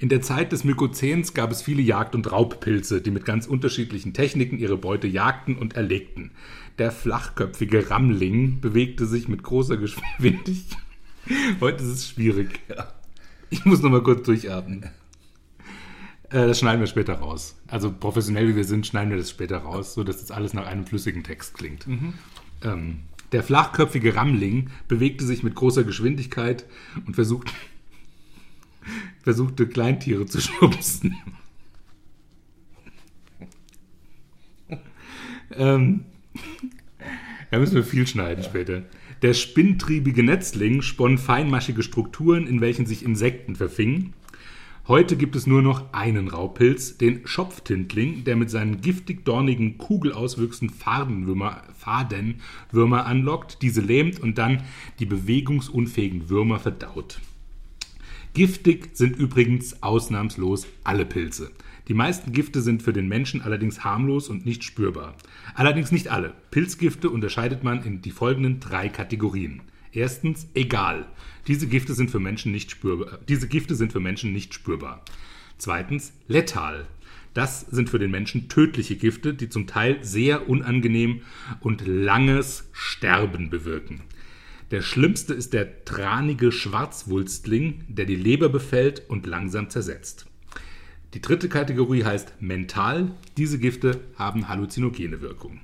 In 0.00 0.08
der 0.08 0.22
Zeit 0.22 0.52
des 0.52 0.62
Mykozäns 0.62 1.34
gab 1.34 1.50
es 1.50 1.60
viele 1.60 1.82
Jagd- 1.82 2.14
und 2.14 2.30
Raubpilze, 2.30 3.00
die 3.00 3.10
mit 3.10 3.24
ganz 3.24 3.48
unterschiedlichen 3.48 4.14
Techniken 4.14 4.58
ihre 4.58 4.76
Beute 4.76 5.08
jagten 5.08 5.56
und 5.56 5.74
erlegten. 5.74 6.30
Der 6.78 6.92
flachköpfige 6.92 7.90
Rammling 7.90 8.60
bewegte 8.60 9.06
sich 9.06 9.26
mit 9.26 9.42
großer 9.42 9.76
Geschwindigkeit. 9.76 10.78
Heute 11.60 11.82
ist 11.82 11.90
es 11.90 12.08
schwierig. 12.08 12.60
Ich 13.50 13.64
muss 13.64 13.82
noch 13.82 13.90
mal 13.90 14.02
kurz 14.02 14.24
durchatmen. 14.26 14.84
Äh, 16.30 16.46
Das 16.46 16.58
schneiden 16.58 16.80
wir 16.80 16.86
später 16.86 17.14
raus. 17.14 17.56
Also 17.66 17.92
professionell 17.92 18.48
wie 18.48 18.56
wir 18.56 18.64
sind, 18.64 18.86
schneiden 18.86 19.10
wir 19.10 19.18
das 19.18 19.30
später 19.30 19.58
raus, 19.58 19.94
sodass 19.94 20.18
das 20.20 20.30
alles 20.30 20.54
nach 20.54 20.66
einem 20.66 20.86
flüssigen 20.86 21.24
Text 21.24 21.54
klingt. 21.54 21.86
Ähm, 22.62 23.00
Der 23.32 23.42
flachköpfige 23.42 24.14
Rammling 24.14 24.70
bewegte 24.88 25.24
sich 25.24 25.42
mit 25.42 25.54
großer 25.54 25.84
Geschwindigkeit 25.84 26.64
und 27.06 27.14
versuchte, 27.14 27.52
versuchte 29.22 29.66
Kleintiere 29.68 30.26
zu 30.26 30.40
schubsen. 30.40 31.16
ähm, 35.52 36.04
da 37.50 37.58
müssen 37.58 37.74
wir 37.76 37.84
viel 37.84 38.06
schneiden 38.06 38.44
später. 38.44 38.82
Der 39.22 39.34
spinntriebige 39.34 40.22
Netzling 40.22 40.80
spann 40.80 41.18
feinmaschige 41.18 41.82
Strukturen, 41.82 42.46
in 42.46 42.60
welchen 42.60 42.86
sich 42.86 43.04
Insekten 43.04 43.56
verfingen. 43.56 44.12
Heute 44.86 45.16
gibt 45.16 45.34
es 45.34 45.44
nur 45.44 45.60
noch 45.60 45.92
einen 45.92 46.28
Raubpilz, 46.28 46.98
den 46.98 47.26
Schopftintling, 47.26 48.22
der 48.22 48.36
mit 48.36 48.48
seinen 48.48 48.80
giftig 48.80 49.24
dornigen 49.24 49.76
Kugelauswüchsen 49.76 50.70
Fadenwürmer, 50.70 51.64
Fadenwürmer 51.76 53.06
anlockt, 53.06 53.60
diese 53.60 53.80
lähmt 53.80 54.20
und 54.20 54.38
dann 54.38 54.62
die 55.00 55.06
bewegungsunfähigen 55.06 56.30
Würmer 56.30 56.60
verdaut. 56.60 57.20
Giftig 58.34 58.90
sind 58.92 59.18
übrigens 59.18 59.82
ausnahmslos 59.82 60.68
alle 60.84 61.04
Pilze. 61.04 61.50
Die 61.88 61.94
meisten 61.94 62.32
Gifte 62.32 62.60
sind 62.60 62.82
für 62.82 62.92
den 62.92 63.08
Menschen 63.08 63.40
allerdings 63.40 63.82
harmlos 63.82 64.28
und 64.28 64.44
nicht 64.44 64.62
spürbar. 64.62 65.14
Allerdings 65.54 65.90
nicht 65.90 66.08
alle. 66.08 66.34
Pilzgifte 66.50 67.08
unterscheidet 67.08 67.64
man 67.64 67.82
in 67.82 68.02
die 68.02 68.10
folgenden 68.10 68.60
drei 68.60 68.90
Kategorien. 68.90 69.62
Erstens, 69.92 70.48
egal. 70.52 71.06
Diese 71.46 71.66
Gifte 71.66 71.94
sind 71.94 72.10
für 72.10 72.20
Menschen 72.20 72.52
nicht 72.52 72.70
spürbar. 72.70 73.20
Diese 73.26 73.48
Gifte 73.48 73.74
sind 73.74 73.92
für 73.92 74.00
Menschen 74.00 74.34
nicht 74.34 74.52
spürbar. 74.52 75.02
Zweitens, 75.56 76.12
letal. 76.28 76.86
Das 77.32 77.62
sind 77.62 77.88
für 77.88 77.98
den 77.98 78.10
Menschen 78.10 78.50
tödliche 78.50 78.96
Gifte, 78.96 79.32
die 79.32 79.48
zum 79.48 79.66
Teil 79.66 79.98
sehr 80.02 80.48
unangenehm 80.48 81.22
und 81.60 81.86
langes 81.86 82.68
Sterben 82.72 83.48
bewirken. 83.48 84.02
Der 84.70 84.82
schlimmste 84.82 85.32
ist 85.32 85.54
der 85.54 85.86
tranige 85.86 86.52
Schwarzwulstling, 86.52 87.84
der 87.88 88.04
die 88.04 88.16
Leber 88.16 88.50
befällt 88.50 89.08
und 89.08 89.26
langsam 89.26 89.70
zersetzt. 89.70 90.27
Die 91.14 91.22
dritte 91.22 91.48
Kategorie 91.48 92.04
heißt 92.04 92.34
mental. 92.38 93.10
Diese 93.38 93.58
Gifte 93.58 94.00
haben 94.16 94.48
halluzinogene 94.48 95.22
Wirkung. 95.22 95.58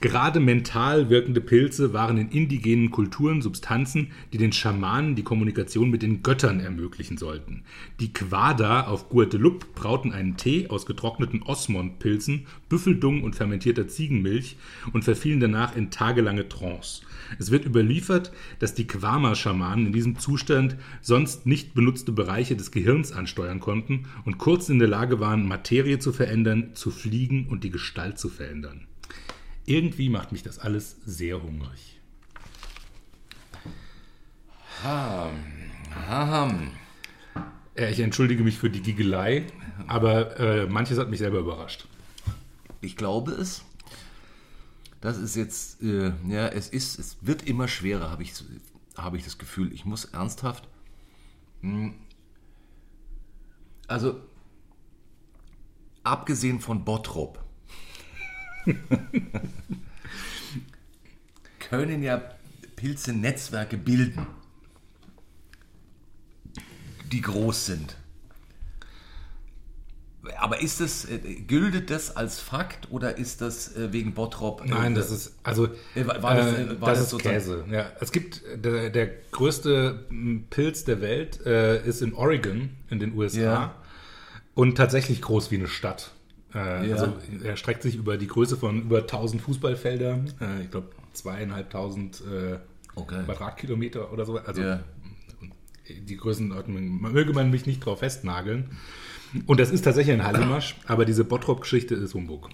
Gerade 0.00 0.40
mental 0.40 1.10
wirkende 1.10 1.40
Pilze 1.42 1.92
waren 1.92 2.16
in 2.16 2.30
indigenen 2.30 2.90
Kulturen 2.90 3.42
Substanzen, 3.42 4.12
die 4.32 4.38
den 4.38 4.50
Schamanen 4.50 5.14
die 5.14 5.22
Kommunikation 5.22 5.90
mit 5.90 6.02
den 6.02 6.22
Göttern 6.22 6.58
ermöglichen 6.58 7.18
sollten. 7.18 7.62
Die 8.00 8.12
Quada 8.12 8.86
auf 8.86 9.10
Guadeloupe 9.10 9.66
brauten 9.74 10.12
einen 10.12 10.38
Tee 10.38 10.68
aus 10.68 10.86
getrockneten 10.86 11.42
Osmond-Pilzen, 11.42 12.46
Büffeldung 12.68 13.22
und 13.22 13.36
fermentierter 13.36 13.88
Ziegenmilch 13.88 14.56
und 14.94 15.04
verfielen 15.04 15.38
danach 15.38 15.76
in 15.76 15.90
tagelange 15.90 16.48
Trance. 16.48 17.02
Es 17.38 17.50
wird 17.50 17.64
überliefert, 17.64 18.32
dass 18.58 18.74
die 18.74 18.86
Quama-Schamanen 18.86 19.86
in 19.86 19.92
diesem 19.92 20.18
Zustand 20.18 20.76
sonst 21.00 21.46
nicht 21.46 21.74
benutzte 21.74 22.12
Bereiche 22.12 22.56
des 22.56 22.70
Gehirns 22.70 23.12
ansteuern 23.12 23.60
konnten 23.60 24.06
und 24.24 24.38
kurz 24.38 24.68
in 24.68 24.78
der 24.78 24.88
Lage 24.88 25.20
waren, 25.20 25.46
Materie 25.46 25.98
zu 25.98 26.12
verändern, 26.12 26.70
zu 26.74 26.90
fliegen 26.90 27.46
und 27.48 27.64
die 27.64 27.70
Gestalt 27.70 28.18
zu 28.18 28.28
verändern. 28.28 28.86
Irgendwie 29.66 30.08
macht 30.08 30.32
mich 30.32 30.42
das 30.42 30.58
alles 30.58 30.96
sehr 31.04 31.42
hungrig. 31.42 32.00
Äh, 37.74 37.92
Ich 37.92 38.00
entschuldige 38.00 38.42
mich 38.42 38.58
für 38.58 38.70
die 38.70 38.82
Giegelei, 38.82 39.46
aber 39.86 40.38
äh, 40.38 40.66
manches 40.66 40.98
hat 40.98 41.10
mich 41.10 41.18
selber 41.18 41.38
überrascht. 41.38 41.86
Ich 42.80 42.96
glaube 42.96 43.32
es. 43.32 43.64
Das 45.00 45.16
ist 45.16 45.34
jetzt, 45.34 45.82
äh, 45.82 46.12
ja, 46.28 46.48
es 46.48 46.68
ist, 46.68 46.98
es 46.98 47.16
wird 47.22 47.46
immer 47.46 47.68
schwerer, 47.68 48.10
habe 48.10 48.22
ich, 48.22 48.32
habe 48.96 49.16
ich 49.16 49.24
das 49.24 49.38
Gefühl. 49.38 49.72
Ich 49.72 49.84
muss 49.86 50.04
ernsthaft. 50.06 50.68
Hm, 51.62 51.94
also, 53.86 54.20
abgesehen 56.02 56.60
von 56.60 56.84
Bottrop, 56.84 57.42
können 61.58 62.02
ja 62.02 62.22
Pilze 62.76 63.12
Netzwerke 63.12 63.78
bilden, 63.78 64.26
die 67.10 67.20
groß 67.22 67.66
sind. 67.66 67.96
Aber 70.38 70.60
ist 70.60 70.80
das, 70.80 71.06
äh, 71.06 71.18
gilt 71.18 71.88
das 71.90 72.14
als 72.14 72.40
Fakt 72.40 72.90
oder 72.90 73.16
ist 73.16 73.40
das 73.40 73.74
äh, 73.74 73.90
wegen 73.92 74.12
Bottrop? 74.12 74.62
äh, 74.64 74.68
Nein, 74.68 74.94
das 74.94 75.10
ist 75.10 75.34
also 75.42 75.68
Äh, 75.94 76.06
war- 76.06 76.22
war 76.22 76.34
das, 76.34 76.46
äh, 76.52 76.62
äh, 76.62 76.80
war 76.80 76.90
das 76.90 76.98
das 77.04 77.12
ist 77.14 77.18
Käse. 77.22 77.64
Ja, 77.70 77.90
es 78.00 78.12
gibt 78.12 78.42
der, 78.54 78.90
der 78.90 79.06
größte 79.32 80.04
m, 80.10 80.44
Pilz 80.50 80.84
der 80.84 81.00
Welt 81.00 81.44
äh, 81.46 81.82
ist 81.86 82.02
in 82.02 82.12
Oregon 82.12 82.70
in 82.90 82.98
den 82.98 83.14
USA 83.16 83.40
Ja. 83.40 83.74
und 84.54 84.76
tatsächlich 84.76 85.22
groß 85.22 85.50
wie 85.50 85.56
eine 85.56 85.68
Stadt. 85.68 86.10
Äh, 86.54 86.88
Ja. 86.90 86.96
Also 86.96 87.14
er 87.42 87.56
streckt 87.56 87.82
sich 87.82 87.96
über 87.96 88.18
die 88.18 88.26
Größe 88.26 88.58
von 88.58 88.82
über 88.82 88.98
1000 89.06 89.40
Fußballfelder. 89.40 90.18
Äh, 90.40 90.62
ich 90.64 90.70
glaube 90.70 90.90
zweieinhalbtausend 91.14 92.20
äh, 92.30 92.58
Okay. 92.94 93.22
Quadratkilometer 93.24 94.12
oder 94.12 94.26
so. 94.26 94.36
Also 94.36 94.60
Ja. 94.60 94.80
die 95.88 96.16
Größenordnung 96.16 97.00
möge 97.00 97.32
man 97.32 97.50
mich 97.50 97.64
nicht 97.66 97.80
drauf 97.86 98.00
festnageln. 98.00 98.76
Und 99.46 99.60
das 99.60 99.70
ist 99.70 99.82
tatsächlich 99.82 100.14
ein 100.14 100.24
Hallimasch, 100.24 100.76
aber 100.86 101.04
diese 101.04 101.24
Bottrop-Geschichte 101.24 101.94
ist 101.94 102.14
Humbug. 102.14 102.50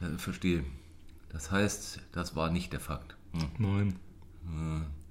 Da, 0.00 0.18
verstehe. 0.18 0.64
Das 1.30 1.50
heißt, 1.50 2.00
das 2.12 2.36
war 2.36 2.50
nicht 2.50 2.72
der 2.72 2.80
Fakt. 2.80 3.16
Hm. 3.32 3.48
Nein. 3.58 3.96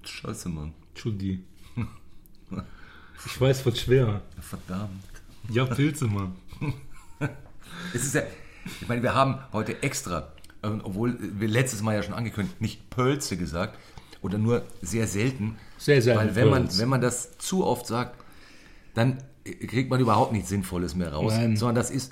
Scheiße, 0.04 0.50
Mann. 0.50 0.74
Entschuldi. 0.90 1.44
Ich 3.26 3.42
weiß, 3.42 3.66
wird 3.66 3.78
schwer. 3.78 4.22
Verdammt. 4.40 5.04
Ja, 5.50 5.66
Pilze, 5.66 6.06
Mann. 6.06 6.36
Es 7.94 8.04
ist 8.04 8.16
ja, 8.16 8.24
ich 8.82 8.88
meine, 8.88 9.04
wir 9.04 9.14
haben 9.14 9.40
heute 9.52 9.82
extra, 9.84 10.34
äh, 10.62 10.68
obwohl 10.68 11.18
wir 11.20 11.48
letztes 11.48 11.82
Mal 11.82 11.96
ja 11.96 12.04
schon 12.04 12.14
angekündigt, 12.14 12.62
nicht 12.62 12.90
Pölze 12.90 13.38
gesagt 13.38 13.78
oder 14.22 14.38
nur 14.38 14.64
sehr 14.82 15.08
selten. 15.08 15.58
Sehr 15.78 16.02
selten 16.02 16.20
Weil 16.20 16.36
wenn 16.36 16.50
man, 16.50 16.78
wenn 16.78 16.90
man 16.90 17.02
das 17.02 17.38
zu 17.38 17.66
oft 17.66 17.86
sagt, 17.86 18.24
dann 18.94 19.18
kriegt 19.46 19.89
man 19.89 20.00
überhaupt 20.00 20.32
nichts 20.34 20.50
Sinnvolles 20.50 20.96
mehr 20.96 21.14
raus. 21.14 21.34
Nein. 21.36 21.56
Sondern 21.56 21.76
das 21.76 21.91
ist 21.91 22.12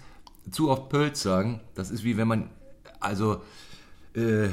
zu 0.52 0.70
oft 0.70 0.90
Pölz 0.90 1.22
sagen, 1.22 1.60
das 1.76 1.90
ist 1.90 2.04
wie 2.04 2.16
wenn 2.18 2.28
man, 2.28 2.50
also 3.00 3.42
äh, 4.16 4.48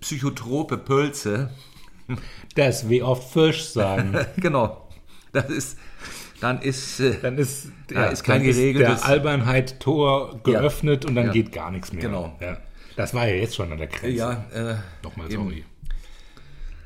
psychotrope 0.00 0.78
Pölze, 0.78 1.50
Das 2.54 2.88
wie 2.88 3.02
oft 3.02 3.32
Fisch 3.32 3.64
sagen. 3.68 4.14
genau, 4.36 4.88
das 5.32 5.46
ist, 5.50 5.78
dann 6.40 6.60
ist, 6.60 7.00
äh, 7.00 7.18
Dann 7.22 7.38
ist, 7.38 7.68
Ja, 7.90 8.06
ist 8.06 8.22
kein 8.24 8.40
dann 8.40 8.48
ist 8.50 8.56
geregeltes- 8.56 9.00
der 9.00 9.04
Albernheit 9.06 9.80
Tor 9.80 10.38
geöffnet 10.42 11.04
und 11.06 11.14
dann 11.14 11.26
Ja. 11.26 11.32
geht 11.32 11.52
gar 11.52 11.70
nichts 11.70 11.92
mehr. 11.92 12.02
Genau. 12.02 12.36
Ja. 12.40 12.58
Das 12.96 13.14
war 13.14 13.26
ja 13.26 13.34
jetzt 13.34 13.56
schon 13.56 13.72
an 13.72 13.78
der 13.78 13.86
Grenze. 13.88 14.08
ja, 14.16 14.44
äh, 14.54 14.76
Nochmal 15.02 15.32
eben. 15.32 15.42
sorry. 15.44 15.64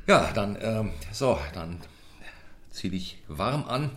Ja, 0.07 0.31
dann, 0.33 0.57
ähm, 0.61 0.89
so, 1.11 1.37
dann 1.53 1.77
zieh 2.79 2.89
dich 2.89 3.17
warm 3.27 3.65
an. 3.65 3.91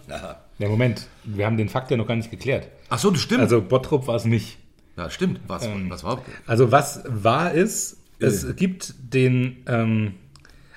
Ja, 0.58 0.68
Moment. 0.68 1.06
Wir 1.24 1.46
haben 1.46 1.56
den 1.56 1.68
Fakt 1.68 1.90
ja 1.90 1.96
noch 1.96 2.06
gar 2.06 2.16
nicht 2.16 2.30
geklärt. 2.30 2.68
Ach 2.90 2.98
so, 2.98 3.10
das 3.10 3.20
stimmt. 3.22 3.40
Also 3.40 3.62
Bottrop 3.62 4.06
war 4.06 4.16
es 4.16 4.24
nicht. 4.24 4.58
ja, 4.96 5.08
stimmt. 5.10 5.40
Was, 5.46 5.64
Ähm. 5.66 5.88
was 5.88 6.04
war? 6.04 6.22
Also 6.46 6.70
was 6.72 7.02
wahr 7.06 7.52
ist, 7.52 7.96
es 8.18 8.44
Äh. 8.44 8.54
gibt 8.54 8.94
den, 8.98 9.62
ähm, 9.66 10.14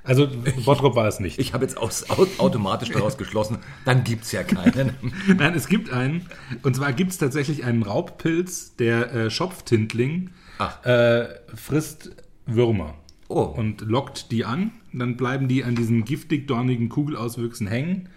also 0.04 0.28
Bottrop 0.66 0.96
war 0.96 1.08
es 1.08 1.20
nicht. 1.20 1.40
Ich 1.40 1.54
habe 1.54 1.66
jetzt 1.66 1.78
aus, 1.78 2.10
au- 2.12 2.28
automatisch 2.38 2.90
daraus 2.92 3.18
geschlossen, 3.18 3.58
dann 3.86 4.04
gibt 4.04 4.24
es 4.26 4.32
ja 4.32 4.44
keinen. 4.44 4.94
Nein, 5.38 5.54
es 5.56 5.68
gibt 5.68 5.92
einen. 5.92 6.28
Und 6.64 6.76
zwar 6.76 6.94
gibt 6.94 7.12
es 7.12 7.18
tatsächlich 7.18 7.64
einen 7.66 7.82
Raubpilz, 7.84 8.76
der 8.76 9.14
äh, 9.14 9.30
Schopftintling 9.32 10.30
Ach. 10.60 10.86
äh, 10.86 11.28
frisst 11.56 12.12
Würmer. 12.46 12.94
Oh. 13.28 13.42
Und 13.44 13.82
lockt 13.82 14.32
die 14.32 14.46
an. 14.46 14.72
Dann 14.94 15.18
bleiben 15.18 15.48
die 15.48 15.64
an 15.64 15.76
diesen 15.76 16.06
giftig 16.06 16.48
dornigen 16.48 16.90
Kugelauswüchsen 16.90 17.68
hängen. 17.68 18.10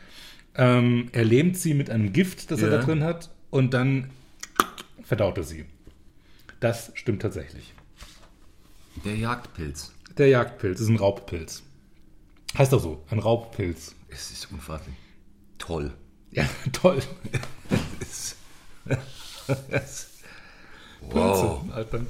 Ähm, 0.54 1.08
er 1.12 1.24
lähmt 1.24 1.56
sie 1.56 1.74
mit 1.74 1.88
einem 1.90 2.12
Gift, 2.12 2.50
das 2.50 2.60
er 2.62 2.70
Ja. 2.70 2.78
da 2.78 2.84
drin 2.84 3.02
hat. 3.04 3.30
Und 3.50 3.74
dann 3.74 4.10
verdaut 5.02 5.38
er 5.38 5.44
sie. 5.44 5.64
Das 6.60 6.90
stimmt 6.94 7.22
tatsächlich. 7.22 7.72
Der 9.04 9.16
Jagdpilz. 9.16 9.92
Der 10.18 10.28
Jagdpilz 10.28 10.80
ist 10.80 10.88
ein 10.88 10.96
Raubpilz. 10.96 11.62
Heißt 12.56 12.72
doch 12.72 12.80
so, 12.82 13.04
ein 13.10 13.18
Raubpilz. 13.20 13.94
Es 14.08 14.30
ist 14.30 14.50
unfasslich. 14.50 14.94
Toll. 15.58 15.92
Ja, 16.32 16.44
toll. 16.72 17.00
Es, 18.00 18.36
es, 19.70 20.08
wow. 21.00 21.62
Alter. 21.72 22.06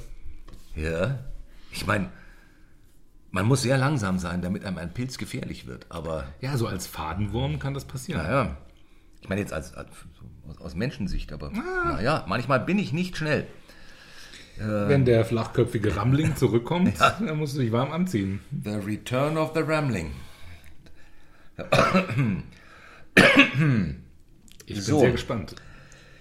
Ja. 0.75 1.19
Ich 1.71 1.85
meine, 1.85 2.09
man 3.31 3.45
muss 3.45 3.61
sehr 3.61 3.77
langsam 3.77 4.17
sein, 4.19 4.41
damit 4.41 4.65
einem 4.65 4.77
ein 4.77 4.93
Pilz 4.93 5.17
gefährlich 5.17 5.67
wird. 5.67 5.85
Aber, 5.89 6.25
Ja, 6.41 6.57
so 6.57 6.67
als 6.67 6.87
Fadenwurm 6.87 7.59
kann 7.59 7.73
das 7.73 7.85
passieren. 7.85 8.21
naja. 8.23 8.57
Ich 9.21 9.27
meine 9.29 9.41
jetzt 9.41 9.51
als, 9.53 9.73
als, 9.73 9.89
aus, 10.59 10.75
Menschensicht, 10.75 11.31
aber 11.33 11.47
Ah. 11.53 11.93
naja, 11.93 12.25
manchmal 12.27 12.59
bin 12.61 12.79
ich 12.79 12.93
nicht 12.93 13.17
schnell. 13.17 13.47
Wenn 14.57 15.05
der 15.05 15.23
flachköpfige 15.23 15.95
Rammling 15.95 16.35
zurückkommt, 16.35 16.99
dann 16.99 17.37
musst 17.37 17.55
du 17.55 17.59
dich 17.61 17.71
warm 17.71 17.91
anziehen. 17.93 18.41
The 18.63 18.71
Return 18.71 19.37
of 19.37 19.51
the 19.55 19.61
Ramling. 19.61 20.11
Ich 24.65 24.75
bin 24.75 24.83
So. 24.83 24.99
sehr 24.99 25.11
gespannt. 25.11 25.55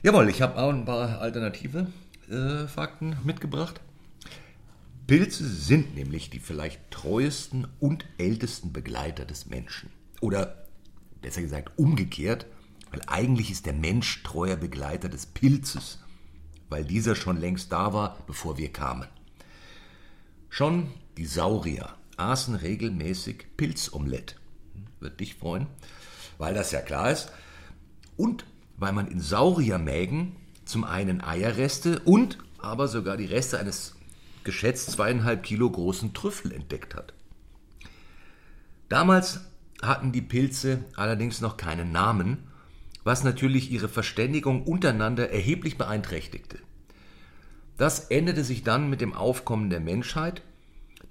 Jawohl, 0.02 0.28
ich 0.28 0.40
habe 0.42 0.56
auch 0.56 0.70
ein 0.70 0.84
paar 0.84 1.20
alternative 1.20 1.88
äh, 2.30 2.66
Fakten 2.68 3.16
mitgebracht. 3.24 3.80
Pilze 5.08 5.48
sind 5.48 5.94
nämlich 5.94 6.28
die 6.28 6.38
vielleicht 6.38 6.90
treuesten 6.90 7.66
und 7.80 8.04
ältesten 8.18 8.74
Begleiter 8.74 9.24
des 9.24 9.46
Menschen. 9.46 9.88
Oder 10.20 10.66
besser 11.22 11.40
gesagt 11.40 11.78
umgekehrt, 11.78 12.44
weil 12.90 13.00
eigentlich 13.06 13.50
ist 13.50 13.64
der 13.64 13.72
Mensch 13.72 14.22
treuer 14.22 14.56
Begleiter 14.56 15.08
des 15.08 15.24
Pilzes, 15.24 16.00
weil 16.68 16.84
dieser 16.84 17.14
schon 17.14 17.38
längst 17.38 17.72
da 17.72 17.94
war, 17.94 18.18
bevor 18.26 18.58
wir 18.58 18.70
kamen. 18.70 19.08
Schon 20.50 20.88
die 21.16 21.24
Saurier 21.24 21.94
aßen 22.18 22.56
regelmäßig 22.56 23.46
Pilzomelett. 23.56 24.36
Wird 25.00 25.20
dich 25.20 25.36
freuen, 25.36 25.68
weil 26.36 26.52
das 26.52 26.70
ja 26.70 26.82
klar 26.82 27.10
ist. 27.10 27.32
Und 28.18 28.44
weil 28.76 28.92
man 28.92 29.08
in 29.08 29.22
Sauriermägen 29.22 30.36
zum 30.66 30.84
einen 30.84 31.22
Eierreste 31.22 32.00
und 32.00 32.36
aber 32.58 32.88
sogar 32.88 33.16
die 33.16 33.24
Reste 33.24 33.58
eines 33.58 33.94
geschätzt 34.44 34.90
zweieinhalb 34.92 35.42
Kilo 35.42 35.70
großen 35.70 36.14
Trüffel 36.14 36.52
entdeckt 36.52 36.94
hat. 36.94 37.14
Damals 38.88 39.40
hatten 39.82 40.12
die 40.12 40.22
Pilze 40.22 40.84
allerdings 40.96 41.40
noch 41.40 41.56
keinen 41.56 41.92
Namen, 41.92 42.48
was 43.04 43.24
natürlich 43.24 43.70
ihre 43.70 43.88
Verständigung 43.88 44.64
untereinander 44.64 45.30
erheblich 45.30 45.78
beeinträchtigte. 45.78 46.58
Das 47.76 48.00
änderte 48.10 48.44
sich 48.44 48.64
dann 48.64 48.90
mit 48.90 49.00
dem 49.00 49.14
Aufkommen 49.14 49.70
der 49.70 49.80
Menschheit, 49.80 50.42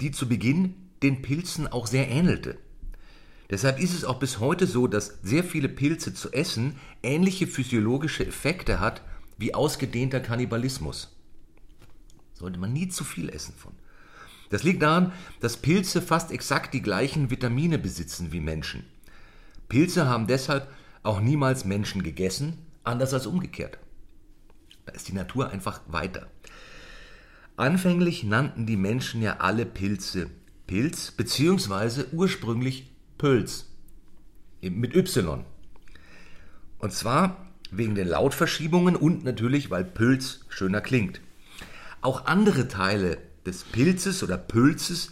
die 0.02 0.12
zu 0.12 0.28
Beginn 0.28 0.76
den 1.02 1.22
Pilzen 1.22 1.68
auch 1.68 1.88
sehr 1.88 2.10
ähnelte. 2.10 2.58
Deshalb 3.50 3.80
ist 3.80 3.94
es 3.94 4.04
auch 4.04 4.20
bis 4.20 4.40
heute 4.40 4.68
so, 4.68 4.88
dass 4.88 5.20
sehr 5.24 5.44
viele 5.44 5.70
Pilze 5.70 6.14
zu 6.14 6.32
essen 6.34 6.76
ähnliche 7.02 7.48
physiologische 7.48 8.28
Effekte 8.28 8.80
hat 8.80 9.02
wie 9.38 9.54
ausgedehnter 9.54 10.20
Kannibalismus. 10.20 11.17
Sollte 12.38 12.60
man 12.60 12.74
nie 12.74 12.88
zu 12.88 13.04
viel 13.04 13.30
essen 13.30 13.54
von. 13.56 13.74
Das 14.50 14.64
liegt 14.64 14.82
daran, 14.82 15.12
dass 15.40 15.58
Pilze 15.58 16.02
fast 16.02 16.32
exakt 16.32 16.74
die 16.74 16.82
gleichen 16.82 17.30
Vitamine 17.30 17.78
besitzen 17.78 18.32
wie 18.32 18.40
Menschen. 18.40 18.86
Pilze 19.70 20.08
haben 20.08 20.28
deshalb 20.28 20.70
auch 21.04 21.20
niemals 21.20 21.66
Menschen 21.66 22.04
gegessen, 22.04 22.60
anders 22.84 23.14
als 23.14 23.26
umgekehrt. 23.26 23.78
Da 24.86 24.94
ist 24.94 25.08
die 25.08 25.14
Natur 25.14 25.50
einfach 25.50 25.82
weiter. 25.88 26.28
Anfänglich 27.58 28.24
nannten 28.24 28.66
die 28.66 28.78
Menschen 28.78 29.22
ja 29.22 29.38
alle 29.38 29.66
Pilze 29.66 30.30
Pilz, 30.68 31.12
beziehungsweise 31.12 32.08
ursprünglich 32.12 32.92
Pölz. 33.18 33.66
Mit 34.62 34.96
Y. 34.96 35.46
Und 36.80 36.94
zwar 36.94 37.48
wegen 37.72 37.96
den 37.96 38.08
Lautverschiebungen 38.08 38.96
und 38.96 39.24
natürlich, 39.24 39.72
weil 39.72 39.86
Pölz 39.86 40.42
schöner 40.50 40.82
klingt. 40.82 41.22
Auch 42.02 42.26
andere 42.26 42.68
Teile 42.68 43.18
des 43.46 43.64
Pilzes 43.64 44.24
oder 44.24 44.38
Pölzes 44.38 45.12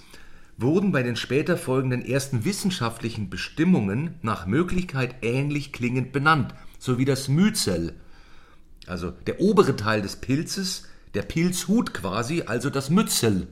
wurden 0.57 0.91
bei 0.91 1.03
den 1.03 1.15
später 1.15 1.57
folgenden 1.57 2.03
ersten 2.03 2.45
wissenschaftlichen 2.45 3.29
Bestimmungen 3.29 4.15
nach 4.21 4.45
Möglichkeit 4.45 5.15
ähnlich 5.21 5.73
klingend 5.73 6.11
benannt, 6.11 6.53
so 6.79 6.97
wie 6.97 7.05
das 7.05 7.27
Myzel, 7.27 7.95
also 8.87 9.11
der 9.11 9.41
obere 9.41 9.75
Teil 9.75 10.01
des 10.01 10.17
Pilzes, 10.17 10.87
der 11.13 11.23
Pilzhut 11.23 11.93
quasi, 11.93 12.43
also 12.43 12.69
das 12.69 12.89
Mützel, 12.89 13.47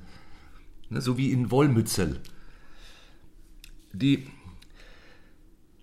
ne, 0.90 1.02
so 1.02 1.18
wie 1.18 1.32
in 1.32 1.52
Wollmützel. 1.52 2.20
Die 3.92 4.28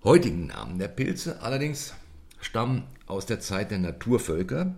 heutigen 0.04 0.46
Namen 0.46 0.78
der 0.78 0.88
Pilze 0.88 1.42
allerdings 1.42 1.94
stammen 2.40 2.84
aus 3.06 3.26
der 3.26 3.40
Zeit 3.40 3.70
der 3.70 3.78
Naturvölker, 3.78 4.74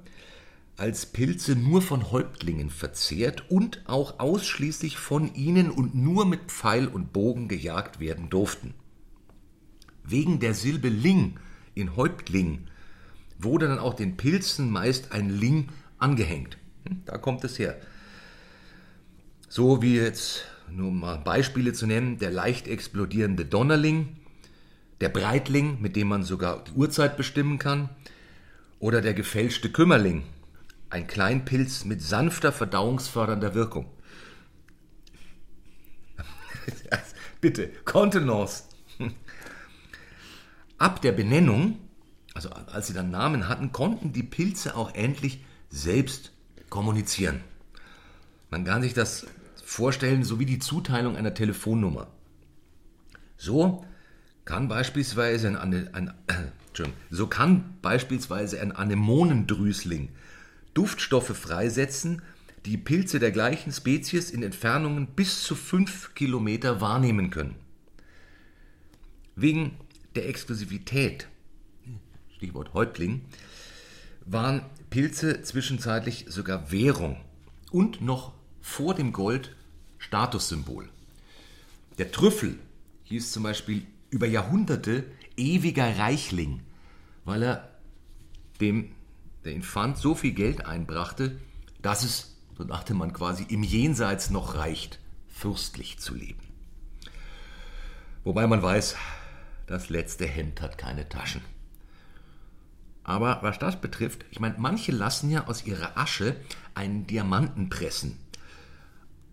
als 0.76 1.06
Pilze 1.06 1.54
nur 1.54 1.82
von 1.82 2.10
Häuptlingen 2.10 2.70
verzehrt 2.70 3.50
und 3.50 3.82
auch 3.86 4.18
ausschließlich 4.18 4.96
von 4.96 5.34
ihnen 5.34 5.70
und 5.70 5.94
nur 5.94 6.24
mit 6.24 6.50
Pfeil 6.50 6.88
und 6.88 7.12
Bogen 7.12 7.48
gejagt 7.48 8.00
werden 8.00 8.30
durften. 8.30 8.74
Wegen 10.04 10.40
der 10.40 10.54
Silbe 10.54 10.88
Ling 10.88 11.38
in 11.74 11.96
Häuptling 11.96 12.66
wurde 13.38 13.68
dann 13.68 13.78
auch 13.78 13.94
den 13.94 14.16
Pilzen 14.16 14.70
meist 14.70 15.12
ein 15.12 15.30
Ling 15.30 15.68
angehängt. 15.98 16.58
Hm, 16.86 17.02
Da 17.04 17.18
kommt 17.18 17.44
es 17.44 17.58
her. 17.58 17.78
So 19.48 19.82
wie 19.82 19.96
jetzt, 19.96 20.44
nur 20.70 20.88
um 20.88 21.00
mal 21.00 21.18
Beispiele 21.18 21.72
zu 21.72 21.86
nennen, 21.86 22.18
der 22.18 22.30
leicht 22.30 22.66
explodierende 22.66 23.44
Donnerling, 23.44 24.16
der 25.00 25.10
Breitling, 25.10 25.80
mit 25.80 25.96
dem 25.96 26.08
man 26.08 26.22
sogar 26.22 26.64
die 26.64 26.72
Uhrzeit 26.72 27.16
bestimmen 27.16 27.58
kann, 27.58 27.90
oder 28.78 29.00
der 29.00 29.14
gefälschte 29.14 29.70
Kümmerling, 29.70 30.24
ein 30.92 31.06
Kleinpilz 31.06 31.86
mit 31.86 32.02
sanfter 32.02 32.52
verdauungsfördernder 32.52 33.54
Wirkung. 33.54 33.86
Bitte, 37.40 37.68
Kontenance. 37.86 38.64
Ab 40.76 41.00
der 41.00 41.12
Benennung, 41.12 41.78
also 42.34 42.50
als 42.50 42.88
sie 42.88 42.92
dann 42.92 43.10
Namen 43.10 43.48
hatten, 43.48 43.72
konnten 43.72 44.12
die 44.12 44.22
Pilze 44.22 44.76
auch 44.76 44.94
endlich 44.94 45.42
selbst 45.70 46.30
kommunizieren. 46.68 47.40
Man 48.50 48.64
kann 48.64 48.82
sich 48.82 48.92
das 48.92 49.26
vorstellen, 49.64 50.24
so 50.24 50.38
wie 50.38 50.46
die 50.46 50.58
Zuteilung 50.58 51.16
einer 51.16 51.32
Telefonnummer. 51.32 52.08
So 53.38 53.86
kann 54.44 54.68
beispielsweise 54.68 55.48
ein, 55.58 55.94
ein, 55.94 56.08
äh, 56.26 56.34
Entschuldigung, 56.68 57.00
so 57.10 57.28
kann 57.28 57.78
beispielsweise 57.80 58.60
ein 58.60 58.72
Anemonendrüsling 58.72 60.10
Duftstoffe 60.74 61.36
freisetzen, 61.36 62.22
die 62.64 62.76
Pilze 62.76 63.18
der 63.18 63.32
gleichen 63.32 63.72
Spezies 63.72 64.30
in 64.30 64.42
Entfernungen 64.42 65.08
bis 65.08 65.42
zu 65.42 65.54
5 65.54 66.14
Kilometer 66.14 66.80
wahrnehmen 66.80 67.30
können. 67.30 67.56
Wegen 69.34 69.76
der 70.14 70.28
Exklusivität, 70.28 71.28
Stichwort 72.36 72.74
Häuptling, 72.74 73.22
waren 74.24 74.62
Pilze 74.90 75.42
zwischenzeitlich 75.42 76.26
sogar 76.28 76.70
Währung 76.70 77.16
und 77.70 78.00
noch 78.00 78.32
vor 78.60 78.94
dem 78.94 79.12
Gold 79.12 79.56
Statussymbol. 79.98 80.88
Der 81.98 82.12
Trüffel 82.12 82.58
hieß 83.04 83.32
zum 83.32 83.42
Beispiel 83.42 83.86
über 84.10 84.26
Jahrhunderte 84.26 85.04
ewiger 85.36 85.98
Reichling, 85.98 86.60
weil 87.24 87.42
er 87.42 87.70
dem 88.60 88.92
der 89.44 89.52
ihn 89.52 89.62
fand, 89.62 89.98
so 89.98 90.14
viel 90.14 90.32
Geld 90.32 90.66
einbrachte, 90.66 91.38
dass 91.80 92.04
es, 92.04 92.36
so 92.56 92.64
dachte 92.64 92.94
man 92.94 93.12
quasi, 93.12 93.44
im 93.48 93.62
Jenseits 93.62 94.30
noch 94.30 94.54
reicht, 94.54 94.98
fürstlich 95.28 95.98
zu 95.98 96.14
leben. 96.14 96.40
Wobei 98.24 98.46
man 98.46 98.62
weiß, 98.62 98.96
das 99.66 99.88
letzte 99.88 100.26
Hemd 100.26 100.60
hat 100.60 100.78
keine 100.78 101.08
Taschen. 101.08 101.42
Aber 103.04 103.38
was 103.42 103.58
das 103.58 103.80
betrifft, 103.80 104.24
ich 104.30 104.38
meine, 104.38 104.54
manche 104.58 104.92
lassen 104.92 105.30
ja 105.30 105.46
aus 105.48 105.66
ihrer 105.66 105.98
Asche 105.98 106.36
einen 106.74 107.06
Diamanten 107.06 107.68
pressen. 107.68 108.18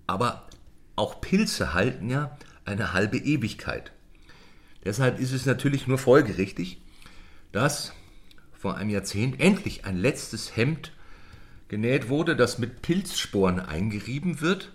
Aber 0.07 0.47
auch 0.95 1.21
Pilze 1.21 1.73
halten 1.73 2.09
ja 2.09 2.35
eine 2.65 2.93
halbe 2.93 3.17
Ewigkeit. 3.17 3.91
Deshalb 4.83 5.19
ist 5.19 5.33
es 5.33 5.45
natürlich 5.45 5.85
nur 5.87 5.97
folgerichtig, 5.97 6.81
dass 7.51 7.93
vor 8.59 8.75
einem 8.75 8.89
Jahrzehnt 8.89 9.39
endlich 9.39 9.85
ein 9.85 9.95
letztes 9.95 10.57
Hemd 10.57 10.91
genäht 11.69 12.09
wurde, 12.09 12.35
das 12.35 12.59
mit 12.59 12.81
Pilzsporen 12.81 13.61
eingerieben 13.61 14.41
wird, 14.41 14.73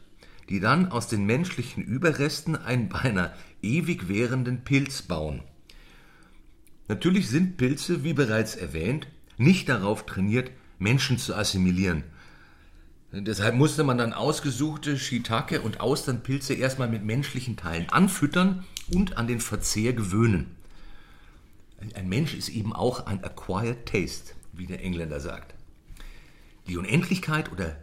die 0.49 0.59
dann 0.59 0.91
aus 0.91 1.07
den 1.09 1.27
menschlichen 1.27 1.85
Überresten 1.85 2.57
einen 2.57 2.89
beinahe 2.89 3.35
ewig 3.61 4.09
währenden 4.09 4.65
Pilz 4.65 5.03
bauen. 5.03 5.43
Natürlich 6.89 7.29
sind 7.29 7.59
Pilze, 7.59 8.05
wie 8.05 8.15
bereits 8.15 8.57
erwähnt, 8.57 9.07
nicht 9.37 9.69
darauf 9.69 10.07
trainiert, 10.07 10.51
Menschen 10.79 11.19
zu 11.19 11.35
assimilieren. 11.35 12.05
Deshalb 13.13 13.55
musste 13.55 13.85
man 13.85 13.99
dann 13.99 14.13
ausgesuchte 14.15 14.99
Shiitake 14.99 15.61
und 15.61 15.81
Austernpilze 15.81 16.55
erstmal 16.55 16.89
mit 16.89 17.05
menschlichen 17.05 17.57
Teilen 17.57 17.89
anfüttern 17.91 18.65
und 18.93 19.19
an 19.19 19.27
den 19.27 19.41
Verzehr 19.41 19.93
gewöhnen. 19.93 20.57
Ein 21.95 22.09
Mensch 22.09 22.35
ist 22.35 22.49
eben 22.49 22.73
auch 22.73 23.07
ein 23.07 23.23
acquired 23.23 23.87
taste, 23.87 24.35
wie 24.53 24.67
der 24.67 24.83
Engländer 24.83 25.21
sagt. 25.21 25.55
Die 26.67 26.77
Unendlichkeit 26.77 27.53
oder 27.53 27.77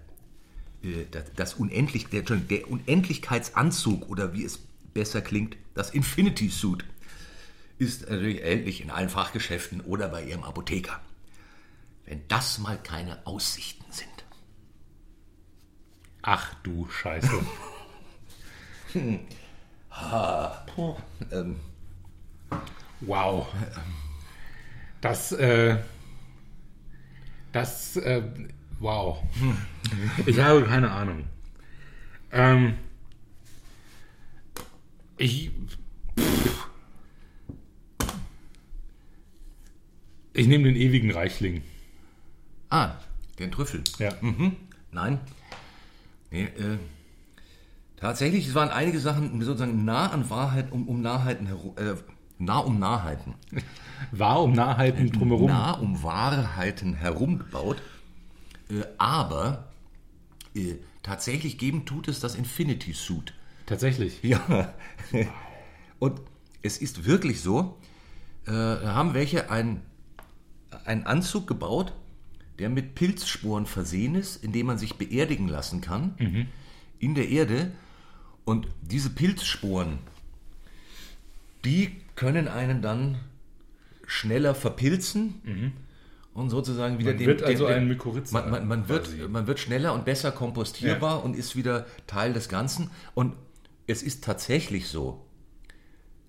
äh, 0.83 1.05
das, 1.11 1.25
das 1.35 1.53
Unendlich, 1.55 2.07
der, 2.07 2.23
der 2.23 2.69
Unendlichkeitsanzug 2.69 4.09
oder 4.09 4.33
wie 4.33 4.43
es 4.43 4.59
besser 4.93 5.21
klingt, 5.21 5.57
das 5.73 5.91
Infinity 5.91 6.49
Suit 6.49 6.83
ist 7.77 8.09
natürlich 8.09 8.41
erhältlich 8.41 8.81
in 8.81 8.91
allen 8.91 9.09
Fachgeschäften 9.09 9.81
oder 9.81 10.07
bei 10.09 10.23
Ihrem 10.23 10.43
Apotheker. 10.43 10.99
Wenn 12.05 12.21
das 12.27 12.59
mal 12.59 12.77
keine 12.77 13.25
Aussichten 13.25 13.91
sind. 13.91 14.09
Ach 16.21 16.53
du 16.63 16.87
Scheiße. 16.89 17.31
Ähm, 21.31 21.59
Wow. 23.01 23.47
Das, 25.01 25.31
äh, 25.31 25.77
das, 27.51 27.97
äh, 27.97 28.21
wow. 28.79 29.23
Ich 30.25 30.39
habe 30.39 30.63
keine 30.63 30.91
Ahnung. 30.91 31.25
Ähm, 32.31 32.75
ich, 35.17 35.51
pff. 36.17 36.67
ich 40.33 40.47
nehme 40.47 40.65
den 40.65 40.75
ewigen 40.75 41.11
Reichling. 41.11 41.63
ah, 42.69 42.95
den 43.39 43.51
Trüffel. 43.51 43.83
Ja. 43.97 44.13
Nein. 44.91 45.19
Nee, 46.29 46.43
äh, 46.43 46.77
tatsächlich, 47.97 48.47
es 48.47 48.55
waren 48.55 48.69
einige 48.69 48.99
Sachen 48.99 49.41
sozusagen 49.41 49.83
nah 49.83 50.11
an 50.11 50.29
Wahrheit, 50.29 50.71
um, 50.71 50.87
um 50.87 51.01
Nahheiten 51.01 51.47
herum. 51.47 51.75
Äh, 51.77 51.95
nah 52.45 52.59
um 52.59 52.79
Nahheiten. 52.79 53.35
War 54.11 54.41
um 54.41 54.53
Nahheiten 54.53 55.11
drumherum. 55.11 55.47
Nah 55.47 55.71
um 55.73 56.01
Wahrheiten 56.03 56.93
herumgebaut. 56.93 57.81
Äh, 58.69 58.83
aber 58.97 59.71
äh, 60.55 60.75
tatsächlich 61.03 61.57
geben 61.57 61.85
tut 61.85 62.07
es 62.07 62.19
das 62.19 62.35
Infinity 62.35 62.93
Suit. 62.93 63.33
Tatsächlich. 63.65 64.21
Ja. 64.23 64.73
Und 65.99 66.19
es 66.61 66.77
ist 66.77 67.05
wirklich 67.05 67.41
so, 67.41 67.77
äh, 68.47 68.51
haben 68.51 69.13
welche 69.13 69.51
ein, 69.51 69.81
einen 70.85 71.05
Anzug 71.05 71.47
gebaut, 71.47 71.93
der 72.59 72.69
mit 72.69 72.95
Pilzsporen 72.95 73.65
versehen 73.65 74.15
ist, 74.15 74.43
in 74.43 74.51
dem 74.51 74.67
man 74.67 74.77
sich 74.77 74.95
beerdigen 74.95 75.47
lassen 75.47 75.81
kann 75.81 76.47
in 76.99 77.15
der 77.15 77.29
Erde. 77.29 77.71
Und 78.45 78.67
diese 78.81 79.09
Pilzsporen, 79.09 79.99
die 81.65 82.00
können 82.15 82.47
einen 82.47 82.81
dann 82.81 83.19
schneller 84.05 84.55
verpilzen 84.55 85.41
und 86.33 86.49
sozusagen 86.49 86.97
wieder 86.97 87.13
Man 87.13 87.25
wird 87.25 87.43
also 87.43 87.65
ein 87.65 87.87
Mykorrhiza 87.87 88.39
Man, 88.39 88.51
man, 88.51 88.67
man, 88.67 88.89
wird, 88.89 89.29
man 89.29 89.47
wird 89.47 89.59
schneller 89.59 89.93
und 89.93 90.05
besser 90.05 90.31
kompostierbar 90.31 91.23
und 91.23 91.35
ist 91.35 91.55
wieder 91.55 91.85
Teil 92.07 92.33
des 92.33 92.49
Ganzen. 92.49 92.89
Und 93.13 93.35
es 93.87 94.03
ist 94.03 94.23
tatsächlich 94.23 94.87
so, 94.87 95.25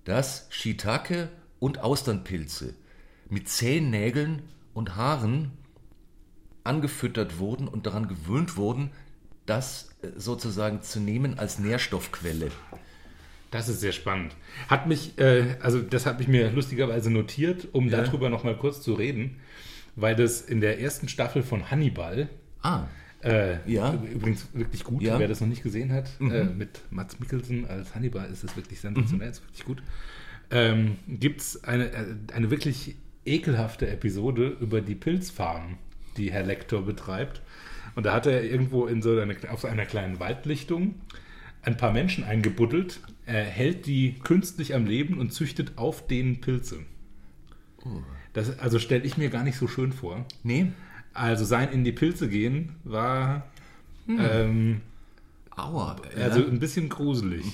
dass 0.05 0.47
Shiitake 0.51 1.29
und 1.61 1.79
Austernpilze 1.79 2.75
mit 3.29 3.49
Zehennägeln 3.49 4.43
und 4.75 4.97
Haaren 4.97 5.53
angefüttert 6.65 7.39
wurden 7.39 7.69
und 7.69 7.87
daran 7.87 8.09
gewöhnt 8.09 8.57
wurden, 8.57 8.91
das 9.47 9.91
äh, 10.03 10.09
sozusagen 10.17 10.83
zu 10.83 11.01
nehmen 11.01 11.39
als 11.39 11.59
Nährstoffquelle. 11.59 12.51
Das 13.53 13.69
ist 13.69 13.81
sehr 13.81 13.93
spannend. 13.93 14.35
Hat 14.69 14.87
mich, 14.89 15.17
äh, 15.19 15.57
also 15.61 15.81
das 15.81 16.07
habe 16.07 16.21
ich 16.23 16.27
mir 16.29 16.51
lustigerweise 16.51 17.11
notiert, 17.11 17.69
um 17.73 17.89
Ja. 17.89 18.03
darüber 18.03 18.29
noch 18.31 18.43
mal 18.45 18.57
kurz 18.57 18.81
zu 18.83 18.95
reden, 18.95 19.37
weil 19.95 20.17
das 20.17 20.41
in 20.41 20.61
der 20.61 20.81
ersten 20.81 21.07
Staffel 21.09 21.43
von 21.45 21.71
Hannibal, 21.71 22.29
Ah, 22.63 22.87
äh, 23.23 23.57
Ja. 23.71 23.93
übrigens 24.13 24.49
wirklich 24.55 24.85
gut, 24.85 25.03
Ja. 25.03 25.19
wer 25.19 25.29
das 25.29 25.41
noch 25.41 25.49
nicht 25.49 25.63
gesehen 25.63 25.93
hat, 25.93 26.09
äh, 26.21 26.45
mit 26.45 26.81
Mats 26.91 27.21
Mikkelsen 27.21 27.67
als 27.69 27.95
Hannibal 27.95 28.29
ist 28.31 28.43
es 28.43 28.57
wirklich 28.57 28.81
sensationell, 28.81 29.31
ist 29.31 29.43
wirklich 29.45 29.65
gut, 29.65 29.83
ähm, 30.51 30.97
gibt 31.09 31.41
es 31.41 31.63
eine, 31.65 31.93
äh, 31.93 32.05
eine 32.35 32.51
wirklich 32.51 32.95
ekelhafte 33.25 33.89
Episode 33.89 34.57
über 34.61 34.81
die 34.81 34.95
Pilzfarm, 34.95 35.77
die 36.17 36.33
Herr 36.33 36.43
Lektor 36.45 36.85
betreibt. 36.85 37.43
Und 37.95 38.07
da 38.07 38.13
hat 38.15 38.27
er 38.27 38.43
irgendwo 38.45 38.87
in 38.87 39.03
so 39.03 39.19
eine, 39.19 39.37
auf 39.51 39.65
einer 39.65 39.85
kleinen 39.87 40.19
Waldlichtung 40.21 40.95
ein 41.63 41.77
paar 41.77 41.93
Menschen 41.93 42.25
eingebuddelt, 42.25 43.01
er 43.27 43.45
hält 43.45 43.87
die 43.87 44.15
künstlich 44.23 44.75
am 44.75 44.87
Leben 44.87 45.19
und 45.19 45.33
züchtet 45.33 45.73
auf 45.79 46.07
denen 46.07 46.41
Pilze. 46.41 46.81
Das, 48.33 48.59
also 48.59 48.79
stelle 48.79 49.05
ich 49.05 49.17
mir 49.17 49.29
gar 49.31 49.43
nicht 49.45 49.57
so 49.59 49.69
schön 49.69 49.93
vor. 49.93 50.25
nee, 50.43 50.73
Also 51.15 51.45
sein 51.45 51.71
in 51.73 51.85
die 51.85 51.93
Pilze 51.93 52.29
gehen 52.29 52.77
war 52.85 53.47
ähm, 54.09 54.81
aua. 55.51 55.97
also 56.17 56.45
ein 56.47 56.59
bisschen 56.59 56.89
gruselig, 56.89 57.45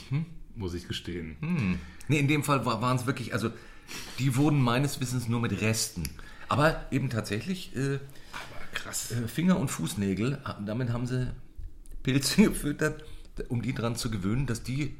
muss 0.54 0.74
ich 0.74 0.86
gestehen. 0.88 1.78
Nee, 2.08 2.18
in 2.18 2.28
dem 2.28 2.44
Fall 2.44 2.64
war- 2.64 2.80
waren 2.80 2.96
es 2.96 3.06
wirklich, 3.06 3.32
also 3.34 3.50
die 4.18 4.36
wurden 4.36 4.60
meines 4.60 5.00
Wissens 5.00 5.28
nur 5.28 5.40
mit 5.40 5.60
Resten. 5.60 6.04
Aber 6.48 6.86
eben 6.90 7.10
tatsächlich 7.10 7.74
äh, 7.76 7.98
krass. 8.72 9.12
äh, 9.12 9.28
Finger- 9.28 9.58
und 9.58 9.68
Fußnägel, 9.68 10.38
damit 10.64 10.90
haben 10.90 11.06
sie 11.06 11.30
Pilze 12.02 12.42
gefüttert, 12.48 13.04
um 13.48 13.62
die 13.62 13.74
dran 13.74 13.96
zu 13.96 14.10
gewöhnen, 14.10 14.46
dass 14.46 14.62
die 14.62 14.94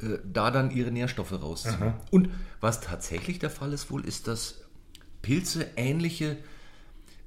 äh, 0.00 0.18
da 0.30 0.50
dann 0.50 0.70
ihre 0.70 0.90
Nährstoffe 0.90 1.32
rausziehen. 1.32 1.94
Und 2.10 2.28
was 2.60 2.80
tatsächlich 2.80 3.38
der 3.38 3.50
Fall 3.50 3.72
ist 3.72 3.90
wohl, 3.90 4.04
ist, 4.04 4.26
dass 4.28 4.60
Pilze 5.22 5.66
ähnliche, 5.76 6.36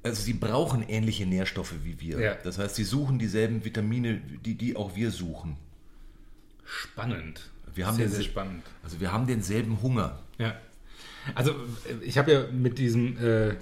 also 0.03 0.21
sie 0.21 0.33
brauchen 0.33 0.87
ähnliche 0.87 1.25
Nährstoffe 1.25 1.73
wie 1.83 1.99
wir. 1.99 2.19
Ja. 2.19 2.35
Das 2.43 2.57
heißt, 2.59 2.75
sie 2.75 2.83
suchen 2.83 3.19
dieselben 3.19 3.65
Vitamine, 3.65 4.21
die, 4.45 4.55
die 4.55 4.75
auch 4.75 4.95
wir 4.95 5.11
suchen. 5.11 5.57
Spannend. 6.65 7.49
Wir 7.73 7.87
haben 7.87 7.95
sehr, 7.97 8.07
den- 8.07 8.13
sehr 8.13 8.23
spannend. 8.23 8.63
Also 8.83 8.99
wir 8.99 9.11
haben 9.11 9.27
denselben 9.27 9.81
Hunger. 9.81 10.19
Ja. 10.37 10.55
Also 11.35 11.51
äh, 11.51 12.03
ich 12.03 12.17
habe 12.17 12.31
ja 12.31 12.47
mit 12.51 12.77
diesem 12.79 13.17
äh, 13.23 13.55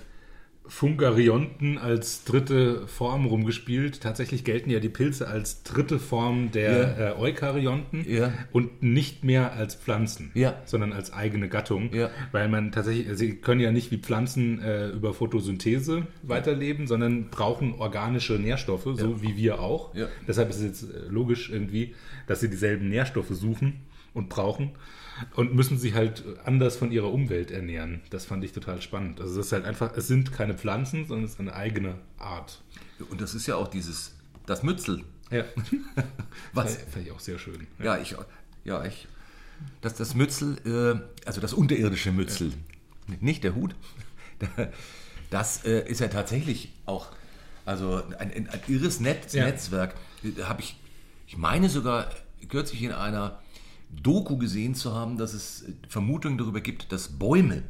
Funkarionten 0.68 1.78
als 1.78 2.24
dritte 2.24 2.88
Form 2.88 3.26
rumgespielt. 3.26 4.02
Tatsächlich 4.02 4.44
gelten 4.44 4.70
ja 4.70 4.80
die 4.80 4.90
Pilze 4.90 5.28
als 5.28 5.64
dritte 5.64 6.00
Form 6.00 6.52
der 6.52 7.16
äh, 7.16 7.20
Eukaryonten 7.20 8.06
Ja. 8.10 8.34
und 8.52 8.82
nicht 8.84 9.24
mehr 9.24 9.54
als 9.54 9.76
Pflanzen, 9.76 10.32
Ja. 10.34 10.62
sondern 10.66 10.94
als 10.94 11.14
eigene 11.14 11.50
Gattung. 11.50 11.94
Ja. 11.94 12.10
Weil 12.32 12.50
man 12.50 12.72
tatsächlich, 12.72 13.08
sie 13.18 13.36
können 13.36 13.62
ja 13.62 13.72
nicht 13.72 13.92
wie 13.92 13.98
Pflanzen 13.98 14.60
äh, 14.62 14.90
über 14.90 15.14
Photosynthese 15.14 16.08
weiterleben, 16.24 16.88
sondern 16.88 17.30
brauchen 17.30 17.74
organische 17.76 18.34
Nährstoffe, 18.34 18.88
so 18.96 19.22
wie 19.22 19.36
wir 19.38 19.60
auch. 19.60 19.94
Ja. 19.96 20.08
Deshalb 20.28 20.50
ist 20.50 20.58
es 20.58 20.64
jetzt 20.64 20.84
äh, 20.84 21.08
logisch 21.10 21.50
irgendwie, 21.50 21.94
dass 22.28 22.40
sie 22.40 22.50
dieselben 22.50 22.90
Nährstoffe 22.90 23.30
suchen 23.30 23.82
und 24.14 24.30
brauchen 24.30 24.72
und 25.36 25.54
müssen 25.54 25.78
sich 25.78 25.94
halt 25.94 26.24
anders 26.44 26.78
von 26.78 26.92
ihrer 26.92 27.12
Umwelt 27.12 27.52
ernähren. 27.52 28.02
Das 28.10 28.26
fand 28.26 28.44
ich 28.44 28.52
total 28.52 28.82
spannend. 28.82 29.22
Also 29.22 29.40
es 29.40 29.48
ist 29.48 29.52
halt 29.52 29.66
einfach, 29.66 29.96
es 29.96 30.08
sind 30.08 30.32
keine 30.32 30.56
Pflanzen, 30.56 31.06
sondern 31.08 31.26
es 31.26 31.32
ist 31.34 31.40
eine 31.40 31.56
eigene 31.56 31.96
Art. 32.18 32.62
Und 33.10 33.22
das 33.22 33.34
ist 33.36 33.48
ja 33.48 33.56
auch 33.56 33.68
dieses, 33.68 34.14
das 34.46 34.64
Mützel. 34.64 35.04
Ja, 35.32 35.44
Was? 36.54 36.78
fand, 36.78 37.06
ich 37.06 37.12
auch 37.12 37.20
sehr 37.20 37.40
schön. 37.40 37.68
Ja, 37.80 37.98
ich, 37.98 38.16
ja, 38.64 38.86
ich, 38.86 39.08
das, 39.82 39.96
das 39.96 40.16
Mützel, 40.16 40.58
äh, 40.66 41.28
also 41.28 41.42
das 41.42 41.54
unterirdische 41.54 42.12
Mützel, 42.12 42.52
nicht 43.20 43.44
der 43.44 43.56
Hut, 43.56 43.76
das 45.30 45.66
äh, 45.66 45.90
ist 45.90 46.02
ja 46.02 46.08
tatsächlich 46.10 46.72
auch, 46.86 47.08
also 47.66 48.04
ein, 48.20 48.32
ein, 48.32 48.50
irres 48.68 49.00
Netz, 49.00 49.34
Ja. 49.34 49.46
Netzwerk. 49.46 49.96
Da 50.38 50.50
habe 50.50 50.62
ich, 50.62 50.78
ich 51.28 51.38
meine 51.38 51.70
sogar 51.70 52.10
kürzlich 52.50 52.84
in 52.84 52.92
einer 52.92 53.40
Doku 54.02 54.38
gesehen 54.38 54.76
zu 54.76 54.94
haben, 54.94 55.18
dass 55.18 55.34
es 55.34 55.64
äh, 55.64 55.74
Vermutungen 55.90 56.38
darüber 56.38 56.62
gibt, 56.62 56.92
dass 56.92 57.08
Bäume 57.20 57.64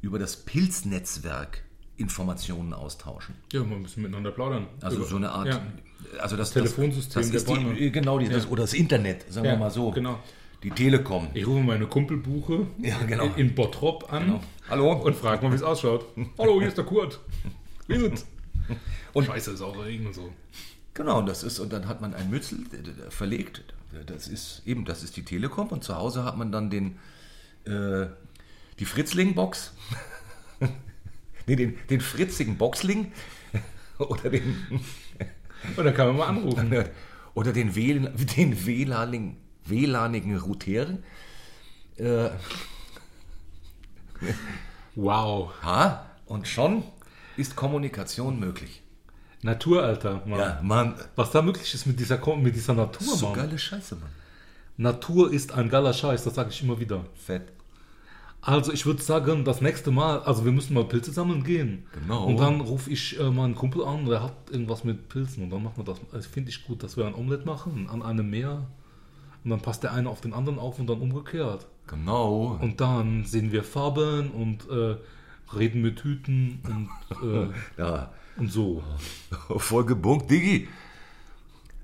über 0.00 0.18
das 0.18 0.36
Pilznetzwerk 0.36 1.62
Informationen 1.96 2.72
austauschen. 2.72 3.34
Ja, 3.52 3.62
man 3.62 3.82
muss 3.82 3.96
miteinander 3.96 4.30
plaudern. 4.32 4.66
Also 4.80 4.98
Über- 4.98 5.06
so 5.06 5.16
eine 5.16 5.30
Art, 5.30 5.48
Ja. 5.48 5.62
also 6.20 6.36
das 6.36 6.50
Telefonsystem 6.52 7.22
das, 7.22 7.30
der 7.30 7.36
ist 7.38 7.48
die, 7.48 7.54
Bäume. 7.54 7.90
genau, 7.90 8.18
die, 8.18 8.28
das, 8.28 8.48
oder 8.48 8.62
das 8.62 8.74
Internet, 8.74 9.30
sagen 9.32 9.46
Ja, 9.46 9.52
wir 9.52 9.58
mal 9.58 9.70
so. 9.70 9.90
genau. 9.90 10.18
Die 10.62 10.70
Telekom. 10.70 11.28
Ich 11.34 11.44
rufe 11.46 11.60
meine 11.62 11.86
Kumpelbuche 11.86 12.66
Ja, 12.80 12.96
genau. 13.06 13.24
in, 13.24 13.34
in 13.48 13.54
Bottrop 13.54 14.12
an 14.12 14.40
Hallo. 14.68 14.92
und 14.92 15.14
frage 15.16 15.44
mal, 15.44 15.50
wie 15.50 15.56
es 15.56 15.62
ausschaut. 15.62 16.06
Hallo, 16.38 16.58
hier 16.60 16.68
ist 16.68 16.76
der 16.78 16.84
Kurt. 16.84 17.18
Wie 17.88 17.94
es? 17.94 18.26
Und- 19.12 19.26
Scheiße, 19.26 19.50
ist 19.52 19.60
auch 19.62 19.76
Regen 19.84 20.06
und 20.06 20.14
so. 20.14 20.32
Genau, 20.94 21.18
und 21.18 21.26
das 21.26 21.42
ist, 21.42 21.58
und 21.58 21.72
dann 21.72 21.88
hat 21.88 22.00
man 22.00 22.14
ein 22.14 22.30
Mützel 22.30 22.60
äh, 22.72 22.76
äh, 22.76 23.10
verlegt. 23.10 23.62
Das 24.06 24.28
ist 24.28 24.62
eben, 24.66 24.84
das 24.84 25.02
ist 25.02 25.16
die 25.16 25.24
Telekom 25.24 25.68
und 25.68 25.84
zu 25.84 25.96
Hause 25.96 26.24
hat 26.24 26.36
man 26.36 26.52
dann 26.52 26.70
den, 26.70 26.98
äh, 27.64 28.06
die 28.78 28.84
Fritzling-Box. 28.84 29.72
nee, 31.46 31.56
den, 31.56 31.78
den 31.88 32.00
fritzigen 32.00 32.56
Boxling. 32.56 33.12
oder 33.98 34.30
den, 34.30 34.80
dann 35.76 35.94
kann 35.94 36.08
man 36.08 36.16
mal 36.16 36.26
anrufen. 36.26 36.74
oder 37.34 37.52
den, 37.52 37.76
WL, 37.76 38.12
den 38.36 38.66
WLANigen, 38.66 39.36
WLANigen 39.66 40.36
Router. 40.38 40.98
Äh, 41.96 42.30
Wow. 44.94 45.52
ha, 45.62 46.10
und 46.26 46.46
schon 46.46 46.84
ist 47.36 47.56
Kommunikation 47.56 48.38
möglich. 48.38 48.81
Natur, 49.42 49.82
Alter. 49.82 50.22
Mann. 50.26 50.38
Ja, 50.38 50.60
Mann. 50.62 50.94
Was 51.16 51.30
da 51.32 51.42
möglich 51.42 51.72
ist 51.74 51.86
mit 51.86 51.98
dieser, 51.98 52.18
mit 52.36 52.54
dieser 52.54 52.74
Natur, 52.74 53.06
So 53.16 53.26
Mann. 53.26 53.34
geile 53.36 53.58
Scheiße, 53.58 53.96
Mann. 53.96 54.08
Natur 54.76 55.32
ist 55.32 55.52
ein 55.52 55.68
geiler 55.68 55.92
Scheiß, 55.92 56.24
das 56.24 56.34
sage 56.34 56.50
ich 56.50 56.62
immer 56.62 56.78
wieder. 56.80 57.04
Fett. 57.14 57.52
Also 58.40 58.72
ich 58.72 58.86
würde 58.86 59.00
sagen, 59.02 59.44
das 59.44 59.60
nächste 59.60 59.92
Mal, 59.92 60.20
also 60.20 60.44
wir 60.44 60.50
müssen 60.52 60.74
mal 60.74 60.84
Pilze 60.84 61.12
sammeln 61.12 61.44
gehen. 61.44 61.84
Genau. 61.92 62.24
Und 62.26 62.38
dann 62.38 62.60
rufe 62.60 62.90
ich 62.90 63.18
äh, 63.20 63.30
meinen 63.30 63.54
Kumpel 63.54 63.84
an, 63.84 64.06
der 64.06 64.22
hat 64.22 64.34
irgendwas 64.50 64.82
mit 64.82 65.08
Pilzen 65.08 65.44
und 65.44 65.50
dann 65.50 65.62
machen 65.62 65.76
wir 65.76 65.84
das. 65.84 66.00
Also 66.12 66.28
finde 66.28 66.50
ich 66.50 66.64
gut, 66.66 66.82
dass 66.82 66.96
wir 66.96 67.06
ein 67.06 67.14
Omelett 67.14 67.46
machen 67.46 67.88
an 67.88 68.02
einem 68.02 68.28
Meer. 68.30 68.66
Und 69.44 69.50
dann 69.50 69.60
passt 69.60 69.82
der 69.84 69.92
eine 69.92 70.08
auf 70.08 70.20
den 70.20 70.32
anderen 70.34 70.58
auf 70.58 70.78
und 70.78 70.88
dann 70.88 71.00
umgekehrt. 71.00 71.66
Genau. 71.86 72.58
Und 72.60 72.80
dann 72.80 73.24
sehen 73.24 73.52
wir 73.52 73.62
Farben 73.64 74.30
und 74.30 74.68
äh, 74.70 74.96
reden 75.56 75.82
mit 75.82 76.02
Hüten 76.02 76.60
und, 76.64 76.88
äh, 77.28 77.46
Ja, 77.78 78.10
und 78.36 78.50
so. 78.50 78.82
voll 79.56 79.84
gebunkt, 79.84 80.30
Digi. 80.30 80.68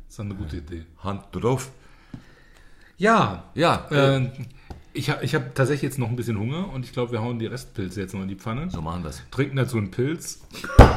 Das 0.06 0.14
ist 0.14 0.20
eine 0.20 0.34
gute 0.34 0.56
Idee. 0.56 0.84
Hand 1.02 1.24
drauf. 1.32 1.70
Ja, 2.96 3.44
Ja, 3.54 3.86
äh, 3.90 4.16
äh, 4.16 4.30
ich 4.92 5.10
habe 5.10 5.24
ich 5.24 5.34
hab 5.34 5.54
tatsächlich 5.54 5.82
jetzt 5.82 5.98
noch 5.98 6.08
ein 6.08 6.16
bisschen 6.16 6.38
Hunger 6.38 6.72
und 6.72 6.84
ich 6.84 6.92
glaube, 6.92 7.12
wir 7.12 7.22
hauen 7.22 7.38
die 7.38 7.46
Restpilze 7.46 8.00
jetzt 8.00 8.14
noch 8.14 8.22
in 8.22 8.28
die 8.28 8.34
Pfanne. 8.34 8.68
so 8.70 8.82
machen 8.82 9.04
wir 9.04 9.10
es. 9.10 9.22
Trinken 9.30 9.56
dazu 9.56 9.76
einen 9.76 9.90
Pilz. 9.90 10.40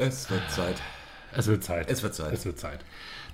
Es 0.00 0.30
wird 0.30 0.48
Zeit. 0.52 0.80
Es 1.32 1.48
wird 1.48 1.64
Zeit. 1.64 1.90
Es 1.90 2.04
wird 2.04 2.14
Zeit. 2.14 2.32
Es 2.32 2.44
wird 2.44 2.58
Zeit. 2.58 2.84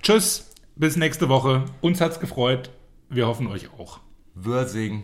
Tschüss, 0.01 0.49
bis 0.75 0.95
nächste 0.95 1.29
Woche. 1.29 1.65
Uns 1.81 2.01
hat's 2.01 2.19
gefreut. 2.19 2.71
Wir 3.07 3.27
hoffen 3.27 3.45
euch 3.45 3.69
auch. 3.77 3.99
Würsing. 4.33 5.03